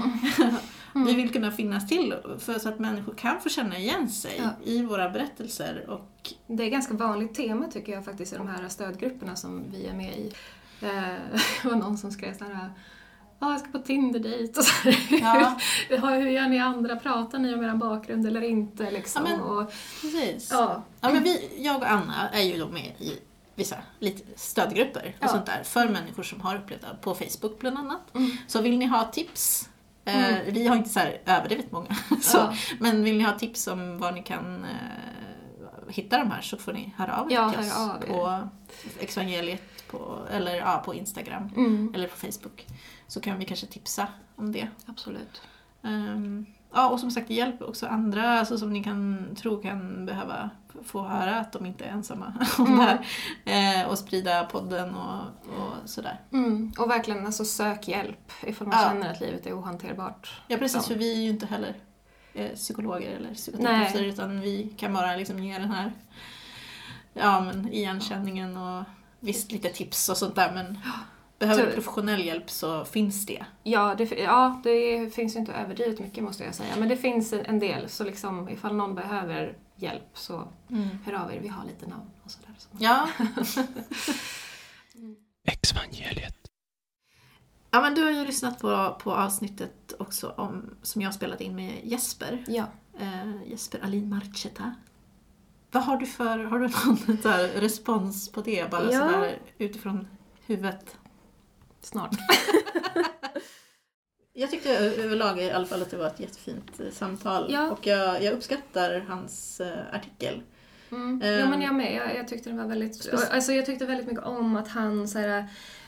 Mm. 0.96 1.08
Vi 1.08 1.14
vill 1.14 1.34
kunna 1.34 1.52
finnas 1.52 1.88
till 1.88 2.16
för 2.40 2.60
så 2.60 2.70
att 2.70 2.80
människor 2.80 3.14
kan 3.14 3.42
få 3.42 3.50
känna 3.50 3.78
igen 3.78 4.10
sig 4.10 4.34
Ja. 4.38 4.50
i 4.64 4.82
våra 4.82 5.10
berättelser. 5.10 5.86
Och, 5.90 6.34
Det 6.48 6.64
är 6.64 6.68
ett 6.68 6.74
ganska 6.74 6.94
vanligt 6.94 7.36
tema 7.36 7.68
tycker 7.68 7.92
jag 7.92 8.06
faktiskt 8.06 8.34
i 8.34 8.38
de 8.38 8.48
här 8.48 8.68
stödgrupperna 8.70 9.36
som 9.36 9.64
vi 9.72 9.88
är 9.88 9.94
med 9.94 10.18
i. 10.18 10.34
Eh, 10.82 10.90
Det 11.62 11.68
var 11.70 11.76
någon 11.76 11.98
som 11.98 12.12
skrev 12.12 12.38
såhär 12.38 12.72
Ja, 13.40 13.52
jag 13.52 13.60
ska 13.60 13.70
på 13.70 13.80
Tinder-dejt 13.80 14.60
och 14.60 14.66
så 14.66 14.90
här. 14.90 14.98
Ja. 15.22 15.58
hur, 15.90 16.22
hur 16.22 16.30
gör 16.30 16.48
ni 16.48 16.60
andra? 16.60 16.96
Pratar 16.96 17.40
ni 17.40 17.54
om 17.54 17.64
er 17.64 17.76
bakgrund 17.76 18.28
eller 18.28 18.42
inte? 18.44 18.92
Liksom? 18.92 19.26
Ja, 19.26 19.32
men- 19.32 19.42
och, 19.42 19.72
precis. 20.02 20.50
ja. 20.52 20.84
Ja, 21.02 21.10
men 21.14 21.24
vi, 21.24 21.50
jag 21.58 21.76
och 21.78 21.92
Anna 21.92 22.30
är 22.30 22.42
ju 22.44 22.58
då 22.60 22.68
med 22.68 22.92
i 23.00 23.20
vissa 23.56 23.76
lite 24.00 24.24
stödgrupper 24.36 25.16
och 25.20 25.26
Ja. 25.26 25.28
sånt 25.28 25.46
där 25.46 25.64
för 25.64 25.90
människor 25.90 26.24
som 26.24 26.42
har 26.42 26.56
upplevt 26.56 26.82
det 26.82 26.98
på 27.02 27.16
Facebook 27.16 27.60
bland 27.60 27.78
annat. 27.78 28.16
Mm. 28.16 28.32
Så 28.48 28.62
vill 28.62 28.78
ni 28.78 28.86
ha 28.86 29.04
tips 29.06 29.70
Eh, 30.06 30.36
Vi 30.48 30.68
har 30.68 30.76
inte 30.76 30.90
så 30.90 31.00
här 31.00 31.22
överdrivet 31.26 31.72
många. 31.72 31.96
Så, 32.22 32.38
Ja. 32.38 32.54
Men 32.80 33.04
vill 33.04 33.18
ni 33.18 33.24
ha 33.24 33.32
tips 33.40 33.68
om 33.68 33.98
var 33.98 34.12
ni 34.12 34.24
kan 34.24 34.66
eh, 35.88 35.94
hitta 35.94 36.18
de 36.18 36.32
här 36.32 36.42
så 36.42 36.58
får 36.58 36.74
ni 36.74 36.94
höra 36.98 37.18
av 37.22 37.32
er 37.32 37.36
Ja, 37.36 37.50
till 37.52 37.60
oss 37.60 37.78
av 37.78 37.98
på 38.08 38.48
Exvangeliet 39.00 39.62
på, 39.92 40.20
eller, 40.32 40.56
ja, 40.56 40.82
på 40.86 40.94
Instagram 40.94 41.50
Mm. 41.56 41.92
eller 41.96 42.08
på 42.08 42.18
Facebook. 42.18 42.66
Så 43.08 43.22
kan 43.22 43.40
vi 43.40 43.46
kanske 43.46 43.68
tipsa 43.68 44.08
om 44.36 44.52
det. 44.52 44.68
Absolut. 44.86 45.42
Ehm, 45.84 46.46
ja, 46.74 46.90
och 46.90 47.00
som 47.00 47.12
sagt 47.12 47.30
hjälp 47.30 47.62
också 47.62 47.88
andra 47.88 48.40
alltså, 48.40 48.58
som 48.58 48.74
ni 48.74 48.84
kan 48.84 49.28
tro 49.36 49.62
kan 49.62 50.06
behöva 50.06 50.50
få 50.84 51.02
höra 51.04 51.40
att 51.40 51.52
de 51.52 51.66
inte 51.66 51.86
är 51.86 51.90
ensamma 51.90 52.34
om 52.58 52.66
Mm. 52.66 52.78
det 52.78 52.84
här. 53.46 53.82
Eh, 53.84 53.90
och 53.90 53.98
sprida 54.00 54.44
podden 54.44 54.96
och, 54.96 55.22
och 55.58 55.90
sådär. 55.90 56.20
Mm. 56.34 56.72
Och 56.80 56.90
verkligen 56.90 57.26
alltså, 57.26 57.46
sök 57.46 57.88
hjälp 57.88 58.32
ifall 58.44 58.68
man 58.68 58.80
Ja. 58.82 58.90
känner 58.90 59.12
att 59.12 59.20
livet 59.22 59.46
är 59.46 59.60
ohanterbart. 59.60 60.42
Ja 60.48 60.58
precis, 60.58 60.88
för 60.88 60.96
vi 60.96 61.12
är 61.14 61.22
ju 61.22 61.30
inte 61.30 61.46
heller 61.46 61.76
psykologer 62.56 63.16
eller 63.16 63.34
psykoterapeuter 63.34 64.04
utan 64.04 64.42
vi 64.42 64.70
kan 64.78 64.94
bara 64.94 65.16
liksom 65.16 65.44
ge 65.44 65.58
den 65.58 65.72
här 65.72 65.92
ja, 67.14 67.42
men 67.42 67.74
igenkänningen 67.74 68.58
och 68.58 68.84
visst 69.20 69.52
lite 69.52 69.70
tips 69.70 70.10
och 70.10 70.18
sånt 70.18 70.36
där 70.36 70.52
men 70.54 70.80
behöver 71.40 71.66
du 71.66 71.72
professionell 71.72 72.26
hjälp 72.26 72.50
så 72.50 72.86
finns 72.86 73.26
det. 73.26 73.46
Ja 73.64 73.96
det, 73.98 74.12
ja, 74.12 74.62
det 74.64 75.10
finns 75.16 75.36
ju 75.36 75.40
inte 75.40 75.54
överdrivet 75.54 76.00
mycket 76.00 76.24
måste 76.24 76.44
jag 76.44 76.56
säga. 76.56 76.76
Men 76.78 76.90
det 76.90 76.98
finns 76.98 77.34
en, 77.34 77.60
del. 77.60 77.90
Så 77.90 78.04
liksom, 78.04 78.50
ifall 78.50 78.76
någon 78.76 78.96
behöver 78.96 79.58
hjälp 79.76 80.10
så 80.14 80.48
hör 81.06 81.14
av 81.14 81.34
er. 81.34 81.40
Vi 81.40 81.48
har 81.48 81.66
lite 81.66 81.88
namn 81.88 82.10
och 82.24 82.32
sådär. 82.32 82.56
Så. 82.58 82.68
Ja, 82.80 83.10
Exvangeliet. 85.52 86.47
Ja, 87.72 87.82
men 87.82 87.96
du 87.96 88.04
har 88.04 88.12
ju 88.12 88.26
lyssnat 88.26 88.60
på, 88.60 88.98
på 89.04 89.14
avsnittet 89.14 89.94
också 90.00 90.30
om, 90.38 90.76
som 90.82 91.02
jag 91.02 91.14
spelade 91.14 91.44
in 91.44 91.56
med 91.56 91.80
Jesper. 91.84 92.44
Ja. 92.48 92.66
Eh, 93.00 93.50
Jesper 93.52 93.80
Alin 93.84 94.10
Marcheta. 94.10 94.76
Vad 95.72 95.84
har 95.84 95.98
du 95.98 96.06
för, 96.06 96.38
har 96.44 96.60
du 96.60 96.68
någon 96.86 97.22
så 97.22 97.30
respons 97.60 98.32
på 98.32 98.42
det? 98.42 98.72
Bara 98.72 98.92
Ja. 98.92 99.00
sådär 99.00 99.40
utifrån 99.58 100.08
huvudet. 100.46 100.96
Snart. 101.82 102.16
Jag 104.34 104.52
tyckte 104.52 104.78
överlag 104.78 105.40
i 105.40 105.52
alla 105.52 105.66
fall 105.66 105.82
att 105.82 105.92
det 105.92 105.98
var 105.98 106.08
ett 106.08 106.20
jättefint 106.20 106.80
eh, 106.80 106.92
samtal. 106.92 107.46
Ja. 107.50 107.72
Och 107.72 107.88
jag, 107.88 108.24
jag 108.24 108.34
uppskattar 108.34 109.00
hans 109.08 109.62
eh, 109.62 109.96
artikel. 109.96 110.42
Mm. 110.92 111.22
Ehm. 111.22 111.40
ja 111.40 111.50
men 111.50 111.62
jag 111.62 111.76
med. 111.76 111.96
Jag, 111.96 112.16
jag 112.16 112.28
tyckte 112.28 112.50
det 112.50 112.56
var 112.56 112.66
väldigt... 112.68 113.14
Alltså 113.32 113.52
jag 113.54 113.66
tyckte 113.66 113.86
väldigt 113.86 114.08
mycket 114.08 114.24
om 114.24 114.56
att 114.56 114.68
han 114.68 115.08
så 115.08 115.20
här, 115.20 115.48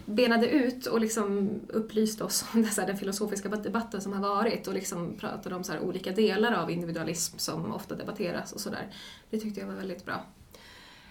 benade 0.10 0.50
ut 0.50 0.86
och 0.86 1.00
liksom 1.02 1.50
upplyste 1.68 2.24
oss 2.24 2.46
om 2.54 2.62
det, 2.62 2.68
så 2.68 2.82
här, 2.82 2.88
den 2.88 2.98
filosofiska 2.98 3.50
debatten 3.50 4.02
som 4.02 4.14
har 4.14 4.20
varit 4.22 4.68
och 4.68 4.74
liksom 4.74 5.14
pratade 5.20 5.56
om 5.56 5.64
så 5.64 5.72
här, 5.72 5.80
olika 5.80 6.12
delar 6.12 6.52
av 6.54 6.72
individualism 6.72 7.38
som 7.38 7.72
ofta 7.74 7.96
debatteras 7.96 8.52
och 8.52 8.60
sådär. 8.62 8.88
Det 9.30 9.40
tyckte 9.40 9.60
jag 9.60 9.68
var 9.68 9.74
väldigt 9.76 10.06
bra. 10.06 10.24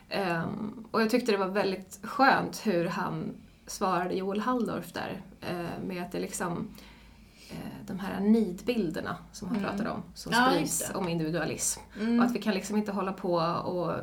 Ehm, 0.08 0.84
och 0.90 1.02
jag 1.02 1.10
tyckte 1.10 1.32
det 1.32 1.38
var 1.38 1.48
väldigt 1.48 1.98
skönt 2.02 2.60
hur 2.66 2.84
han 2.84 3.30
svarade 3.66 4.14
Joel 4.14 4.40
Halldorf 4.40 4.92
där 4.92 5.22
eh, 5.40 5.84
med 5.86 6.02
att 6.02 6.12
det 6.12 6.20
liksom 6.20 6.68
eh, 7.50 7.56
de 7.86 7.98
här 7.98 8.20
nidbilderna 8.20 9.16
som 9.32 9.48
han 9.48 9.56
Mm. 9.56 9.70
pratade 9.70 9.90
om, 9.90 10.02
som 10.14 10.32
Ja, 10.32 10.50
sprids 10.52 10.90
om 10.94 11.08
individualism. 11.08 11.80
Mm. 12.00 12.18
Och 12.18 12.24
att 12.24 12.32
vi 12.32 12.38
kan 12.42 12.54
liksom 12.54 12.76
inte 12.76 12.92
hålla 12.92 13.12
på 13.12 13.34
och 13.64 13.94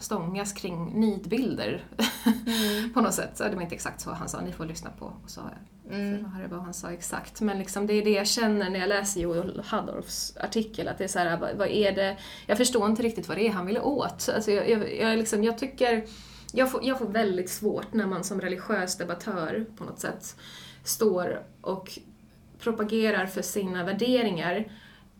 stångas 0.00 0.52
kring 0.52 1.00
nidbilder 1.00 1.84
Mm. 2.26 2.92
på 2.94 3.00
något 3.00 3.14
sätt. 3.14 3.30
Så 3.34 3.44
det 3.44 3.54
var 3.54 3.62
inte 3.62 3.74
exakt 3.74 4.00
så 4.00 4.10
han 4.10 4.28
sa, 4.28 4.40
ni 4.40 4.52
får 4.52 4.64
lyssna 4.64 4.90
på, 4.98 5.12
sa 5.26 5.40
jag. 5.40 5.94
Mm. 5.94 6.32
För 6.32 6.48
vad 6.48 6.64
han 6.64 6.74
sa 6.74 6.90
exakt. 6.90 7.40
Men 7.40 7.58
liksom 7.58 7.86
det 7.86 7.94
är 7.94 8.04
det 8.04 8.10
jag 8.10 8.26
känner 8.26 8.70
när 8.70 8.80
jag 8.80 8.88
läser 8.88 9.20
Joel 9.20 9.62
Haddorfs 9.66 10.36
artikel. 10.36 10.88
Att 10.88 10.98
det 10.98 11.04
är 11.04 11.08
så 11.08 11.18
här, 11.18 11.36
vad, 11.36 11.56
vad 11.56 11.68
är 11.68 11.92
det, 11.92 12.16
jag 12.46 12.58
förstår 12.58 12.86
inte 12.86 13.02
riktigt 13.02 13.28
vad 13.28 13.36
det 13.36 13.46
är 13.46 13.52
han 13.52 13.66
vill 13.66 13.78
åt. 13.78 14.28
Alltså 14.34 14.50
jag, 14.50 14.70
jag, 14.70 14.96
jag, 14.96 15.18
liksom, 15.18 15.44
jag 15.44 15.58
tycker, 15.58 16.04
jag 16.52 16.70
får, 16.70 16.84
jag 16.84 16.98
får 16.98 17.06
väldigt 17.06 17.50
svårt 17.50 17.92
när 17.92 18.06
man 18.06 18.24
som 18.24 18.40
religiös 18.40 18.96
debattör 18.96 19.66
på 19.76 19.84
något 19.84 20.00
sätt 20.00 20.36
står 20.84 21.42
och 21.60 21.98
propagerar 22.58 23.26
för 23.26 23.42
sina 23.42 23.84
värderingar 23.84 24.72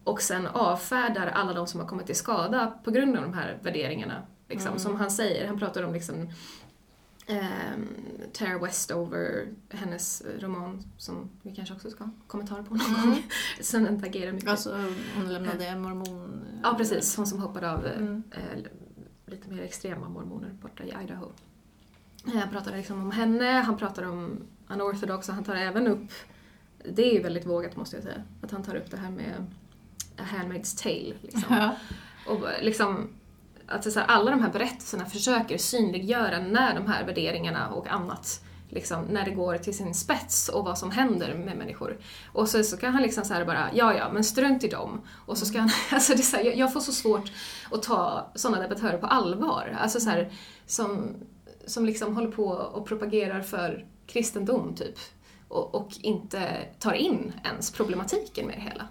och 0.05 0.23
sen 0.23 0.47
avfärdar 0.47 1.27
alla 1.27 1.53
de 1.53 1.67
som 1.67 1.81
har 1.81 1.87
kommit 1.87 2.07
till 2.07 2.17
skada 2.17 2.79
på 2.85 2.91
grund 2.91 3.17
av 3.17 3.23
de 3.23 3.35
här 3.35 3.59
värderingarna. 3.63 4.23
Liksom. 4.51 4.79
Som 4.79 4.97
han 4.97 5.11
säger, 5.11 5.47
han 5.49 5.59
pratar 5.59 5.83
om 5.83 5.93
liksom 5.93 6.29
Um, 7.29 7.89
Tara 8.33 8.59
Westover, 8.59 9.49
hennes 9.71 10.23
roman 10.39 10.83
som 10.99 11.31
vi 11.43 11.55
kanske 11.55 11.75
också 11.75 11.91
ska 11.91 12.05
ha 12.05 12.11
kommentarer 12.27 12.63
på 12.63 12.75
någon 12.75 13.11
gång. 13.11 13.23
Som 13.61 13.87
interagerar 13.87 14.33
mycket. 14.33 14.49
Alltså 14.49 14.85
hon 15.17 15.33
lämnade 15.33 15.77
mormon... 15.77 16.45
ja 16.63 16.75
precis, 16.79 17.17
hon 17.17 17.27
som 17.27 17.39
hoppade 17.41 17.71
av 17.73 17.87
eh, 17.87 17.97
Mm. 17.97 18.23
eh, 18.33 18.59
lite 19.27 19.49
mer 19.51 19.63
extrema 19.63 20.09
mormoner 20.09 20.51
borta 20.63 20.85
i 20.85 20.89
Idaho. 21.05 21.33
Eh, 22.27 22.33
Han 22.41 22.51
pratar 22.51 22.77
liksom 22.77 23.03
om 23.03 23.11
henne, 23.11 23.45
han 23.51 23.77
pratar 23.77 24.03
om 24.03 24.37
unorthodox 24.69 25.29
och 25.29 25.35
han 25.35 25.45
tar 25.45 25.55
även 25.57 25.87
upp, 25.87 26.11
det 26.95 27.03
är 27.11 27.15
ju 27.15 27.23
väldigt 27.23 27.47
vågat 27.47 27.77
måste 27.77 27.97
jag 27.97 28.03
säga, 28.03 28.23
att 28.43 28.51
han 28.51 28.63
tar 28.63 28.75
upp 28.75 28.91
det 28.91 28.97
här 28.97 29.11
med 29.11 29.47
A 30.19 30.23
Handmaid's 30.33 30.83
Tale. 30.83 31.15
Liksom. 31.23 31.71
Och 32.27 32.41
liksom, 32.63 33.09
är 33.71 33.91
så 33.91 34.01
här, 34.01 34.07
alla 34.07 34.31
de 34.31 34.43
här 34.43 34.51
berättelserna 34.51 35.07
försöker 35.07 35.59
synliggöra 35.59 36.39
när 36.39 36.75
de 36.75 36.87
här 36.87 37.05
värderingarna 37.05 37.69
och 37.69 37.89
annat 37.89 38.43
Liksom, 38.73 39.05
när 39.05 39.25
det 39.25 39.31
går 39.31 39.59
till 39.59 39.77
sin 39.77 39.95
spets 39.95 40.49
och 40.49 40.65
vad 40.65 40.79
som 40.79 40.91
händer 40.91 41.35
med 41.35 41.57
människor. 41.57 41.99
Och 42.33 42.49
så, 42.49 42.63
så 42.63 42.77
kan 42.77 42.93
han 42.93 43.03
liksom 43.03 43.25
så 43.25 43.45
bara, 43.45 43.71
ja 43.75 43.95
ja, 43.95 44.13
men 44.13 44.25
strunt 44.25 44.65
i 44.65 44.69
dem. 44.69 45.01
Och 45.27 45.39
så 45.39 45.47
ska 45.47 45.59
han, 45.59 45.71
alltså 45.91 46.13
det 46.13 46.21
är 46.21 46.23
så 46.23 46.37
här, 46.37 46.45
jag, 46.45 46.57
jag 46.57 46.73
får 46.73 46.81
så 46.81 46.93
svårt 46.93 47.33
att 47.71 47.83
ta 47.83 48.31
sådana 48.35 48.63
debattörer 48.63 48.99
på 48.99 49.07
allvar. 49.07 49.77
Alltså 49.81 50.01
så 50.01 50.11
här, 50.11 50.33
som, 50.67 51.17
som 51.67 51.85
liksom 51.85 52.15
håller 52.15 52.31
på 52.31 52.47
och 52.49 52.87
propagerar 52.87 53.41
för 53.41 53.87
kristendom 54.07 54.75
typ. 54.75 54.99
Och, 55.49 55.75
och 55.75 55.89
inte 56.01 56.67
tar 56.79 56.93
in 56.93 57.33
ens 57.45 57.71
problematiken 57.71 58.47
med 58.47 58.57
det 58.57 58.63
hela. 58.63 58.89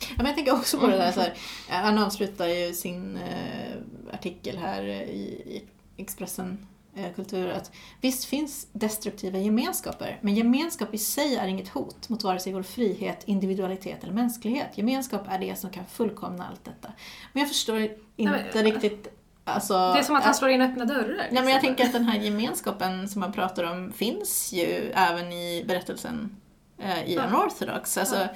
Ja, 0.00 0.14
men 0.16 0.26
jag 0.26 0.34
tänker 0.34 0.52
också 0.52 0.78
på 0.78 0.86
det 0.86 0.96
där, 0.96 1.12
så 1.12 1.20
här, 1.20 1.34
eh, 1.68 1.74
han 1.74 1.98
avslutar 1.98 2.46
ju 2.46 2.74
sin 2.74 3.16
eh, 3.16 3.76
artikel 4.12 4.58
här 4.58 4.82
eh, 4.82 5.02
i, 5.02 5.64
Expressen 5.96 6.66
eh, 6.96 7.12
Kultur 7.16 7.48
att 7.50 7.72
visst 8.00 8.24
finns 8.24 8.66
destruktiva 8.72 9.38
gemenskaper, 9.38 10.18
men 10.20 10.34
gemenskap 10.34 10.94
i 10.94 10.98
sig 10.98 11.36
är 11.36 11.46
inget 11.46 11.68
hot 11.68 12.08
mot 12.08 12.24
vare 12.24 12.38
sig 12.38 12.52
vår 12.52 12.62
frihet, 12.62 13.22
individualitet 13.24 14.04
eller 14.04 14.12
mänsklighet. 14.12 14.78
Gemenskap 14.78 15.22
är 15.28 15.38
det 15.38 15.56
som 15.58 15.70
kan 15.70 15.86
fullkomna 15.86 16.48
allt 16.48 16.64
detta. 16.64 16.92
Men 17.32 17.40
jag 17.40 17.48
förstår 17.48 17.88
inte 18.16 18.50
men- 18.54 18.64
riktigt 18.64 19.16
Alltså, 19.44 19.74
Det 19.74 19.98
är 19.98 20.02
som 20.02 20.16
att 20.16 20.24
han 20.24 20.34
slår 20.34 20.50
in 20.50 20.60
öppna 20.60 20.84
dörrar. 20.84 21.16
Nej, 21.16 21.28
men 21.30 21.36
jag 21.36 21.44
liksom. 21.46 21.60
tänker 21.66 21.84
att 21.84 21.92
den 21.92 22.04
här 22.04 22.18
gemenskapen 22.20 23.08
som 23.08 23.20
man 23.20 23.32
pratar 23.32 23.64
om 23.64 23.92
finns 23.92 24.52
ju 24.52 24.92
även 24.94 25.32
i 25.32 25.64
berättelsen 25.68 26.36
eh, 26.78 27.04
i 27.04 27.14
Ja. 27.14 27.26
Unorthodox. 27.26 27.98
Alltså, 27.98 28.16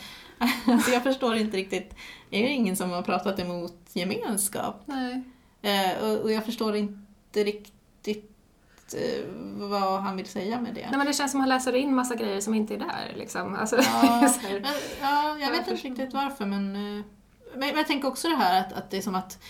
alltså 0.67 0.91
jag 0.91 1.03
förstår 1.03 1.37
inte 1.37 1.57
riktigt, 1.57 1.95
det 2.31 2.37
är 2.37 2.41
ju 2.41 2.49
ingen 2.49 2.77
som 2.77 2.91
har 2.91 3.03
pratat 3.03 3.39
emot 3.39 3.77
gemenskap. 3.93 4.83
Nej. 4.87 5.23
Eh, 5.65 6.21
och, 6.23 6.33
jag 6.33 6.45
förstår 6.45 6.77
inte 6.77 7.45
riktigt 7.45 8.95
eh, 8.95 9.25
vad 9.55 10.01
han 10.03 10.17
vill 10.17 10.27
säga 10.27 10.61
med 10.61 10.75
det. 10.75 10.81
Nej 10.81 10.99
men 10.99 11.07
det 11.07 11.13
känns 11.13 11.31
som 11.31 11.41
att 11.41 11.43
han 11.43 11.49
läser 11.49 11.77
in 11.77 11.95
massa 11.95 12.15
grejer 12.15 12.41
som 12.41 12.55
inte 12.55 12.75
är 12.75 12.79
där 12.79 13.15
liksom. 13.17 13.55
Alltså, 13.55 13.77
Ja, 13.77 14.31
men, 14.43 14.65
ja, 15.01 15.39
jag 15.39 15.51
vet 15.51 15.69
inte 15.69 15.89
riktigt 15.89 16.15
varför 16.15 16.47
men, 16.47 16.77
eh, 16.77 17.05
men, 17.53 17.59
men 17.59 17.77
jag 17.77 17.87
tänker 17.87 18.09
också 18.09 18.29
det 18.29 18.37
här 18.37 18.61
att, 18.61 18.73
att 18.73 18.91
det 18.91 18.97
är 18.97 19.03
som 19.03 19.15
att 19.15 19.43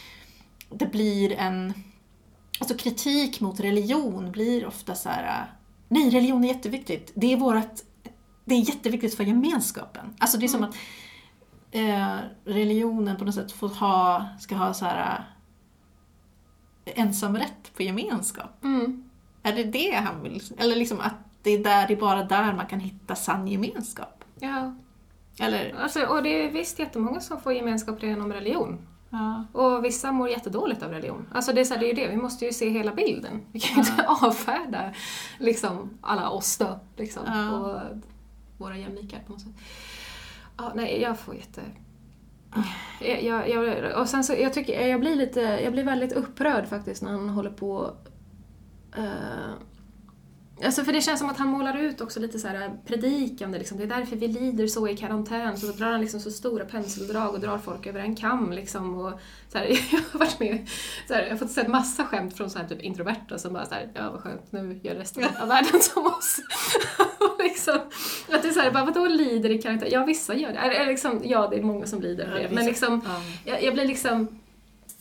det 0.70 0.86
blir 0.86 1.32
en... 1.32 1.74
Alltså 2.58 2.76
kritik 2.76 3.40
mot 3.40 3.60
religion 3.60 4.32
blir 4.32 4.66
ofta 4.66 4.94
så 4.94 5.08
här. 5.08 5.46
Nej, 5.88 6.10
religion 6.10 6.44
är 6.44 6.48
jätteviktigt. 6.48 7.12
Det 7.14 7.32
är 7.32 7.36
vårat... 7.36 7.84
Det 8.44 8.54
är 8.54 8.58
jätteviktigt 8.58 9.16
för 9.16 9.24
gemenskapen. 9.24 10.16
Alltså 10.18 10.38
det 10.38 10.46
är 10.46 10.48
som 10.48 10.64
att 10.64 10.76
eh, 11.70 12.16
religionen 12.44 13.16
på 13.16 13.24
något 13.24 13.34
sätt 13.34 13.52
får 13.52 13.68
ha, 13.68 14.28
ska 14.40 14.54
ha 14.54 14.74
så 14.74 14.84
här 14.84 15.24
ensamrätt 16.85 17.74
på 17.76 17.82
gemenskap. 17.82 18.64
Mm. 18.64 19.05
Är 19.43 19.53
det 19.53 19.64
det 19.64 19.91
han 19.95 20.22
vill? 20.22 20.43
Eller 20.59 20.76
liksom 20.76 21.01
att 21.01 21.14
det 21.43 21.51
är, 21.51 21.64
där, 21.64 21.87
det 21.87 21.95
är 21.95 22.01
bara 22.01 22.24
där 22.24 22.53
man 22.53 22.66
kan 22.66 22.80
hitta 22.80 23.14
sann 23.14 23.49
gemenskap? 23.49 24.24
Ja. 24.41 24.74
Eller? 25.41 25.74
Alltså, 25.82 26.07
och 26.07 26.22
det 26.22 26.28
är 26.45 26.51
visst 26.51 26.78
jättemånga 26.78 27.20
som 27.20 27.41
får 27.41 27.53
gemenskap 27.53 28.03
genom 28.03 28.32
religion. 28.32 28.78
Ja. 29.11 29.45
Och 29.53 29.85
vissa 29.85 30.12
mår 30.12 30.28
jättedåligt 30.28 30.82
av 30.82 30.91
religion. 30.91 31.26
Alltså 31.32 31.53
det 31.53 31.61
är, 31.61 31.64
så 31.64 31.74
här, 31.74 31.80
det 31.80 31.87
är 31.87 31.89
ju 31.89 31.95
det, 31.95 32.09
vi 32.09 32.16
måste 32.16 32.45
ju 32.45 32.53
se 32.53 32.68
hela 32.68 32.95
bilden. 32.95 33.41
Vi 33.53 33.61
kan 33.61 33.74
ju 33.85 33.91
inte 33.91 34.07
avfärda 34.22 34.93
liksom, 35.39 35.91
alla 36.01 36.30
oss 36.30 36.57
då. 36.59 36.80
Liksom, 36.97 37.22
Ja. 37.26 37.51
och 37.51 37.80
våra 38.59 38.78
jämlikar 38.78 39.20
på 39.26 39.32
något 39.32 39.41
sätt. 39.41 39.53
Ja, 40.57 40.72
nej, 40.74 41.01
jag 41.01 41.18
får 41.18 41.35
jätte... 41.35 41.61
Eh, 43.00 43.26
jag, 43.26 43.48
jag, 43.50 44.00
och 44.00 44.09
sen 44.09 44.24
så, 44.24 44.32
jag, 44.32 44.52
tycker, 44.52 44.86
jag 44.86 45.00
blir 45.00 45.14
lite, 45.14 45.40
jag 45.40 45.72
blir 45.72 45.84
väldigt 45.84 46.12
upprörd 46.12 46.66
faktiskt 46.66 47.02
när 47.02 47.11
han 47.11 47.28
håller 47.28 47.50
på 47.50 47.90
uh, 48.98 49.55
Alltså 50.62 50.84
för 50.84 50.92
det 50.92 51.00
känns 51.00 51.20
som 51.20 51.30
att 51.30 51.38
han 51.38 51.48
målar 51.48 51.76
ut 51.76 52.00
också 52.00 52.20
lite 52.20 52.38
så 52.38 52.48
här 52.48 52.70
predikande 52.86 53.59
liksom. 53.59 53.78
Det 53.78 53.84
är 53.84 53.88
därför 53.88 54.16
vi 54.16 54.28
lider 54.28 54.66
så 54.66 54.88
i 54.88 54.96
karantän. 54.96 55.59
Så 55.59 55.66
då 55.66 55.72
drar 55.72 55.90
han 55.90 56.00
liksom 56.00 56.20
så 56.20 56.30
stora 56.30 56.64
penseldrag 56.64 57.34
och 57.34 57.40
drar 57.40 57.59
folk 57.59 57.86
över 57.86 58.00
en 58.00 58.16
kam 58.16 58.52
liksom. 58.52 58.94
Och 58.98 59.20
så 59.52 59.59
här, 59.59 59.66
jag 59.92 60.00
har 60.12 60.18
varit 60.18 60.40
med 60.40 60.68
så 61.09 61.14
här, 61.14 61.22
jag 61.22 61.30
har 61.30 61.36
fått 61.36 61.50
se 61.50 61.68
massa 61.68 62.05
skämt 62.05 62.36
från 62.36 62.50
så 62.50 62.59
här, 62.59 62.68
typ 62.68 62.82
introverta 62.82 63.38
som 63.38 63.52
bara 63.52 63.66
så 63.66 63.74
här, 63.74 63.88
ja 63.94 64.11
vad 64.11 64.20
skönt, 64.20 64.52
nu 64.52 64.80
gör 64.82 64.94
resten 64.94 65.24
av 65.40 65.48
världen 65.48 65.80
som 65.80 66.07
oss. 66.07 66.40
liksom, 67.38 67.78
att 68.28 68.42
det 68.42 68.48
är 68.48 68.52
så 68.52 68.61
här, 68.61 68.70
bara 68.70 68.84
vadå 68.84 69.07
lider 69.07 69.50
i 69.50 69.62
karantän? 69.62 69.88
Ja 69.90 70.05
vissa 70.05 70.34
gör 70.34 70.52
det. 70.52 70.59
Eller, 70.59 70.86
liksom, 70.86 71.20
ja 71.24 71.48
det 71.48 71.57
är 71.57 71.62
många 71.62 71.86
som 71.86 72.00
lider 72.00 72.32
av 72.32 72.38
det. 72.38 72.48
Men 72.50 72.66
liksom, 72.66 73.02
ja. 73.05 73.22
jag, 73.44 73.62
jag 73.62 73.74
blir 73.74 73.84
liksom, 73.84 74.40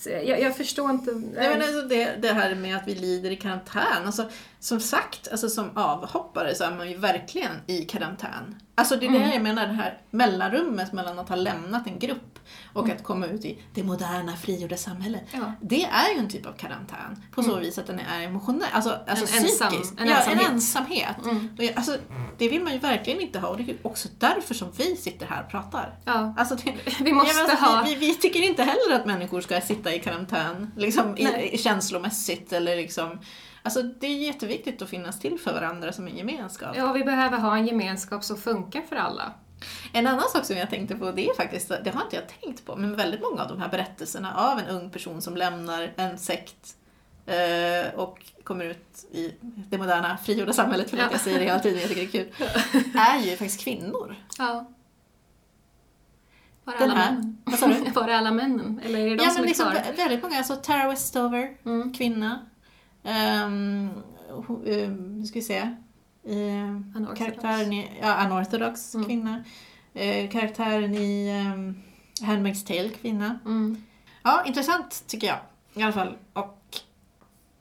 jag, 0.06 0.41
jag 0.41 0.58
förstår 0.58 0.91
inte. 0.91 1.12
Nej, 1.12 1.49
men 1.49 1.62
alltså 1.62 1.82
det, 1.82 2.16
det 2.22 2.34
här 2.34 2.56
med 2.56 2.78
att 2.78 2.88
vi 2.88 2.95
lider 2.95 3.32
i 3.32 3.36
karantän. 3.36 4.06
Alltså, 4.06 4.30
som 4.64 4.80
sagt, 4.80 5.28
alltså 5.32 5.49
som 5.49 5.78
avhoppare 5.78 6.55
så 6.55 6.64
är 6.64 6.72
man 6.76 6.89
ju 6.89 6.97
verkligen 6.97 7.51
i 7.68 7.82
karantän. 7.86 8.59
Alltså 8.76 8.95
det 8.95 9.05
är 9.05 9.11
det 9.11 9.34
jag 9.34 9.41
menar, 9.43 9.68
det 9.68 9.74
här 9.74 10.01
mellanrummet 10.11 10.93
mellan 10.93 11.20
att 11.20 11.30
ha 11.30 11.36
lämnat 11.36 11.88
en 11.88 11.99
grupp 11.99 12.39
och 12.74 12.89
att 12.89 13.03
komma 13.03 13.26
ut 13.28 13.45
i 13.45 13.61
det 13.74 13.84
moderna, 13.84 14.36
frigjorda 14.38 14.78
samhället. 14.78 15.22
Ja. 15.32 15.53
Det 15.61 15.84
är 15.84 16.14
ju 16.14 16.20
en 16.20 16.30
typ 16.30 16.45
av 16.45 16.51
karantän. 16.53 17.24
På 17.32 17.43
så 17.43 17.55
vis 17.59 17.78
att 17.78 17.88
den 17.88 17.99
är 17.99 18.22
emotionell, 18.22 18.70
alltså, 18.74 18.97
alltså 19.07 19.38
En 19.38 19.43
ensam- 19.43 19.70
psykisk. 19.70 19.93
en 19.97 20.07
ja, 20.07 20.16
ensamhet. 20.16 20.47
en 20.47 20.53
ensamhet. 20.53 21.16
Jag- 21.57 21.74
Alltså, 21.76 21.97
det 22.38 22.49
vill 22.49 22.64
man 22.64 22.74
ju 22.74 22.80
verkligen 22.80 23.22
inte 23.22 23.39
ha 23.39 23.47
och 23.47 23.57
det 23.57 23.64
är 23.64 23.68
ju 23.68 23.78
också 23.82 24.07
därför 24.20 24.53
som 24.53 24.68
vi 24.78 24.95
sitter 24.95 25.26
här 25.26 25.43
och 25.43 25.51
pratar. 25.51 25.95
Ja. 26.05 26.34
Alltså 26.38 26.55
det, 26.55 26.74
Vi 27.03 27.14
måste 27.14 27.30
Ja, 27.38 27.41
men 27.43 27.51
alltså, 27.51 27.66
ha- 27.66 27.84
Vi, 27.86 27.95
vi, 27.95 28.16
tycker 28.16 28.41
inte 28.41 28.64
heller 28.64 28.95
att 28.99 29.05
människor 29.05 29.41
ska 29.41 29.61
sitta 29.61 29.93
i 29.95 29.99
karantän, 29.99 30.72
liksom 30.78 31.18
i 31.18 31.57
känslomässigt 31.57 32.53
eller 32.53 32.76
liksom... 32.76 33.20
Alltså 33.64 33.84
det 33.84 34.07
är 34.07 34.18
jätteviktigt 34.18 34.82
att 34.82 34.89
finnas 34.89 35.20
till 35.20 35.39
för 35.39 35.53
varandra 35.53 35.93
som 35.93 36.07
en 36.07 36.18
gemenskap. 36.18 36.76
Ja, 36.78 36.93
vi 36.93 37.03
behöver 37.03 37.38
ha 37.38 37.57
en 37.57 37.68
gemenskap 37.68 38.24
som 38.24 38.38
funkar 38.38 38.82
för 38.82 38.95
alla. 38.95 39.34
En 39.93 40.07
annan 40.07 40.30
sak 40.30 40.45
som 40.45 40.57
jag 40.57 40.70
tänkte 40.70 40.95
på, 40.95 41.11
det 41.11 41.30
är 41.30 41.34
faktiskt, 41.36 41.70
det 41.70 41.89
har 41.93 42.01
inte 42.03 42.16
jag 42.16 42.24
tänkt 42.41 42.66
på, 42.66 42.76
men 42.76 42.95
väldigt 42.95 43.22
många 43.22 43.41
av 43.41 43.47
de 43.47 43.61
här 43.61 43.70
berättelserna 43.70 44.36
av 44.36 44.59
en 44.59 44.68
ung 44.68 44.89
person 44.89 45.22
som 45.22 45.38
lämnar 45.38 45.93
en 45.95 46.18
sekt 46.18 46.76
eh, 47.26 47.95
och 47.99 48.20
kommer 48.43 48.66
ut 48.66 49.05
i 49.11 49.34
det 49.70 49.78
moderna, 49.78 50.18
frigjorda 50.18 50.53
samhället, 50.53 50.89
för 50.89 50.97
att 50.97 51.03
Ja. 51.03 51.09
jag 51.11 51.22
säger 51.22 51.39
det 51.39 51.45
hela 51.45 51.59
tiden, 51.59 51.80
jag 51.80 51.89
tycker 51.89 52.01
det 52.01 52.20
är 52.20 52.24
kul, 52.24 52.95
är 52.99 53.20
ju 53.20 53.30
faktiskt 53.38 53.61
kvinnor. 53.64 54.16
Ja. 54.38 54.66
Var 56.64 56.74
är 56.74 56.78
alla 56.82 56.95
männen? 56.95 57.38
Var 57.95 58.07
är 58.09 58.14
alla 58.14 58.32
männen? 58.32 58.82
Eller 58.86 58.99
är 58.99 59.09
det 59.09 59.16
de 59.16 59.24
Ja 59.24 59.30
som 59.30 59.34
men 59.36 59.43
är 59.43 59.47
liksom 59.47 59.72
kvar? 59.72 59.82
vä- 59.82 59.97
väldigt 59.97 60.24
många, 60.24 60.38
alltså 60.38 60.55
Tara 60.55 60.89
Westover, 60.89 61.57
Mm. 61.66 61.93
kvinna. 61.93 62.45
Um, 63.04 63.89
nu 65.20 65.26
ska 65.26 65.39
vi 65.39 65.45
se. 65.45 65.62
Uh, 65.62 66.76
Unorthodox. 66.95 67.20
karaktären 67.20 67.74
i, 67.74 67.91
ja, 68.01 68.26
unorthodox 68.26 68.95
Mm. 68.95 69.06
kvinna. 69.08 69.43
Eh, 69.93 70.30
karaktären 70.32 70.95
i 70.95 71.41
um, 71.56 71.82
Handmaid's 72.22 72.68
Tale, 72.68 72.89
kvinna. 72.89 73.39
Mm. 73.45 73.84
Ja, 74.24 74.43
intressant 74.45 75.04
tycker 75.08 75.28
jag. 75.28 75.38
I 75.74 75.84
alla 75.84 75.91
fall. 75.93 76.18
Och 76.34 76.60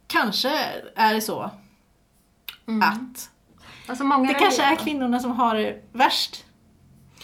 kanske 0.06 0.50
är 0.96 1.14
det 1.14 1.20
så 1.20 1.50
Mm. 2.68 2.82
att 2.82 3.30
Alltså 3.86 4.04
det 4.04 4.34
kanske 4.34 4.62
är 4.62 4.76
kvinnorna 4.76 5.20
som 5.20 5.30
har 5.32 5.54
det 5.54 5.82
värst 5.92 6.44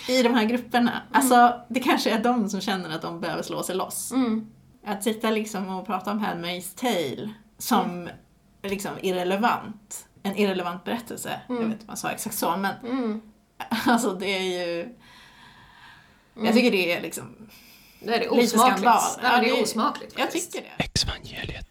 i 0.09 0.23
de 0.23 0.35
här 0.35 0.45
grupperna. 0.45 1.03
Alltså, 1.13 1.61
det 1.69 1.81
kanske 1.81 2.11
är 2.11 2.23
de 2.23 2.49
som 2.49 2.61
känner 2.61 2.91
att 2.91 3.03
de 3.03 3.21
behöver 3.21 3.43
slå 3.43 3.63
sig 3.63 3.77
loss. 3.77 4.13
Mm. 4.13 4.47
Att 4.87 5.03
sitta 5.05 5.31
liksom 5.31 5.69
och 5.69 5.87
prata 5.87 6.11
om 6.13 6.21
Handmaid's 6.21 6.75
Tale 6.81 7.31
som 7.59 8.09
liksom 8.63 8.93
irrelevant. 9.03 10.09
En 10.23 10.37
irrelevant 10.37 10.85
berättelse. 10.85 11.41
Jag 11.49 11.55
vet 11.55 11.65
inte 11.65 11.81
om 11.81 11.87
man 11.87 11.97
sa 11.97 12.11
exakt 12.11 12.35
så, 12.35 12.57
men 12.57 12.75
Mm. 12.83 13.23
alltså 13.87 14.15
det 14.15 14.27
är 14.27 14.43
ju... 14.43 14.95
Jag 16.35 16.55
tycker 16.55 16.71
det 16.71 16.93
är 16.93 17.03
liksom... 17.03 17.49
Det 18.01 18.15
är 18.15 18.21
det 18.21 18.29
osmakligt. 18.29 18.85
Ja, 19.23 19.41
det 19.41 19.51
är 19.51 19.63
osmakligt 19.63 20.19
Jag 20.19 20.31
tycker 20.31 20.61
det. 20.61 20.85
Exvangeliet. 20.85 21.67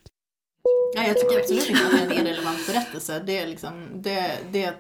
Ja, 0.96 1.04
jag 1.04 1.18
tycker 1.18 1.40
absolut 1.40 1.70
inte 1.70 1.86
att 1.86 1.92
det 1.92 2.16
är 2.16 2.20
en 2.20 2.28
irrelevant 2.28 2.68
berättelse. 2.68 3.20
Det 3.20 3.38
är 3.38 3.48
liksom... 3.48 3.90
Det, 3.94 4.38
det, 4.52 4.76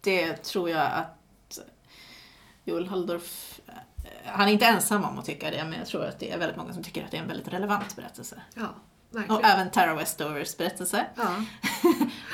det 0.00 0.36
tror 0.36 0.70
jag 0.70 0.86
att 0.92 1.58
Joel 2.64 2.86
Halldorf... 2.88 3.60
Han 4.24 4.48
är 4.48 4.52
inte 4.52 4.66
ensam 4.66 5.04
om 5.04 5.18
att 5.18 5.24
tycka 5.24 5.50
det, 5.50 5.64
men 5.64 5.78
jag 5.78 5.88
tror 5.88 6.04
att 6.04 6.18
det 6.18 6.30
är 6.32 6.38
väldigt 6.38 6.56
många 6.56 6.72
som 6.72 6.82
tycker 6.82 7.04
att 7.04 7.10
det 7.10 7.16
är 7.16 7.22
en 7.22 7.28
väldigt 7.28 7.48
relevant 7.48 7.96
berättelse. 7.96 8.42
Ja, 8.54 8.74
Och 9.10 9.16
verkligen. 9.18 9.44
även 9.44 9.70
Tara 9.70 9.94
Westovers 9.94 10.56
berättelse. 10.56 11.06
Ja. 11.16 11.22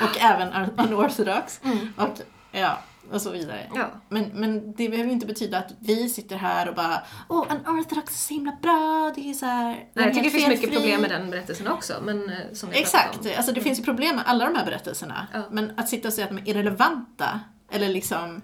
och 0.05 0.21
även 0.21 0.49
un- 0.53 0.85
unorthodox. 0.87 1.61
Mm. 1.63 1.93
Och, 1.97 2.17
ja, 2.51 2.79
och 3.11 3.21
så 3.21 3.29
vidare. 3.31 3.71
Ja. 3.75 3.91
Men, 4.09 4.23
men 4.33 4.73
det 4.73 4.89
behöver 4.89 5.07
ju 5.07 5.13
inte 5.13 5.25
betyda 5.25 5.57
att 5.57 5.71
vi 5.79 6.09
sitter 6.09 6.35
här 6.35 6.69
och 6.69 6.75
bara 6.75 7.01
Åh, 7.29 7.45
unorthodox 7.67 8.13
är 8.13 8.17
så 8.17 8.33
himla 8.33 8.57
bra, 8.61 9.11
det 9.15 9.29
är 9.29 9.33
så 9.33 9.45
här, 9.45 9.67
Nej, 9.67 9.87
jag 9.93 10.13
tycker 10.13 10.23
det 10.23 10.29
finns 10.29 10.47
mycket 10.47 10.59
felfri." 10.61 10.77
problem 10.79 11.01
med 11.01 11.09
den 11.09 11.29
berättelsen 11.29 11.67
också, 11.67 11.93
men 12.03 12.29
eh, 12.29 12.35
som 12.53 12.69
Exakt, 12.71 13.19
alltså 13.37 13.51
det 13.51 13.61
finns 13.61 13.79
ju 13.79 13.83
problem 13.83 14.15
med 14.15 14.25
alla 14.27 14.45
de 14.45 14.55
här 14.55 14.65
berättelserna. 14.65 15.27
Ja. 15.33 15.41
Men 15.51 15.79
att 15.79 15.89
sitta 15.89 16.07
och 16.07 16.13
säga 16.13 16.27
att 16.27 16.31
de 16.35 16.41
är 16.41 16.47
irrelevanta, 16.49 17.39
eller 17.71 17.89
liksom, 17.89 18.41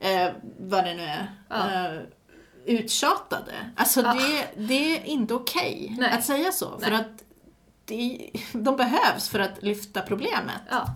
eh, 0.00 0.28
vad 0.58 0.84
det 0.84 0.94
nu 0.94 1.02
är, 1.02 1.30
Ja. 1.48 1.56
eh, 1.70 2.00
uttjatade. 2.66 3.52
Alltså 3.76 4.00
Ja. 4.00 4.12
det, 4.14 4.62
det 4.68 4.96
är 4.98 5.04
inte 5.04 5.34
okej 5.34 5.96
Nej. 5.98 6.10
att 6.12 6.24
säga 6.24 6.52
så. 6.52 6.78
För 6.78 6.90
Nej. 6.90 7.00
att 7.00 7.22
det, 7.96 8.30
de 8.52 8.76
behövs 8.76 9.28
för 9.28 9.38
att 9.38 9.62
lyfta 9.62 10.00
problemet. 10.02 10.60
Ja. 10.70 10.94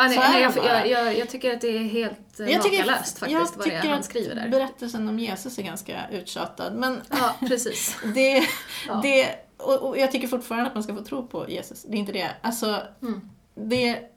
Ah, 0.00 0.08
nej, 0.08 0.18
nej, 0.18 0.42
jag, 0.42 0.56
jag, 0.56 0.88
jag, 0.88 1.18
jag 1.18 1.28
tycker 1.28 1.54
att 1.54 1.60
det 1.60 1.68
är 1.68 1.82
helt 1.82 2.40
eh, 2.40 2.48
Jag 2.50 2.62
tycker, 2.62 2.78
makalöst 2.78 3.18
faktiskt 3.18 3.56
vad 3.56 3.66
det 3.68 3.74
är 3.74 3.88
han 3.90 4.02
skriver 4.02 4.34
där. 4.34 4.48
berättelsen 4.48 5.08
om 5.08 5.18
Jesus 5.18 5.58
är 5.58 5.62
ganska 5.62 6.08
uttjatad. 6.10 6.74
Men 6.74 7.00
Ja, 7.10 7.34
precis. 7.48 7.96
det, 8.14 8.42
Ja. 8.88 9.00
det, 9.02 9.28
och, 9.56 9.88
och 9.88 9.98
jag 9.98 10.12
tycker 10.12 10.28
fortfarande 10.28 10.66
att 10.68 10.74
man 10.74 10.82
ska 10.82 10.94
få 10.96 11.04
tro 11.04 11.26
på 11.26 11.50
Jesus. 11.50 11.82
Det 11.82 11.96
är 11.96 11.98
inte 11.98 12.12
det. 12.12 12.30
Alltså, 12.42 12.82
Mm. 13.02 13.30
det... 13.54 13.98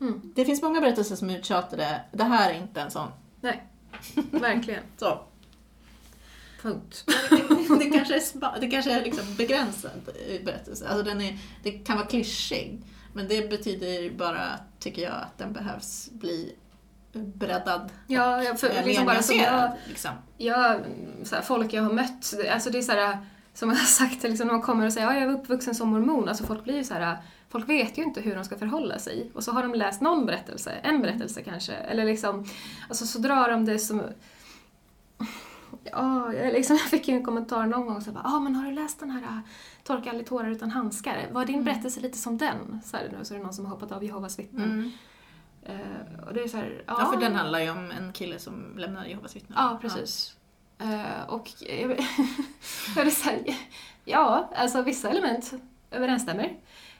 Mm. 0.00 0.32
Det 0.34 0.44
finns 0.44 0.62
många 0.62 0.80
berättelser 0.80 1.16
som 1.16 1.30
är 1.30 1.38
uttjatade. 1.38 2.00
Det 2.12 2.24
här 2.24 2.50
är 2.50 2.54
inte 2.54 2.80
en 2.80 2.90
sån. 2.90 3.08
Nej, 3.40 3.62
verkligen. 4.30 4.82
Så. 4.96 5.20
Punkt. 6.62 7.04
det 7.78 7.90
kanske 7.90 8.16
är, 8.16 8.20
spa, 8.20 8.56
det 8.60 8.70
kanske 8.70 8.92
är 8.92 9.04
liksom 9.04 9.24
begränsad 9.36 9.90
berättelse. 10.44 10.88
Alltså 10.88 11.02
den 11.02 11.20
är, 11.20 11.38
det 11.62 11.70
kan 11.70 11.96
vara 11.96 12.06
klyschig. 12.06 12.82
Men 13.12 13.28
det 13.28 13.50
betyder 13.50 14.10
bara, 14.10 14.44
tycker 14.78 15.02
jag, 15.02 15.12
att 15.12 15.38
den 15.38 15.52
behövs 15.52 16.10
bli 16.12 16.56
breddad. 17.12 17.90
Ja, 18.06 18.44
jag, 18.44 18.60
för, 18.60 18.70
eh, 18.70 18.84
liksom 18.84 19.06
bara 19.06 19.22
som 19.22 19.36
jag, 19.36 19.72
liksom. 19.88 20.10
jag, 20.38 20.80
så 21.24 21.34
här, 21.34 21.42
folk 21.42 21.72
jag 21.72 21.82
har 21.82 21.92
mött, 21.92 22.34
alltså 22.52 22.70
det 22.70 22.78
är 22.78 22.82
så 22.82 22.92
här, 22.92 23.18
som 23.54 23.68
jag 23.68 23.76
har 23.76 23.84
sagt, 23.84 24.22
liksom, 24.22 24.46
när 24.46 24.54
man 24.54 24.62
kommer 24.62 24.86
och 24.86 24.92
säger 24.92 25.06
att 25.06 25.14
jag 25.14 25.22
är 25.22 25.28
uppvuxen 25.28 25.74
som 25.74 25.88
mormon, 25.88 26.28
alltså 26.28 26.44
folk 26.44 26.64
blir 26.64 26.76
ju 26.76 26.84
så 26.84 26.94
här, 26.94 27.16
folk 27.48 27.68
vet 27.68 27.98
ju 27.98 28.02
inte 28.02 28.20
hur 28.20 28.34
de 28.34 28.44
ska 28.44 28.58
förhålla 28.58 28.98
sig. 28.98 29.30
Och 29.34 29.44
så 29.44 29.52
har 29.52 29.62
de 29.62 29.74
läst 29.74 30.00
någon 30.00 30.26
berättelse, 30.26 30.72
en 30.82 31.02
berättelse 31.02 31.42
kanske, 31.42 31.72
eller 31.72 32.04
liksom, 32.04 32.46
alltså 32.88 33.06
så 33.06 33.18
drar 33.18 33.50
de 33.50 33.64
det 33.64 33.78
som 33.78 34.02
Ja, 35.84 36.32
jag, 36.32 36.52
liksom, 36.52 36.76
jag 36.82 36.90
fick 36.90 37.08
ju 37.08 37.14
en 37.14 37.24
kommentar 37.24 37.66
någon 37.66 37.86
gång 37.86 38.00
så 38.00 38.10
här, 38.10 38.20
ah, 38.24 38.40
men 38.40 38.54
har 38.54 38.64
du 38.64 38.72
läst 38.72 39.00
den 39.00 39.10
här 39.10 39.22
äh, 39.22 39.38
Torka 39.84 40.10
aldrig 40.10 40.26
tårar 40.26 40.50
utan 40.50 40.70
handskar? 40.70 41.28
Var 41.32 41.44
din 41.44 41.64
berättelse 41.64 42.00
lite 42.00 42.18
som 42.18 42.38
den? 42.38 42.80
Så, 42.84 42.96
här, 42.96 43.08
nu, 43.18 43.24
så 43.24 43.34
är 43.34 43.38
det 43.38 43.44
någon 43.44 43.54
som 43.54 43.64
har 43.64 43.72
hoppat 43.72 43.92
av 43.92 44.04
Jehovas 44.04 44.38
vittnen. 44.38 44.70
Mm. 44.70 44.90
Eh, 45.62 46.24
och 46.26 46.34
det 46.34 46.42
är 46.42 46.48
så 46.48 46.56
här, 46.56 46.84
Ja, 46.86 47.10
för 47.12 47.20
den 47.20 47.34
handlar 47.34 47.60
ju 47.60 47.70
om 47.70 47.90
en 47.90 48.12
kille 48.12 48.38
som 48.38 48.78
lämnar 48.78 49.04
Jehovas 49.04 49.36
vittnen. 49.36 49.58
Ja, 49.60 49.78
precis. 49.80 50.36
Eh, 50.78 51.28
och 51.28 51.50
jag, 51.60 51.90
jag 52.96 53.04
vill 53.04 53.16
säga, 53.16 53.54
ja, 54.04 54.50
alltså 54.56 54.82
vissa 54.82 55.10
element 55.10 55.52
överensstämmer. 55.90 56.56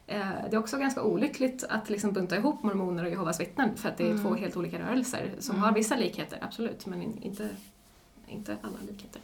Eh, 0.07 0.28
det 0.51 0.57
är 0.57 0.59
också 0.59 0.78
ganska 0.78 1.03
olyckligt 1.03 1.64
att 1.68 1.91
liksom 1.91 2.12
bunta 2.12 2.37
ihop 2.37 2.62
mormoner 2.62 3.05
och 3.05 3.11
Jehovas 3.11 3.41
vittnen 3.41 3.76
för 3.76 3.89
att 3.89 3.97
det 3.97 4.11
är 4.11 4.18
två 4.18 4.35
helt 4.35 4.57
olika 4.57 4.78
rörelser 4.78 5.30
som 5.39 5.62
har 5.62 5.72
vissa 5.72 5.97
likheter, 5.97 6.39
absolut, 6.43 6.87
men 6.87 7.03
in, 7.03 7.22
inte, 7.22 7.49
inte 8.33 8.57
alla 8.62 8.78
likheter. 8.91 9.20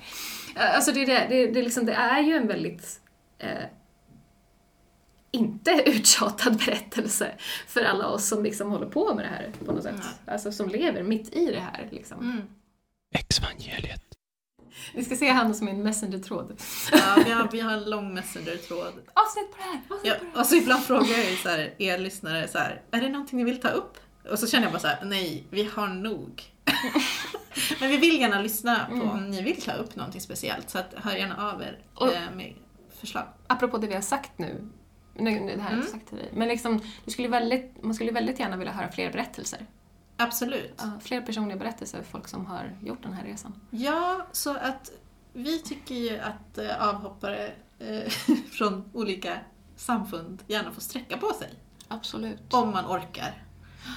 Eh, 0.56 0.74
alltså 0.76 0.92
det, 0.92 1.02
är 1.02 1.06
det, 1.06 1.26
det, 1.28 1.46
det, 1.46 1.58
är 1.58 1.62
liksom, 1.64 1.86
det 1.86 1.92
är 1.92 2.20
ju 2.22 2.36
en 2.36 2.46
väldigt 2.46 3.00
eh, 3.38 3.64
inte 5.30 5.70
uttjatad 5.86 6.56
berättelse 6.66 7.32
för 7.66 7.84
alla 7.84 8.06
oss 8.06 8.28
som 8.28 8.42
liksom 8.42 8.70
håller 8.70 8.86
på 8.86 9.14
med 9.14 9.24
det 9.24 9.28
här 9.28 9.52
på 9.66 9.72
något 9.72 9.82
sätt. 9.82 9.94
Alltså 10.26 10.52
som 10.52 10.68
lever 10.68 11.02
mitt 11.02 11.36
i 11.36 11.46
det 11.46 11.60
här. 11.60 11.88
Liksom. 11.90 12.20
Mm. 12.20 12.42
Exvangeliet. 13.14 14.02
Vi 14.94 15.04
ska 15.04 15.16
se 15.16 15.28
han 15.28 15.54
som 15.54 15.68
en 15.68 15.82
messenger-tråd. 15.82 16.60
Ja, 16.92 17.22
vi 17.24 17.30
har, 17.30 17.48
vi 17.52 17.60
har 17.60 17.72
en 17.72 17.90
lång 17.90 18.14
messenger-tråd. 18.14 18.92
Avsnitt 19.14 19.50
på 19.50 19.56
det 19.56 19.62
här! 19.62 19.80
Avsnitt 19.88 20.00
Ja, 20.04 20.14
på 20.18 20.24
det 20.24 20.30
här. 20.32 20.40
och 20.40 20.46
så 20.46 20.54
ibland 20.54 20.82
frågar 20.84 21.18
jag 21.18 21.30
ju 21.30 21.36
så 21.36 21.48
här, 21.48 21.74
er 21.78 21.98
lyssnare 21.98 22.48
så 22.48 22.58
här, 22.58 22.82
är 22.90 23.00
det 23.00 23.08
någonting 23.08 23.38
ni 23.38 23.44
vill 23.44 23.60
ta 23.60 23.68
upp? 23.68 23.98
Och 24.30 24.38
så 24.38 24.46
känner 24.46 24.64
jag 24.64 24.72
bara 24.72 24.78
så 24.80 24.86
här, 24.86 25.04
nej, 25.04 25.46
vi 25.50 25.64
har 25.64 25.88
nog. 25.88 26.42
Men 27.80 27.90
vi 27.90 27.96
vill 27.96 28.20
gärna 28.20 28.40
lyssna 28.40 28.86
på 28.88 28.94
om 28.94 29.30
ni 29.30 29.42
vill 29.42 29.62
ta 29.62 29.72
upp 29.72 29.96
någonting 29.96 30.20
speciellt, 30.20 30.70
så 30.70 30.78
att 30.78 30.94
hör 30.96 31.12
gärna 31.16 31.50
av 31.52 31.62
er 31.62 31.78
Och- 31.94 32.12
eh, 32.12 32.30
med 32.36 32.54
förslag. 33.00 33.24
Apropå 33.46 33.78
det 33.78 33.86
vi 33.86 33.94
har 33.94 34.00
sagt 34.00 34.38
nu, 34.38 34.68
Nu, 35.14 35.30
det 35.40 35.52
här 35.52 35.58
har 35.62 35.70
jag 35.70 35.78
inte 35.78 35.90
sagt 35.92 36.08
till 36.08 36.16
dig. 36.18 36.30
Men 36.32 36.48
liksom, 36.48 36.80
du 37.04 37.10
skulle 37.10 37.28
väldigt, 37.28 37.82
man 37.82 37.94
skulle 37.94 38.12
väldigt 38.12 38.40
gärna 38.40 38.56
vilja 38.56 38.72
höra 38.72 38.92
fler 38.92 39.12
berättelser. 39.12 39.66
Absolut. 40.16 40.74
Ja, 40.78 40.90
fler 41.02 41.20
personliga 41.20 41.56
berättelser 41.58 41.98
av 41.98 42.02
folk 42.02 42.28
som 42.28 42.46
har 42.46 42.76
gjort 42.82 43.02
den 43.02 43.12
här 43.12 43.24
resan. 43.24 43.60
Ja, 43.70 44.26
så 44.32 44.50
att 44.56 44.90
vi 45.32 45.58
tycker 45.58 45.94
ju 45.94 46.18
att 46.18 46.58
eh, 46.58 46.88
avhoppare 46.88 47.52
eh, 47.78 48.10
från 48.50 48.90
olika 48.92 49.38
samfund 49.76 50.42
gärna 50.46 50.72
får 50.72 50.80
sträcka 50.80 51.16
på 51.18 51.32
sig. 51.32 51.50
Absolut. 51.88 52.54
Om 52.54 52.70
man 52.70 52.84
orkar. 52.86 53.42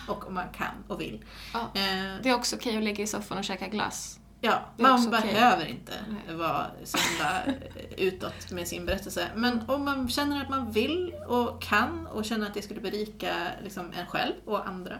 Och 0.07 0.27
om 0.27 0.33
man 0.33 0.49
kan 0.49 0.73
och 0.87 1.01
vill. 1.01 1.25
Ja. 1.53 1.59
Eh, 1.59 2.21
Det 2.23 2.29
är 2.29 2.35
också 2.35 2.55
okej 2.55 2.77
att 2.77 2.83
ligga 2.83 3.03
i 3.03 3.07
soffan 3.07 3.37
och 3.37 3.43
käka 3.43 3.67
glass. 3.67 4.19
Ja, 4.43 4.59
man 4.77 5.09
behöver 5.09 5.65
inte 5.65 5.93
Nej. 6.27 6.35
vara 6.35 6.67
så 6.83 6.97
himla 6.97 7.59
utåt 7.97 8.51
med 8.51 8.67
sin 8.67 8.85
berättelse. 8.85 9.27
Men 9.35 9.69
om 9.69 9.85
man 9.85 10.09
känner 10.09 10.41
att 10.41 10.49
man 10.49 10.71
vill 10.71 11.13
och 11.27 11.61
kan 11.61 12.07
och 12.07 12.25
känner 12.25 12.47
att 12.47 12.53
det 12.53 12.61
skulle 12.61 12.81
berika 12.81 13.33
liksom 13.63 13.91
en 13.93 14.05
själv 14.05 14.33
och 14.45 14.67
andra 14.67 14.97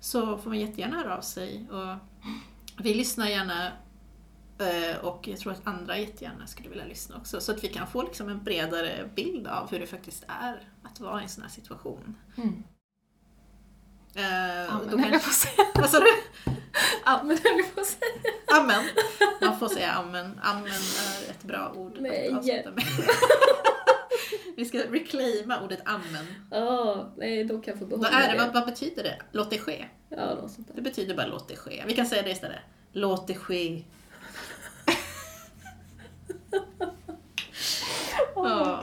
så 0.00 0.38
får 0.38 0.50
man 0.50 0.58
jättegärna 0.58 0.96
höra 0.96 1.16
av 1.16 1.20
sig. 1.20 1.66
Och 1.70 1.96
vi 2.84 2.94
lyssnar 2.94 3.26
gärna 3.28 3.66
eh, 4.58 4.96
och 5.04 5.28
jag 5.28 5.38
tror 5.38 5.52
att 5.52 5.66
andra 5.66 5.98
jättegärna 5.98 6.46
skulle 6.46 6.68
vilja 6.68 6.84
lyssna 6.84 7.16
också. 7.16 7.40
Så 7.40 7.52
att 7.52 7.64
vi 7.64 7.68
kan 7.68 7.86
få 7.86 8.02
liksom 8.02 8.28
en 8.28 8.44
bredare 8.44 9.10
bild 9.14 9.46
av 9.46 9.70
hur 9.70 9.80
det 9.80 9.86
faktiskt 9.86 10.24
är 10.28 10.68
att 10.82 11.00
vara 11.00 11.20
i 11.20 11.22
en 11.22 11.28
sån 11.28 11.42
här 11.42 11.50
situation. 11.50 12.16
Mm. 12.36 12.62
Eh, 14.16 14.22
Ja, 14.24 14.80
då 14.90 14.96
men 14.96 14.98
höll 14.98 15.02
kan- 15.02 15.12
jag 15.12 15.22
på 15.22 15.28
att 15.28 15.34
säga. 15.34 15.66
Vad 15.74 15.90
sa 15.90 16.00
du? 16.00 16.06
Ja, 17.04 17.20
men 17.24 17.36
höll 17.44 17.56
jag 17.58 17.74
på 17.74 17.80
att 17.80 17.86
säga. 17.86 18.60
Amen. 18.60 18.84
Man 19.40 19.58
får 19.58 19.68
säga 19.68 19.90
amen. 19.92 20.40
Amen 20.42 20.66
är 21.26 21.30
ett 21.30 21.42
bra 21.42 21.72
ord 21.76 21.96
Nej. 22.00 22.28
att 22.32 22.38
avsluta 22.38 22.70
med. 22.70 22.84
Vi 24.56 24.64
ska 24.64 24.78
reclaima 24.78 25.60
ordet 25.60 25.80
amen. 25.84 26.26
Ja, 26.50 27.12
nej, 27.16 27.44
då 27.44 27.54
kan 27.60 27.72
jag 27.72 27.78
få 27.78 27.86
behålla 27.86 28.10
Vad 28.10 28.20
är 28.22 28.32
det? 28.32 28.38
Vad, 28.38 28.52
vad 28.54 28.66
betyder 28.66 29.02
det? 29.02 29.18
Låt 29.32 29.50
det 29.50 29.58
ske. 29.58 29.84
Ja, 30.08 30.34
något 30.34 30.50
sånt 30.52 30.68
där. 30.68 30.74
Det 30.74 30.82
betyder 30.82 31.14
bara 31.14 31.26
låt 31.26 31.48
det 31.48 31.56
ske. 31.56 31.84
Vi 31.86 31.94
kan 31.94 32.06
säga 32.06 32.22
det 32.22 32.30
istället. 32.30 32.58
Låt 32.92 33.26
det 33.26 33.34
ske. 33.34 33.66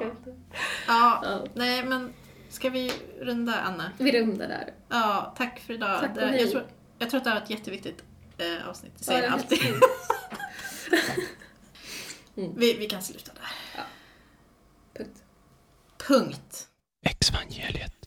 Inte. 0.02 0.36
Ja, 0.88 1.22
Ja. 1.24 1.44
nej 1.54 1.84
men 1.86 2.14
Ska 2.62 2.70
vi 2.70 2.92
runda, 3.20 3.62
Anna? 3.62 3.92
Vi 3.98 4.20
rundar 4.20 4.48
där. 4.48 4.74
Ja, 4.90 5.34
tack 5.38 5.60
för 5.60 5.74
idag. 5.74 6.00
Tack 6.00 6.18
och 6.18 6.24
jag, 6.24 6.52
tror, 6.52 6.68
jag 7.00 7.10
tror 7.10 7.18
att 7.18 7.24
det 7.24 7.30
här 7.30 7.38
var 7.38 7.44
ett 7.44 7.50
jätteviktigt 7.50 8.04
eh, 8.38 8.70
avsnitt. 8.70 8.92
Det 8.98 9.04
säger 9.04 9.24
ja, 9.24 9.30
alltid. 9.30 9.60
mm. 12.38 12.56
vi, 12.58 12.74
vi 12.74 12.86
kan 12.86 13.02
sluta 13.02 13.32
där. 13.34 13.52
Ja. 13.78 13.84
Punkt. 14.94 15.24
Punkt. 16.08 16.68
Exvangeliet. 17.06 18.02